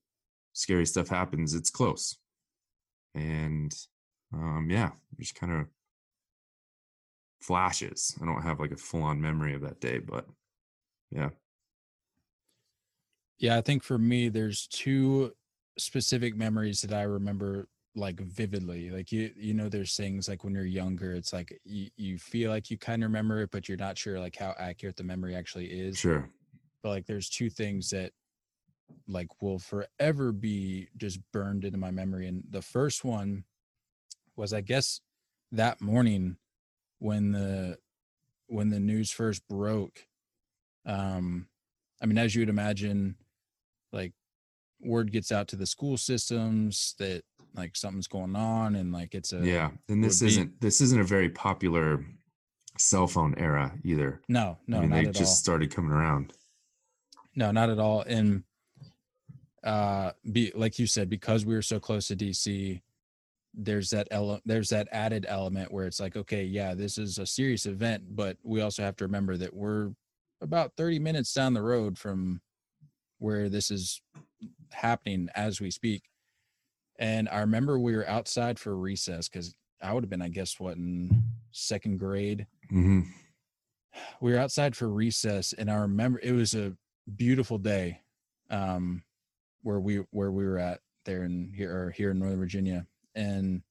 scary 0.54 0.86
stuff 0.86 1.08
happens, 1.08 1.54
it's 1.54 1.70
close. 1.70 2.18
And 3.14 3.74
um, 4.34 4.68
yeah, 4.70 4.92
just 5.20 5.36
kind 5.36 5.54
of 5.54 5.68
flashes. 7.42 8.18
I 8.22 8.26
don't 8.26 8.42
have 8.42 8.60
like 8.60 8.72
a 8.72 8.78
full 8.78 9.04
on 9.04 9.22
memory 9.22 9.54
of 9.54 9.62
that 9.62 9.80
day, 9.80 10.00
but 10.00 10.26
yeah. 11.12 11.30
Yeah, 13.38 13.58
I 13.58 13.62
think 13.62 13.84
for 13.84 13.98
me, 13.98 14.30
there's 14.30 14.68
two 14.68 15.34
specific 15.78 16.36
memories 16.36 16.82
that 16.82 16.94
I 16.94 17.04
remember 17.04 17.68
like 17.96 18.20
vividly. 18.20 18.90
Like 18.90 19.12
you, 19.12 19.32
you 19.36 19.54
know, 19.54 19.70
there's 19.70 19.96
things 19.96 20.28
like 20.28 20.44
when 20.44 20.54
you're 20.54 20.66
younger, 20.66 21.14
it's 21.14 21.34
like 21.34 21.58
you, 21.64 21.90
you 21.96 22.18
feel 22.18 22.52
like 22.52 22.70
you 22.70 22.78
kind 22.78 23.04
of 23.04 23.10
remember 23.10 23.42
it, 23.42 23.52
but 23.52 23.68
you're 23.68 23.78
not 23.78 23.98
sure 23.98 24.20
like 24.20 24.36
how 24.36 24.54
accurate 24.60 24.98
the 24.98 25.04
memory 25.04 25.36
actually 25.36 25.68
is. 25.68 25.98
Sure. 25.98 26.30
But 26.84 26.90
like 26.90 27.06
there's 27.06 27.30
two 27.30 27.50
things 27.50 27.90
that 27.92 28.12
like 29.08 29.42
will 29.42 29.60
forever 29.60 30.32
be 30.32 30.90
just 30.98 31.20
burned 31.32 31.64
into 31.64 31.78
my 31.78 31.92
memory. 31.92 32.28
And 32.28 32.44
the 32.50 32.62
first 32.62 33.04
one 33.04 33.46
was 34.36 34.54
I 34.54 34.62
guess 34.62 35.00
that 35.52 35.82
morning 35.82 36.38
when 37.00 37.32
the 37.32 37.78
when 38.48 38.70
the 38.70 38.80
news 38.80 39.12
first 39.12 39.48
broke. 39.48 40.06
Um 40.86 41.48
I 42.02 42.08
mean, 42.08 42.18
as 42.18 42.36
you 42.36 42.42
would 42.42 42.50
imagine, 42.50 43.16
like 43.94 44.12
word 44.86 45.12
gets 45.12 45.32
out 45.32 45.48
to 45.48 45.56
the 45.56 45.66
school 45.66 45.98
systems 45.98 46.96
that 47.00 47.24
like 47.56 47.76
something's 47.76 48.08
going 48.08 48.36
on 48.36 48.76
and 48.76 48.92
like 48.92 49.16
it's 49.16 49.34
a 49.34 49.38
yeah 49.38 49.70
and 49.90 50.04
this 50.04 50.22
isn't 50.22 50.60
this 50.62 50.82
isn't 50.82 51.00
a 51.00 51.04
very 51.06 51.30
popular 51.30 52.06
cell 52.78 53.08
phone 53.08 53.34
era 53.38 53.72
either 53.84 54.22
no 54.28 54.58
no 54.68 54.78
i 54.78 54.82
mean 54.82 54.90
they 54.92 55.06
just 55.06 55.20
all. 55.22 55.26
started 55.28 55.74
coming 55.74 55.92
around 55.92 56.34
No, 57.36 57.52
not 57.52 57.70
at 57.70 57.80
all. 57.80 58.02
And 58.02 58.44
uh 59.64 60.12
be 60.32 60.52
like 60.56 60.78
you 60.80 60.88
said, 60.88 61.10
because 61.10 61.46
we 61.46 61.54
were 61.56 61.62
so 61.62 61.80
close 61.80 62.08
to 62.08 62.16
DC, 62.16 62.82
there's 63.54 63.90
that 63.90 64.08
ele- 64.12 64.42
there's 64.46 64.70
that 64.70 64.88
added 64.92 65.26
element 65.28 65.72
where 65.72 65.86
it's 65.86 66.00
like, 66.00 66.16
okay, 66.16 66.44
yeah, 66.44 66.74
this 66.76 66.98
is 66.98 67.18
a 67.18 67.26
serious 67.26 67.66
event, 67.66 68.04
but 68.16 68.38
we 68.44 68.62
also 68.62 68.84
have 68.84 68.96
to 68.98 69.06
remember 69.06 69.38
that 69.38 69.54
we're 69.54 69.92
about 70.42 70.74
30 70.78 71.00
minutes 71.00 71.34
down 71.34 71.54
the 71.54 71.62
road 71.62 71.98
from 71.98 72.42
where 73.20 73.50
this 73.50 73.72
is 73.72 74.02
happening 74.72 75.30
as 75.36 75.60
we 75.62 75.72
speak. 75.72 76.04
And 76.98 77.28
I 77.30 77.40
remember 77.40 77.78
we 77.78 77.96
were 77.96 78.08
outside 78.08 78.58
for 78.58 78.76
recess 78.76 79.28
because 79.28 79.54
I 79.82 79.94
would 79.94 80.04
have 80.04 80.10
been, 80.10 80.22
I 80.22 80.30
guess, 80.30 80.60
what 80.60 80.78
in 80.78 81.24
second 81.52 82.00
grade? 82.00 82.48
Hmm 82.70 83.02
we 84.22 84.32
were 84.32 84.40
outside 84.40 84.76
for 84.76 84.90
recess 84.90 85.54
and 85.54 85.70
i 85.70 85.76
remember 85.76 86.20
it 86.22 86.32
was 86.32 86.54
a 86.54 86.74
beautiful 87.16 87.58
day 87.58 88.02
um 88.50 89.04
where 89.62 89.80
we 89.80 89.98
where 90.12 90.32
we 90.32 90.46
were 90.46 90.60
at 90.60 90.80
there 91.06 91.24
in 91.24 91.52
here 91.56 91.76
or 91.76 91.92
here 91.92 92.12
in 92.12 92.20
northern 92.20 92.40
virginia. 92.40 92.86
And 93.14 93.62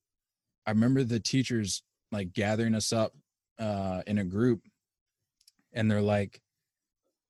i 0.66 0.70
remember 0.70 1.04
the 1.04 1.20
teachers 1.20 1.82
like 2.12 2.32
gathering 2.32 2.74
us 2.74 2.92
up 2.92 3.12
uh 3.58 4.02
in 4.06 4.18
a 4.18 4.24
group 4.24 4.62
and 5.72 5.90
they're 5.90 6.00
like 6.00 6.40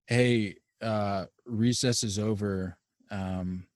hey 0.06 0.56
uh 0.82 1.26
recess 1.46 2.02
is 2.04 2.18
over 2.18 2.76
um 3.10 3.66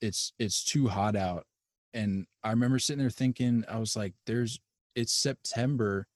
it's 0.00 0.32
it's 0.38 0.64
too 0.64 0.88
hot 0.88 1.16
out 1.16 1.46
and 1.94 2.26
i 2.42 2.50
remember 2.50 2.78
sitting 2.78 3.00
there 3.00 3.10
thinking 3.10 3.64
i 3.68 3.78
was 3.78 3.96
like 3.96 4.14
there's 4.26 4.58
it's 4.94 5.12
september 5.12 6.06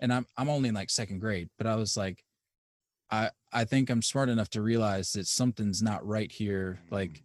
and 0.00 0.12
I'm 0.12 0.26
I'm 0.36 0.48
only 0.48 0.68
in 0.68 0.74
like 0.74 0.90
second 0.90 1.20
grade, 1.20 1.48
but 1.56 1.66
I 1.66 1.76
was 1.76 1.96
like, 1.96 2.24
I 3.10 3.30
I 3.52 3.64
think 3.64 3.90
I'm 3.90 4.02
smart 4.02 4.28
enough 4.28 4.50
to 4.50 4.62
realize 4.62 5.12
that 5.12 5.26
something's 5.26 5.82
not 5.82 6.06
right 6.06 6.30
here. 6.30 6.80
Like 6.90 7.22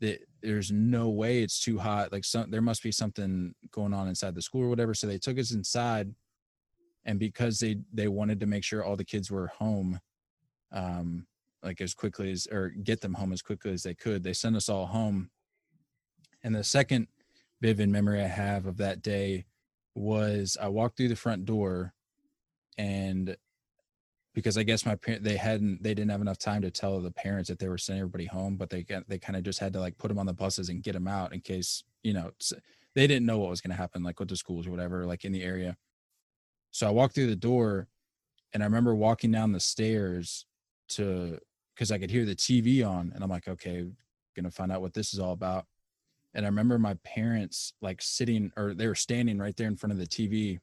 that 0.00 0.20
there's 0.42 0.70
no 0.70 1.08
way 1.08 1.42
it's 1.42 1.58
too 1.58 1.78
hot. 1.78 2.12
Like 2.12 2.24
some 2.24 2.50
there 2.50 2.62
must 2.62 2.82
be 2.82 2.92
something 2.92 3.54
going 3.70 3.94
on 3.94 4.08
inside 4.08 4.34
the 4.34 4.42
school 4.42 4.62
or 4.62 4.68
whatever. 4.68 4.94
So 4.94 5.06
they 5.06 5.18
took 5.18 5.38
us 5.38 5.52
inside, 5.52 6.14
and 7.04 7.18
because 7.18 7.58
they 7.58 7.78
they 7.92 8.08
wanted 8.08 8.40
to 8.40 8.46
make 8.46 8.64
sure 8.64 8.84
all 8.84 8.96
the 8.96 9.04
kids 9.04 9.30
were 9.30 9.48
home, 9.48 9.98
um, 10.72 11.26
like 11.64 11.80
as 11.80 11.94
quickly 11.94 12.30
as 12.30 12.46
or 12.50 12.68
get 12.68 13.00
them 13.00 13.14
home 13.14 13.32
as 13.32 13.42
quickly 13.42 13.72
as 13.72 13.82
they 13.82 13.94
could, 13.94 14.22
they 14.22 14.32
sent 14.32 14.56
us 14.56 14.68
all 14.68 14.86
home. 14.86 15.30
And 16.42 16.54
the 16.54 16.64
second 16.64 17.08
vivid 17.60 17.88
memory 17.88 18.22
I 18.22 18.26
have 18.26 18.66
of 18.66 18.76
that 18.76 19.02
day 19.02 19.46
was 19.94 20.56
I 20.60 20.68
walked 20.68 20.96
through 20.96 21.08
the 21.08 21.16
front 21.16 21.44
door 21.46 21.94
and 22.76 23.36
because 24.34 24.58
I 24.58 24.64
guess 24.64 24.84
my 24.84 24.96
parent 24.96 25.22
they 25.22 25.36
hadn't 25.36 25.82
they 25.82 25.94
didn't 25.94 26.10
have 26.10 26.20
enough 26.20 26.38
time 26.38 26.60
to 26.62 26.70
tell 26.70 27.00
the 27.00 27.12
parents 27.12 27.48
that 27.48 27.58
they 27.58 27.68
were 27.68 27.78
sending 27.78 28.00
everybody 28.00 28.26
home, 28.26 28.56
but 28.56 28.68
they 28.68 28.84
they 29.08 29.18
kind 29.18 29.36
of 29.36 29.44
just 29.44 29.60
had 29.60 29.72
to 29.74 29.80
like 29.80 29.96
put 29.96 30.08
them 30.08 30.18
on 30.18 30.26
the 30.26 30.34
buses 30.34 30.68
and 30.68 30.82
get 30.82 30.92
them 30.92 31.06
out 31.06 31.32
in 31.32 31.40
case 31.40 31.84
you 32.02 32.12
know 32.12 32.32
they 32.94 33.06
didn't 33.06 33.26
know 33.26 33.38
what 33.38 33.50
was 33.50 33.60
going 33.60 33.70
to 33.70 33.76
happen 33.80 34.02
like 34.02 34.18
with 34.20 34.28
the 34.28 34.36
schools 34.36 34.66
or 34.66 34.70
whatever 34.70 35.06
like 35.06 35.24
in 35.24 35.32
the 35.32 35.42
area. 35.42 35.76
So 36.72 36.88
I 36.88 36.90
walked 36.90 37.14
through 37.14 37.28
the 37.28 37.36
door, 37.36 37.86
and 38.52 38.62
I 38.62 38.66
remember 38.66 38.94
walking 38.94 39.30
down 39.30 39.52
the 39.52 39.60
stairs 39.60 40.46
to 40.90 41.38
because 41.74 41.90
I 41.90 41.98
could 41.98 42.10
hear 42.10 42.24
the 42.24 42.36
TV 42.36 42.86
on, 42.86 43.12
and 43.14 43.22
I'm 43.22 43.30
like, 43.30 43.48
okay, 43.48 43.86
gonna 44.36 44.50
find 44.50 44.72
out 44.72 44.80
what 44.80 44.94
this 44.94 45.12
is 45.14 45.20
all 45.20 45.32
about. 45.32 45.66
And 46.34 46.44
I 46.44 46.48
remember 46.48 46.78
my 46.78 46.94
parents 47.04 47.74
like 47.80 48.02
sitting 48.02 48.52
or 48.56 48.74
they 48.74 48.88
were 48.88 48.94
standing 48.94 49.38
right 49.38 49.56
there 49.56 49.68
in 49.68 49.76
front 49.76 49.92
of 49.92 49.98
the 49.98 50.06
TV 50.06 50.58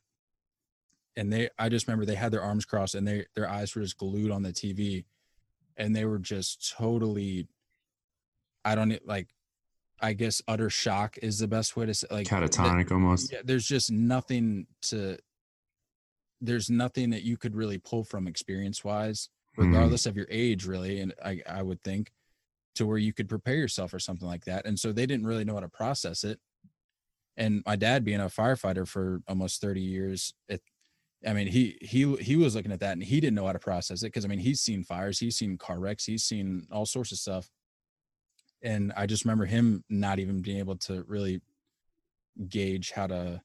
and 1.16 1.32
they 1.32 1.50
i 1.60 1.70
just 1.70 1.88
remember 1.88 2.06
they 2.06 2.16
had 2.16 2.32
their 2.32 2.42
arms 2.42 2.66
crossed 2.66 2.96
and 2.96 3.08
they 3.08 3.26
their 3.36 3.50
eyes 3.50 3.76
were 3.76 3.82
just 3.82 3.98
glued 3.98 4.32
on 4.32 4.42
the 4.42 4.52
tv 4.52 5.06
and 5.78 5.96
they 5.96 6.06
were 6.06 6.20
just 6.20 6.74
totally 6.78 7.48
i 8.66 8.76
don't 8.76 8.98
like 9.06 9.30
i 10.02 10.14
guess 10.14 10.42
utter 10.48 10.70
shock 10.70 11.18
is 11.22 11.40
the 11.40 11.48
best 11.48 11.76
way 11.76 11.86
to 11.86 11.94
say 11.94 12.08
like 12.12 12.28
catatonic 12.28 12.92
almost 12.92 13.32
yeah, 13.32 13.40
there's 13.44 13.66
just 13.66 13.92
nothing 13.92 14.66
to 14.82 15.18
there's 16.40 16.70
nothing 16.70 17.12
that 17.12 17.24
you 17.24 17.38
could 17.38 17.56
really 17.56 17.78
pull 17.78 18.04
from 18.04 18.28
experience 18.28 18.84
wise 18.84 19.30
Mhm. 19.58 19.72
regardless 19.72 20.06
of 20.06 20.16
your 20.16 20.28
age 20.30 20.66
really 20.66 21.00
and 21.02 21.14
i 21.24 21.42
i 21.48 21.62
would 21.62 21.82
think 21.84 22.12
to 22.76 22.86
where 22.86 22.98
you 22.98 23.14
could 23.14 23.30
prepare 23.30 23.56
yourself 23.56 23.92
for 23.92 24.00
something 24.00 24.28
like 24.28 24.46
that 24.46 24.66
and 24.66 24.80
so 24.80 24.92
they 24.92 25.06
didn't 25.06 25.26
really 25.26 25.46
know 25.46 25.56
how 25.56 25.60
to 25.62 25.70
process 25.70 26.24
it 26.24 26.40
and 27.38 27.64
my 27.66 27.76
dad 27.76 28.04
being 28.04 28.20
a 28.20 28.26
firefighter 28.26 28.88
for 28.88 29.22
almost 29.28 29.62
30 29.62 29.82
years 29.82 30.34
it 30.50 30.62
i 31.28 31.34
mean 31.34 31.48
he 31.48 31.78
he 31.82 32.16
he 32.18 32.36
was 32.36 32.56
looking 32.56 32.72
at 32.72 32.80
that 32.80 32.94
and 32.94 33.04
he 33.04 33.20
didn't 33.20 33.36
know 33.36 33.46
how 33.46 33.54
to 33.54 33.60
process 33.60 34.04
it 34.04 34.08
because 34.08 34.26
i 34.26 34.28
mean 34.28 34.40
he's 34.40 34.62
seen 34.62 34.84
fires 34.84 35.20
he's 35.20 35.38
seen 35.38 35.58
car 35.58 35.80
wrecks 35.80 36.06
he's 36.06 36.24
seen 36.24 36.68
all 36.72 36.86
sorts 36.86 37.12
of 37.12 37.18
stuff 37.20 37.50
and 38.62 38.94
i 38.96 39.06
just 39.06 39.26
remember 39.26 39.46
him 39.46 39.84
not 39.90 40.20
even 40.20 40.42
being 40.42 40.58
able 40.58 40.76
to 40.78 41.04
really 41.04 41.42
gauge 42.48 42.92
how 42.92 43.08
to 43.08 43.42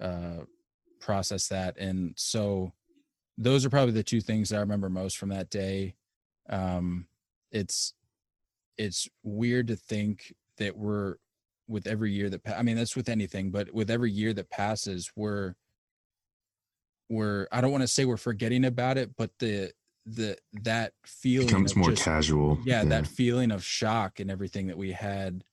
uh 0.00 0.38
process 1.00 1.48
that 1.48 1.76
and 1.78 2.14
so 2.16 2.72
those 3.40 3.64
are 3.64 3.70
probably 3.70 3.92
the 3.92 4.02
two 4.02 4.20
things 4.20 4.48
that 4.50 4.56
i 4.56 4.60
remember 4.60 4.88
most 4.90 5.16
from 5.16 5.28
that 5.30 5.48
day. 5.48 5.94
Um 6.50 7.06
it's 7.52 7.94
it's 8.76 9.08
weird 9.22 9.68
to 9.68 9.76
think 9.76 10.34
that 10.58 10.76
we're 10.76 11.14
with 11.68 11.86
every 11.86 12.12
year 12.12 12.28
that 12.30 12.42
pa- 12.44 12.54
i 12.58 12.62
mean 12.62 12.76
that's 12.76 12.96
with 12.96 13.08
anything 13.08 13.50
but 13.50 13.72
with 13.72 13.90
every 13.90 14.10
year 14.10 14.32
that 14.32 14.50
passes 14.50 15.10
we're 15.16 15.54
we're 17.08 17.46
i 17.52 17.60
don't 17.60 17.70
want 17.70 17.82
to 17.82 17.88
say 17.88 18.04
we're 18.04 18.16
forgetting 18.16 18.64
about 18.64 18.98
it 18.98 19.10
but 19.16 19.30
the 19.38 19.70
the 20.06 20.36
that 20.62 20.92
feeling 21.04 21.46
becomes 21.46 21.76
more 21.76 21.90
just- 21.90 22.02
casual 22.02 22.58
yeah, 22.64 22.84
that 22.84 23.06
feeling 23.06 23.50
of 23.50 23.62
shock 23.64 24.20
and 24.20 24.30
everything 24.30 24.66
that 24.66 24.76
we 24.78 24.92
had 24.92 25.44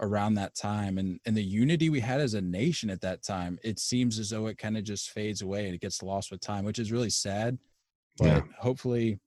around 0.00 0.34
that 0.34 0.54
time 0.54 0.98
and 0.98 1.18
and 1.26 1.36
the 1.36 1.42
unity 1.42 1.90
we 1.90 2.00
had 2.00 2.20
as 2.20 2.34
a 2.34 2.40
nation 2.40 2.88
at 2.90 3.00
that 3.00 3.22
time 3.22 3.58
it 3.64 3.78
seems 3.78 4.18
as 4.18 4.30
though 4.30 4.46
it 4.46 4.58
kind 4.58 4.76
of 4.76 4.84
just 4.84 5.10
fades 5.10 5.42
away 5.42 5.66
and 5.66 5.74
it 5.74 5.80
gets 5.80 6.02
lost 6.02 6.30
with 6.30 6.40
time 6.40 6.64
which 6.64 6.78
is 6.78 6.92
really 6.92 7.10
sad 7.10 7.58
but 8.16 8.26
Yeah. 8.26 8.40
hopefully 8.60 9.18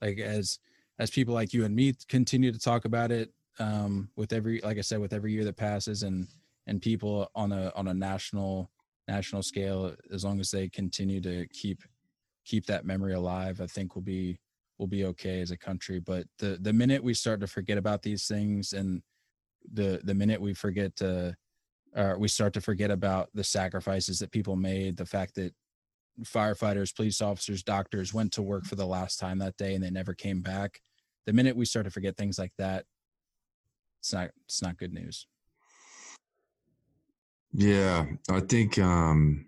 like 0.00 0.18
as 0.18 0.58
as 0.98 1.10
people 1.10 1.34
like 1.34 1.52
you 1.52 1.64
and 1.64 1.74
me 1.74 1.94
continue 2.08 2.52
to 2.52 2.58
talk 2.58 2.84
about 2.84 3.12
it 3.12 3.32
um 3.58 4.10
with 4.16 4.32
every 4.32 4.60
like 4.62 4.78
i 4.78 4.80
said 4.80 5.00
with 5.00 5.12
every 5.12 5.32
year 5.32 5.44
that 5.44 5.56
passes 5.56 6.02
and 6.02 6.26
and 6.66 6.82
people 6.82 7.30
on 7.34 7.52
a 7.52 7.72
on 7.76 7.88
a 7.88 7.94
national 7.94 8.70
national 9.08 9.42
scale 9.42 9.94
as 10.12 10.24
long 10.24 10.40
as 10.40 10.50
they 10.50 10.68
continue 10.68 11.20
to 11.20 11.46
keep 11.48 11.82
keep 12.44 12.66
that 12.66 12.84
memory 12.84 13.14
alive 13.14 13.60
i 13.60 13.66
think 13.66 13.94
we'll 13.94 14.02
be 14.02 14.38
we'll 14.78 14.88
be 14.88 15.04
okay 15.04 15.40
as 15.40 15.50
a 15.50 15.56
country 15.56 16.00
but 16.00 16.26
the 16.38 16.58
the 16.62 16.72
minute 16.72 17.02
we 17.02 17.12
start 17.14 17.40
to 17.40 17.46
forget 17.46 17.78
about 17.78 18.02
these 18.02 18.26
things 18.26 18.72
and 18.72 19.02
the 19.72 20.00
the 20.04 20.14
minute 20.14 20.40
we 20.40 20.54
forget 20.54 20.94
to 20.96 21.34
uh, 21.96 22.14
we 22.16 22.28
start 22.28 22.52
to 22.52 22.60
forget 22.60 22.90
about 22.90 23.28
the 23.34 23.44
sacrifices 23.44 24.18
that 24.20 24.30
people 24.30 24.56
made 24.56 24.96
the 24.96 25.06
fact 25.06 25.34
that 25.34 25.52
firefighters 26.22 26.94
police 26.94 27.20
officers 27.20 27.62
doctors 27.62 28.12
went 28.12 28.32
to 28.32 28.42
work 28.42 28.64
for 28.64 28.76
the 28.76 28.86
last 28.86 29.18
time 29.18 29.38
that 29.38 29.56
day 29.56 29.74
and 29.74 29.82
they 29.82 29.90
never 29.90 30.12
came 30.12 30.40
back 30.40 30.80
the 31.26 31.32
minute 31.32 31.56
we 31.56 31.64
start 31.64 31.84
to 31.84 31.90
forget 31.90 32.16
things 32.16 32.38
like 32.38 32.52
that 32.58 32.84
it's 34.00 34.12
not 34.12 34.30
it's 34.46 34.62
not 34.62 34.78
good 34.78 34.92
news. 34.92 35.26
Yeah, 37.52 38.06
I 38.30 38.40
think 38.40 38.78
um 38.78 39.46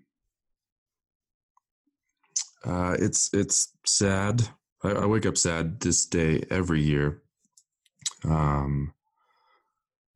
uh 2.65 2.97
it's 2.99 3.33
it's 3.33 3.73
sad. 3.85 4.43
I, 4.85 4.91
I 4.91 5.07
wake 5.07 5.27
up 5.27 5.39
sad 5.39 5.81
this 5.81 6.07
day 6.07 6.45
every 6.51 6.83
year. 6.83 7.23
Um 8.25 8.93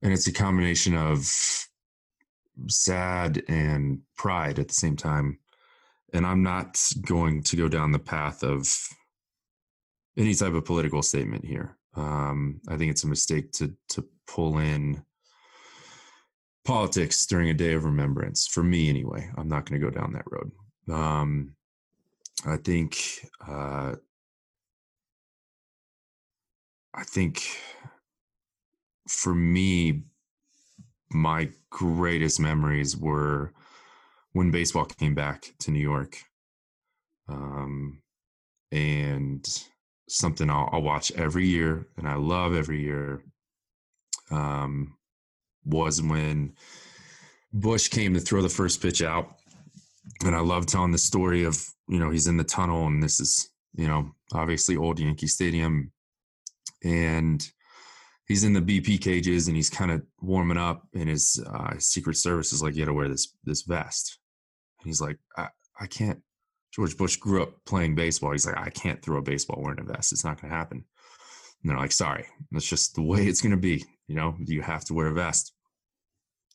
and 0.06 0.12
it's 0.12 0.28
a 0.28 0.32
combination 0.32 0.96
of 0.96 1.26
sad 2.68 3.42
and 3.48 3.98
pride 4.16 4.60
at 4.60 4.68
the 4.68 4.74
same 4.74 4.94
time. 4.94 5.40
And 6.12 6.24
I'm 6.24 6.44
not 6.44 6.80
going 7.00 7.42
to 7.42 7.56
go 7.56 7.68
down 7.68 7.90
the 7.90 7.98
path 7.98 8.44
of 8.44 8.72
any 10.16 10.32
type 10.32 10.54
of 10.54 10.64
political 10.64 11.02
statement 11.02 11.44
here. 11.44 11.76
Um, 11.96 12.60
I 12.68 12.76
think 12.76 12.92
it's 12.92 13.02
a 13.02 13.08
mistake 13.08 13.50
to 13.54 13.74
to 13.88 14.04
pull 14.28 14.58
in 14.58 15.02
politics 16.64 17.26
during 17.26 17.50
a 17.50 17.54
day 17.54 17.72
of 17.72 17.84
remembrance. 17.84 18.46
For 18.46 18.62
me, 18.62 18.88
anyway, 18.88 19.28
I'm 19.36 19.48
not 19.48 19.68
going 19.68 19.80
to 19.80 19.84
go 19.84 19.90
down 19.90 20.12
that 20.12 20.30
road. 20.30 20.52
Um, 20.88 21.56
I 22.46 22.58
think 22.58 22.96
uh, 23.44 23.96
I 26.94 27.02
think 27.02 27.42
for 29.08 29.34
me, 29.34 30.02
my 31.10 31.48
greatest 31.70 32.40
memories 32.40 32.96
were 32.96 33.52
when 34.32 34.50
baseball 34.50 34.84
came 34.84 35.14
back 35.14 35.52
to 35.60 35.70
New 35.70 35.80
York. 35.80 36.18
Um, 37.28 38.02
and 38.72 39.46
something 40.08 40.50
I'll, 40.50 40.68
I'll, 40.72 40.82
watch 40.82 41.10
every 41.12 41.46
year 41.46 41.86
and 41.96 42.06
I 42.06 42.14
love 42.14 42.54
every 42.54 42.80
year 42.80 43.24
um, 44.30 44.96
was 45.64 46.00
when 46.00 46.54
Bush 47.52 47.88
came 47.88 48.14
to 48.14 48.20
throw 48.20 48.42
the 48.42 48.48
first 48.48 48.80
pitch 48.80 49.02
out. 49.02 49.36
And 50.24 50.36
I 50.36 50.40
love 50.40 50.66
telling 50.66 50.92
the 50.92 50.98
story 50.98 51.44
of, 51.44 51.60
you 51.88 51.98
know, 51.98 52.10
he's 52.10 52.28
in 52.28 52.36
the 52.36 52.44
tunnel 52.44 52.86
and 52.86 53.02
this 53.02 53.18
is, 53.18 53.50
you 53.74 53.88
know, 53.88 54.12
obviously 54.32 54.76
old 54.76 55.00
Yankee 55.00 55.26
Stadium. 55.26 55.90
And 56.84 57.46
he's 58.26 58.44
in 58.44 58.52
the 58.52 58.60
BP 58.60 59.00
cages 59.00 59.46
and 59.46 59.56
he's 59.56 59.70
kind 59.70 59.90
of 59.90 60.02
warming 60.20 60.58
up 60.58 60.86
and 60.94 61.08
his 61.08 61.42
uh, 61.46 61.74
secret 61.78 62.16
service 62.16 62.52
is 62.52 62.62
like, 62.62 62.74
you 62.74 62.84
got 62.84 62.90
to 62.90 62.94
wear 62.94 63.08
this, 63.08 63.34
this 63.44 63.62
vest. 63.62 64.18
And 64.80 64.88
he's 64.88 65.00
like, 65.00 65.18
I, 65.36 65.48
I 65.80 65.86
can't, 65.86 66.20
George 66.74 66.96
Bush 66.96 67.16
grew 67.16 67.42
up 67.42 67.52
playing 67.64 67.94
baseball. 67.94 68.32
He's 68.32 68.46
like, 68.46 68.58
I 68.58 68.70
can't 68.70 69.00
throw 69.00 69.18
a 69.18 69.22
baseball 69.22 69.62
wearing 69.62 69.80
a 69.80 69.84
vest. 69.84 70.12
It's 70.12 70.24
not 70.24 70.40
going 70.40 70.50
to 70.50 70.56
happen. 70.56 70.84
And 71.62 71.70
they're 71.70 71.78
like, 71.78 71.92
sorry, 71.92 72.26
that's 72.50 72.68
just 72.68 72.94
the 72.94 73.02
way 73.02 73.26
it's 73.26 73.40
going 73.40 73.52
to 73.52 73.56
be. 73.56 73.84
You 74.08 74.16
know, 74.16 74.36
you 74.38 74.62
have 74.62 74.84
to 74.86 74.94
wear 74.94 75.06
a 75.06 75.14
vest. 75.14 75.52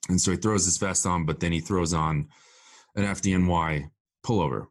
And 0.09 0.19
so 0.19 0.31
he 0.31 0.37
throws 0.37 0.65
his 0.65 0.77
vest 0.77 1.05
on, 1.05 1.25
but 1.25 1.39
then 1.39 1.51
he 1.51 1.59
throws 1.59 1.93
on 1.93 2.27
an 2.95 3.05
FDNY 3.05 3.89
pullover, 4.25 4.67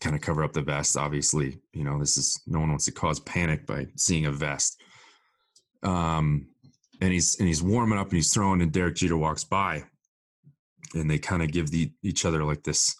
kind 0.00 0.16
of 0.16 0.22
cover 0.22 0.42
up 0.42 0.52
the 0.52 0.62
vest. 0.62 0.96
Obviously, 0.96 1.60
you 1.72 1.84
know, 1.84 1.98
this 1.98 2.16
is 2.16 2.40
no 2.46 2.60
one 2.60 2.70
wants 2.70 2.86
to 2.86 2.92
cause 2.92 3.20
panic 3.20 3.66
by 3.66 3.86
seeing 3.96 4.26
a 4.26 4.32
vest. 4.32 4.80
Um, 5.82 6.48
and 7.00 7.12
he's 7.12 7.38
and 7.38 7.48
he's 7.48 7.62
warming 7.62 7.98
up 7.98 8.08
and 8.08 8.16
he's 8.16 8.32
throwing, 8.32 8.60
and 8.60 8.72
Derek 8.72 8.96
Jeter 8.96 9.16
walks 9.16 9.44
by, 9.44 9.84
and 10.94 11.10
they 11.10 11.18
kind 11.18 11.42
of 11.42 11.50
give 11.52 11.70
the 11.70 11.92
each 12.02 12.24
other 12.24 12.44
like 12.44 12.62
this 12.62 12.94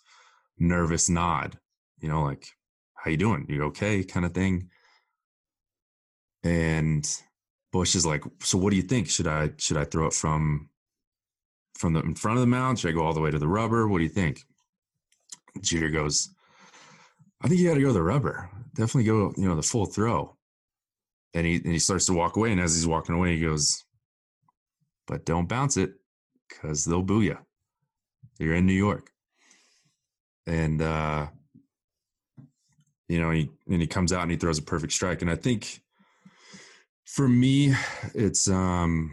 nervous 0.58 1.08
nod, 1.08 1.58
you 2.00 2.08
know, 2.08 2.22
like 2.22 2.48
"How 2.94 3.10
you 3.10 3.16
doing? 3.16 3.46
You 3.48 3.64
okay?" 3.64 4.02
kind 4.04 4.24
of 4.24 4.32
thing. 4.32 4.70
And 6.42 7.06
Bush 7.72 7.94
is 7.94 8.06
like, 8.06 8.24
"So 8.40 8.56
what 8.58 8.70
do 8.70 8.76
you 8.76 8.82
think? 8.82 9.08
Should 9.08 9.26
I 9.26 9.50
should 9.58 9.76
I 9.76 9.84
throw 9.84 10.06
it 10.06 10.14
from 10.14 10.70
from 11.76 11.92
the 11.92 12.00
in 12.00 12.14
front 12.14 12.38
of 12.38 12.42
the 12.42 12.46
mound? 12.46 12.78
Should 12.78 12.90
I 12.90 12.94
go 12.94 13.04
all 13.04 13.14
the 13.14 13.20
way 13.20 13.30
to 13.30 13.38
the 13.38 13.48
rubber? 13.48 13.86
What 13.86 13.98
do 13.98 14.04
you 14.04 14.10
think?" 14.10 14.44
Jeter 15.60 15.90
goes, 15.90 16.30
"I 17.42 17.48
think 17.48 17.60
you 17.60 17.68
got 17.68 17.74
to 17.74 17.82
go 17.82 17.92
the 17.92 18.02
rubber. 18.02 18.48
Definitely 18.74 19.04
go, 19.04 19.34
you 19.36 19.46
know, 19.48 19.56
the 19.56 19.62
full 19.62 19.86
throw." 19.86 20.36
And 21.34 21.46
he 21.46 21.56
and 21.56 21.72
he 21.72 21.78
starts 21.78 22.06
to 22.06 22.12
walk 22.12 22.36
away. 22.36 22.52
And 22.52 22.60
as 22.60 22.74
he's 22.74 22.86
walking 22.86 23.14
away, 23.14 23.36
he 23.36 23.42
goes, 23.42 23.84
"But 25.06 25.24
don't 25.24 25.48
bounce 25.48 25.76
it, 25.76 25.92
because 26.48 26.84
they'll 26.84 27.02
boo 27.02 27.22
you. 27.22 27.38
You're 28.38 28.54
in 28.54 28.66
New 28.66 28.72
York." 28.72 29.10
And 30.46 30.82
uh, 30.82 31.28
you 33.08 33.20
know, 33.20 33.30
he 33.30 33.50
and 33.68 33.80
he 33.80 33.86
comes 33.86 34.12
out 34.12 34.22
and 34.22 34.30
he 34.30 34.36
throws 34.36 34.58
a 34.58 34.62
perfect 34.62 34.92
strike. 34.92 35.22
And 35.22 35.30
I 35.30 35.36
think 35.36 35.80
for 37.04 37.28
me, 37.28 37.74
it's 38.14 38.48
um, 38.48 39.12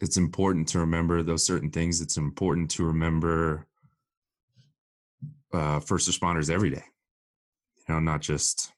it's 0.00 0.16
important 0.16 0.68
to 0.68 0.80
remember 0.80 1.22
those 1.22 1.44
certain 1.44 1.70
things. 1.70 2.00
It's 2.00 2.16
important 2.16 2.70
to 2.72 2.84
remember 2.84 3.66
uh, 5.52 5.80
first 5.80 6.08
responders 6.08 6.50
every 6.50 6.70
day. 6.70 6.84
You 7.88 7.94
know, 7.94 8.00
not 8.00 8.20
just 8.20 8.72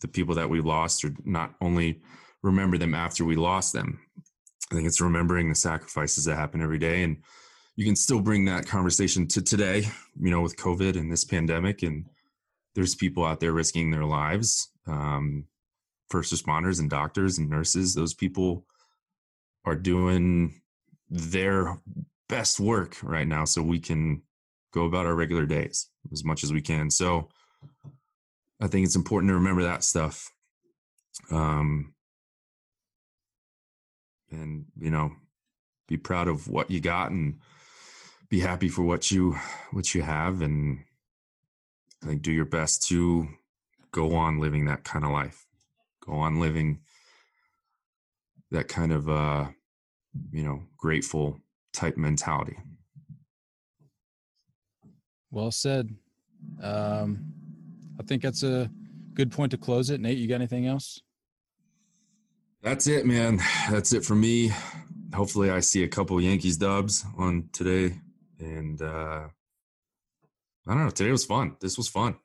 the 0.00 0.08
people 0.08 0.34
that 0.36 0.48
we 0.48 0.60
lost 0.60 1.04
or 1.04 1.14
not 1.24 1.54
only 1.60 2.00
remember 2.42 2.78
them 2.78 2.94
after 2.94 3.24
we 3.24 3.36
lost 3.36 3.72
them. 3.72 4.00
I 4.70 4.74
think 4.74 4.86
it's 4.86 5.00
remembering 5.00 5.48
the 5.48 5.54
sacrifices 5.54 6.24
that 6.24 6.36
happen 6.36 6.62
every 6.62 6.78
day. 6.78 7.02
And 7.02 7.18
you 7.76 7.84
can 7.84 7.96
still 7.96 8.20
bring 8.20 8.44
that 8.46 8.66
conversation 8.66 9.26
to 9.28 9.42
today, 9.42 9.86
you 10.20 10.30
know, 10.30 10.40
with 10.40 10.56
COVID 10.56 10.96
and 10.96 11.10
this 11.10 11.24
pandemic. 11.24 11.82
And 11.82 12.06
there's 12.74 12.94
people 12.94 13.24
out 13.24 13.40
there 13.40 13.52
risking 13.52 13.90
their 13.90 14.04
lives, 14.04 14.70
um, 14.86 15.44
first 16.10 16.32
responders 16.32 16.80
and 16.80 16.90
doctors 16.90 17.38
and 17.38 17.48
nurses. 17.48 17.94
Those 17.94 18.14
people 18.14 18.66
are 19.64 19.74
doing 19.74 20.60
their 21.10 21.78
best 22.28 22.60
work 22.60 22.96
right 23.02 23.26
now 23.26 23.44
so 23.44 23.62
we 23.62 23.80
can 23.80 24.22
go 24.72 24.84
about 24.84 25.06
our 25.06 25.14
regular 25.14 25.46
days 25.46 25.88
as 26.12 26.24
much 26.24 26.44
as 26.44 26.52
we 26.52 26.60
can. 26.60 26.90
So, 26.90 27.28
I 28.60 28.66
think 28.66 28.84
it's 28.84 28.96
important 28.96 29.30
to 29.30 29.34
remember 29.34 29.62
that 29.62 29.84
stuff. 29.84 30.32
Um, 31.30 31.94
and 34.30 34.66
you 34.78 34.90
know, 34.90 35.12
be 35.86 35.96
proud 35.96 36.28
of 36.28 36.48
what 36.48 36.70
you 36.70 36.80
got 36.80 37.10
and 37.10 37.38
be 38.28 38.40
happy 38.40 38.68
for 38.68 38.82
what 38.82 39.10
you 39.10 39.36
what 39.70 39.94
you 39.94 40.02
have 40.02 40.42
and 40.42 40.80
I 42.02 42.06
think 42.06 42.22
do 42.22 42.32
your 42.32 42.44
best 42.44 42.86
to 42.88 43.28
go 43.90 44.14
on 44.14 44.38
living 44.38 44.66
that 44.66 44.84
kind 44.84 45.04
of 45.04 45.10
life. 45.10 45.46
Go 46.04 46.12
on 46.14 46.40
living 46.40 46.80
that 48.50 48.68
kind 48.68 48.92
of 48.92 49.08
uh 49.08 49.46
you 50.32 50.42
know, 50.42 50.62
grateful 50.76 51.38
type 51.72 51.96
mentality. 51.96 52.58
Well 55.30 55.50
said. 55.50 55.94
Um 56.62 57.37
I 57.98 58.02
think 58.04 58.22
that's 58.22 58.42
a 58.42 58.70
good 59.14 59.30
point 59.30 59.50
to 59.50 59.58
close 59.58 59.90
it. 59.90 60.00
Nate, 60.00 60.18
you 60.18 60.28
got 60.28 60.36
anything 60.36 60.66
else? 60.66 61.00
That's 62.62 62.86
it, 62.86 63.06
man. 63.06 63.40
That's 63.70 63.92
it 63.92 64.04
for 64.04 64.14
me. 64.14 64.52
Hopefully, 65.14 65.50
I 65.50 65.60
see 65.60 65.84
a 65.84 65.88
couple 65.88 66.20
Yankees 66.20 66.56
dubs 66.56 67.04
on 67.16 67.48
today, 67.52 67.96
and 68.38 68.80
uh 68.82 69.28
I 70.66 70.74
don't 70.74 70.84
know. 70.84 70.90
Today 70.90 71.10
was 71.10 71.24
fun. 71.24 71.56
This 71.60 71.78
was 71.78 71.88
fun. 71.88 72.16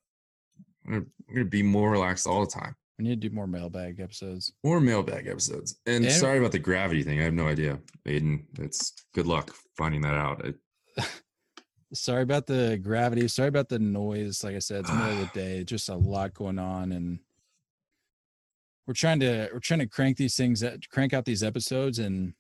I'm 0.85 0.91
gonna, 0.91 1.05
I'm 1.29 1.35
gonna 1.35 1.45
be 1.45 1.63
more 1.63 1.89
relaxed 1.89 2.27
all 2.27 2.41
the 2.41 2.51
time. 2.51 2.75
We 2.99 3.05
need 3.05 3.21
to 3.21 3.29
do 3.29 3.33
more 3.33 3.47
mailbag 3.47 3.99
episodes. 4.01 4.51
More 4.63 4.81
mailbag 4.81 5.27
episodes. 5.27 5.79
And, 5.85 6.03
and 6.03 6.13
sorry 6.13 6.39
about 6.39 6.51
the 6.51 6.59
gravity 6.59 7.03
thing. 7.03 7.19
I 7.21 7.23
have 7.23 7.33
no 7.33 7.47
idea, 7.47 7.79
Aiden. 8.05 8.43
It's 8.59 8.93
good 9.15 9.27
luck 9.27 9.51
finding 9.77 10.01
that 10.01 10.13
out. 10.13 10.45
I, 10.45 11.03
sorry 11.93 12.23
about 12.23 12.47
the 12.47 12.79
gravity. 12.81 13.27
Sorry 13.27 13.47
about 13.47 13.69
the 13.69 13.79
noise. 13.79 14.43
Like 14.43 14.55
I 14.55 14.59
said, 14.59 14.81
it's 14.81 14.91
middle 14.91 15.11
of 15.11 15.19
the 15.19 15.25
day. 15.39 15.63
Just 15.63 15.89
a 15.89 15.95
lot 15.95 16.33
going 16.33 16.59
on, 16.59 16.91
and 16.91 17.19
we're 18.85 18.93
trying 18.93 19.19
to 19.21 19.49
we're 19.53 19.59
trying 19.59 19.79
to 19.79 19.87
crank 19.87 20.17
these 20.17 20.35
things, 20.35 20.63
crank 20.89 21.13
out 21.13 21.25
these 21.25 21.43
episodes. 21.43 21.99
And 21.99 22.33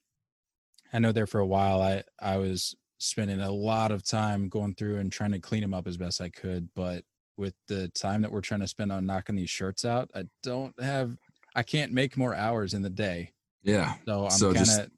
I 0.91 0.99
know 0.99 1.11
there 1.11 1.27
for 1.27 1.39
a 1.39 1.45
while, 1.45 1.81
I 1.81 2.03
I 2.19 2.37
was 2.37 2.75
spending 2.97 3.41
a 3.41 3.51
lot 3.51 3.91
of 3.91 4.03
time 4.03 4.49
going 4.49 4.75
through 4.75 4.97
and 4.97 5.11
trying 5.11 5.31
to 5.31 5.39
clean 5.39 5.61
them 5.61 5.73
up 5.73 5.87
as 5.87 5.97
best 5.97 6.21
I 6.21 6.29
could. 6.29 6.69
But 6.75 7.03
with 7.37 7.53
the 7.67 7.89
time 7.89 8.21
that 8.21 8.31
we're 8.31 8.41
trying 8.41 8.61
to 8.61 8.67
spend 8.67 8.91
on 8.91 9.05
knocking 9.05 9.35
these 9.35 9.49
shirts 9.49 9.85
out, 9.85 10.09
I 10.15 10.25
don't 10.41 10.79
have. 10.81 11.17
I 11.55 11.61
can't 11.61 11.91
make 11.91 12.17
more 12.17 12.33
hours 12.33 12.73
in 12.73 12.81
the 12.81 12.89
day. 12.89 13.31
Yeah. 13.61 13.93
So 14.05 14.25
I'm 14.25 14.31
so 14.31 14.53
kind 14.53 14.67
of 14.67 14.89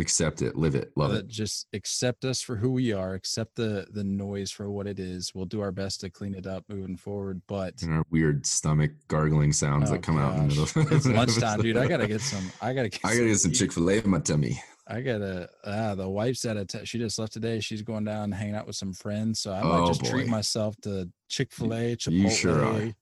accept 0.00 0.42
it, 0.42 0.56
live 0.56 0.74
it, 0.74 0.92
love 0.96 1.12
it. 1.14 1.28
Just 1.28 1.66
accept 1.72 2.24
us 2.24 2.40
for 2.40 2.56
who 2.56 2.72
we 2.72 2.92
are. 2.92 3.14
Accept 3.14 3.56
the 3.56 3.86
the 3.90 4.04
noise 4.04 4.50
for 4.50 4.70
what 4.70 4.86
it 4.86 4.98
is. 4.98 5.32
We'll 5.34 5.44
do 5.46 5.60
our 5.60 5.72
best 5.72 6.00
to 6.00 6.10
clean 6.10 6.34
it 6.34 6.46
up 6.46 6.64
moving 6.68 6.96
forward. 6.96 7.42
But 7.46 7.82
and 7.82 7.94
our 7.94 8.04
weird 8.10 8.46
stomach 8.46 8.92
gargling 9.08 9.52
sounds 9.52 9.90
oh, 9.90 9.94
that 9.94 10.02
come 10.02 10.16
gosh. 10.16 10.24
out 10.24 10.38
in 10.38 10.48
the 10.48 10.54
middle. 10.54 10.96
it's 10.96 11.06
lunchtime, 11.06 11.60
dude. 11.60 11.76
I 11.76 11.86
gotta 11.86 12.08
get 12.08 12.20
some. 12.20 12.50
I 12.60 12.72
gotta. 12.72 12.88
Get 12.88 13.00
I 13.04 13.14
gotta 13.14 13.28
get 13.28 13.38
some 13.38 13.52
Chick 13.52 13.72
Fil 13.72 13.90
A 13.90 13.94
in 13.94 14.10
my 14.10 14.18
tummy. 14.18 14.60
I 14.86 15.00
gotta. 15.00 15.48
Ah, 15.64 15.94
the 15.94 16.08
wife's 16.08 16.44
at 16.44 16.56
a. 16.56 16.64
T- 16.64 16.84
she 16.84 16.98
just 16.98 17.18
left 17.18 17.32
today. 17.32 17.60
She's 17.60 17.82
going 17.82 18.04
down 18.04 18.32
hanging 18.32 18.56
out 18.56 18.66
with 18.66 18.76
some 18.76 18.92
friends. 18.92 19.40
So 19.40 19.52
I 19.52 19.62
might 19.62 19.80
oh, 19.80 19.86
just 19.88 20.02
boy. 20.02 20.10
treat 20.10 20.28
myself 20.28 20.76
to 20.82 21.08
Chick 21.28 21.52
Fil 21.52 21.74
A, 21.74 21.96
Chipotle. 21.96 22.12
You 22.12 22.30
sure 22.30 22.64
are. 22.64 22.94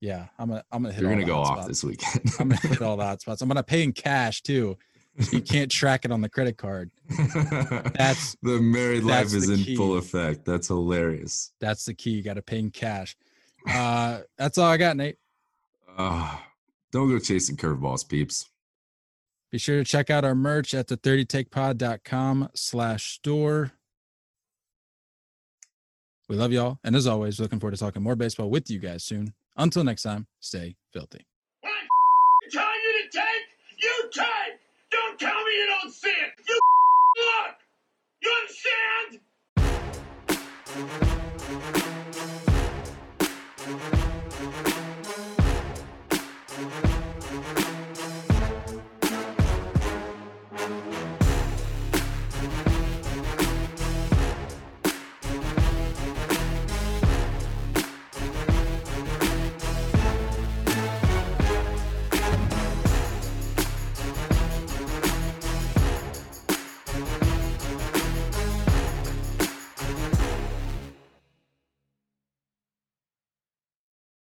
Yeah, 0.00 0.26
I'm 0.38 0.48
gonna. 0.48 0.64
I'm 0.70 0.82
gonna 0.82 0.94
hit. 0.94 1.02
You're 1.02 1.10
gonna 1.10 1.24
go 1.24 1.38
off 1.38 1.58
spots. 1.58 1.68
this 1.68 1.84
weekend. 1.84 2.30
I'm 2.38 2.48
gonna 2.50 2.60
hit 2.60 2.82
all 2.82 2.96
the 2.96 3.04
hot 3.04 3.20
spots. 3.20 3.42
I'm 3.42 3.48
gonna 3.48 3.62
pay 3.62 3.82
in 3.82 3.92
cash 3.92 4.42
too 4.42 4.76
you 5.32 5.40
can't 5.40 5.70
track 5.70 6.04
it 6.04 6.10
on 6.12 6.20
the 6.20 6.28
credit 6.28 6.56
card. 6.56 6.90
That's- 7.08 8.36
the 8.42 8.60
married 8.60 9.04
that's 9.04 9.32
life 9.32 9.38
is 9.40 9.46
the 9.48 9.54
in 9.54 9.60
key. 9.60 9.76
full 9.76 9.96
effect. 9.96 10.44
That's 10.44 10.68
hilarious. 10.68 11.52
That's 11.60 11.84
the 11.84 11.94
key. 11.94 12.10
You 12.10 12.22
got 12.22 12.34
to 12.34 12.42
pay 12.42 12.58
in 12.58 12.70
cash. 12.70 13.16
Uh, 13.68 14.20
that's 14.36 14.58
all 14.58 14.66
I 14.70 14.76
got, 14.76 14.96
Nate. 14.96 15.16
Uh, 15.96 16.36
don't 16.92 17.08
go 17.08 17.18
chasing 17.18 17.56
curveballs, 17.56 18.06
peeps. 18.08 18.50
Be 19.52 19.58
sure 19.58 19.76
to 19.78 19.84
check 19.84 20.10
out 20.10 20.24
our 20.24 20.34
merch 20.34 20.74
at 20.74 20.88
the 20.88 20.96
30takepod.com 20.96 22.48
slash 22.54 23.12
store. 23.12 23.70
We 26.28 26.36
love 26.36 26.52
y'all. 26.52 26.78
And 26.82 26.96
as 26.96 27.06
always, 27.06 27.38
looking 27.38 27.60
forward 27.60 27.72
to 27.76 27.80
talking 27.80 28.02
more 28.02 28.16
baseball 28.16 28.50
with 28.50 28.70
you 28.70 28.78
guys 28.80 29.04
soon. 29.04 29.34
Until 29.56 29.84
next 29.84 30.02
time, 30.02 30.26
stay 30.40 30.74
filthy. 30.92 31.24
When 31.60 31.72
I 31.72 32.50
tell 32.50 32.64
you 32.82 33.02
to 33.04 33.08
take, 33.18 33.82
you 33.82 34.10
take. 34.12 34.58
Don't 34.90 35.18
tell 35.20 35.36
me 35.44 35.52
you 35.56 35.66
don't 35.80 35.92
see 35.92 36.08
it. 36.08 36.32
You 36.48 36.60
look. 37.18 37.54
You 38.24 38.32
understand? 38.40 39.20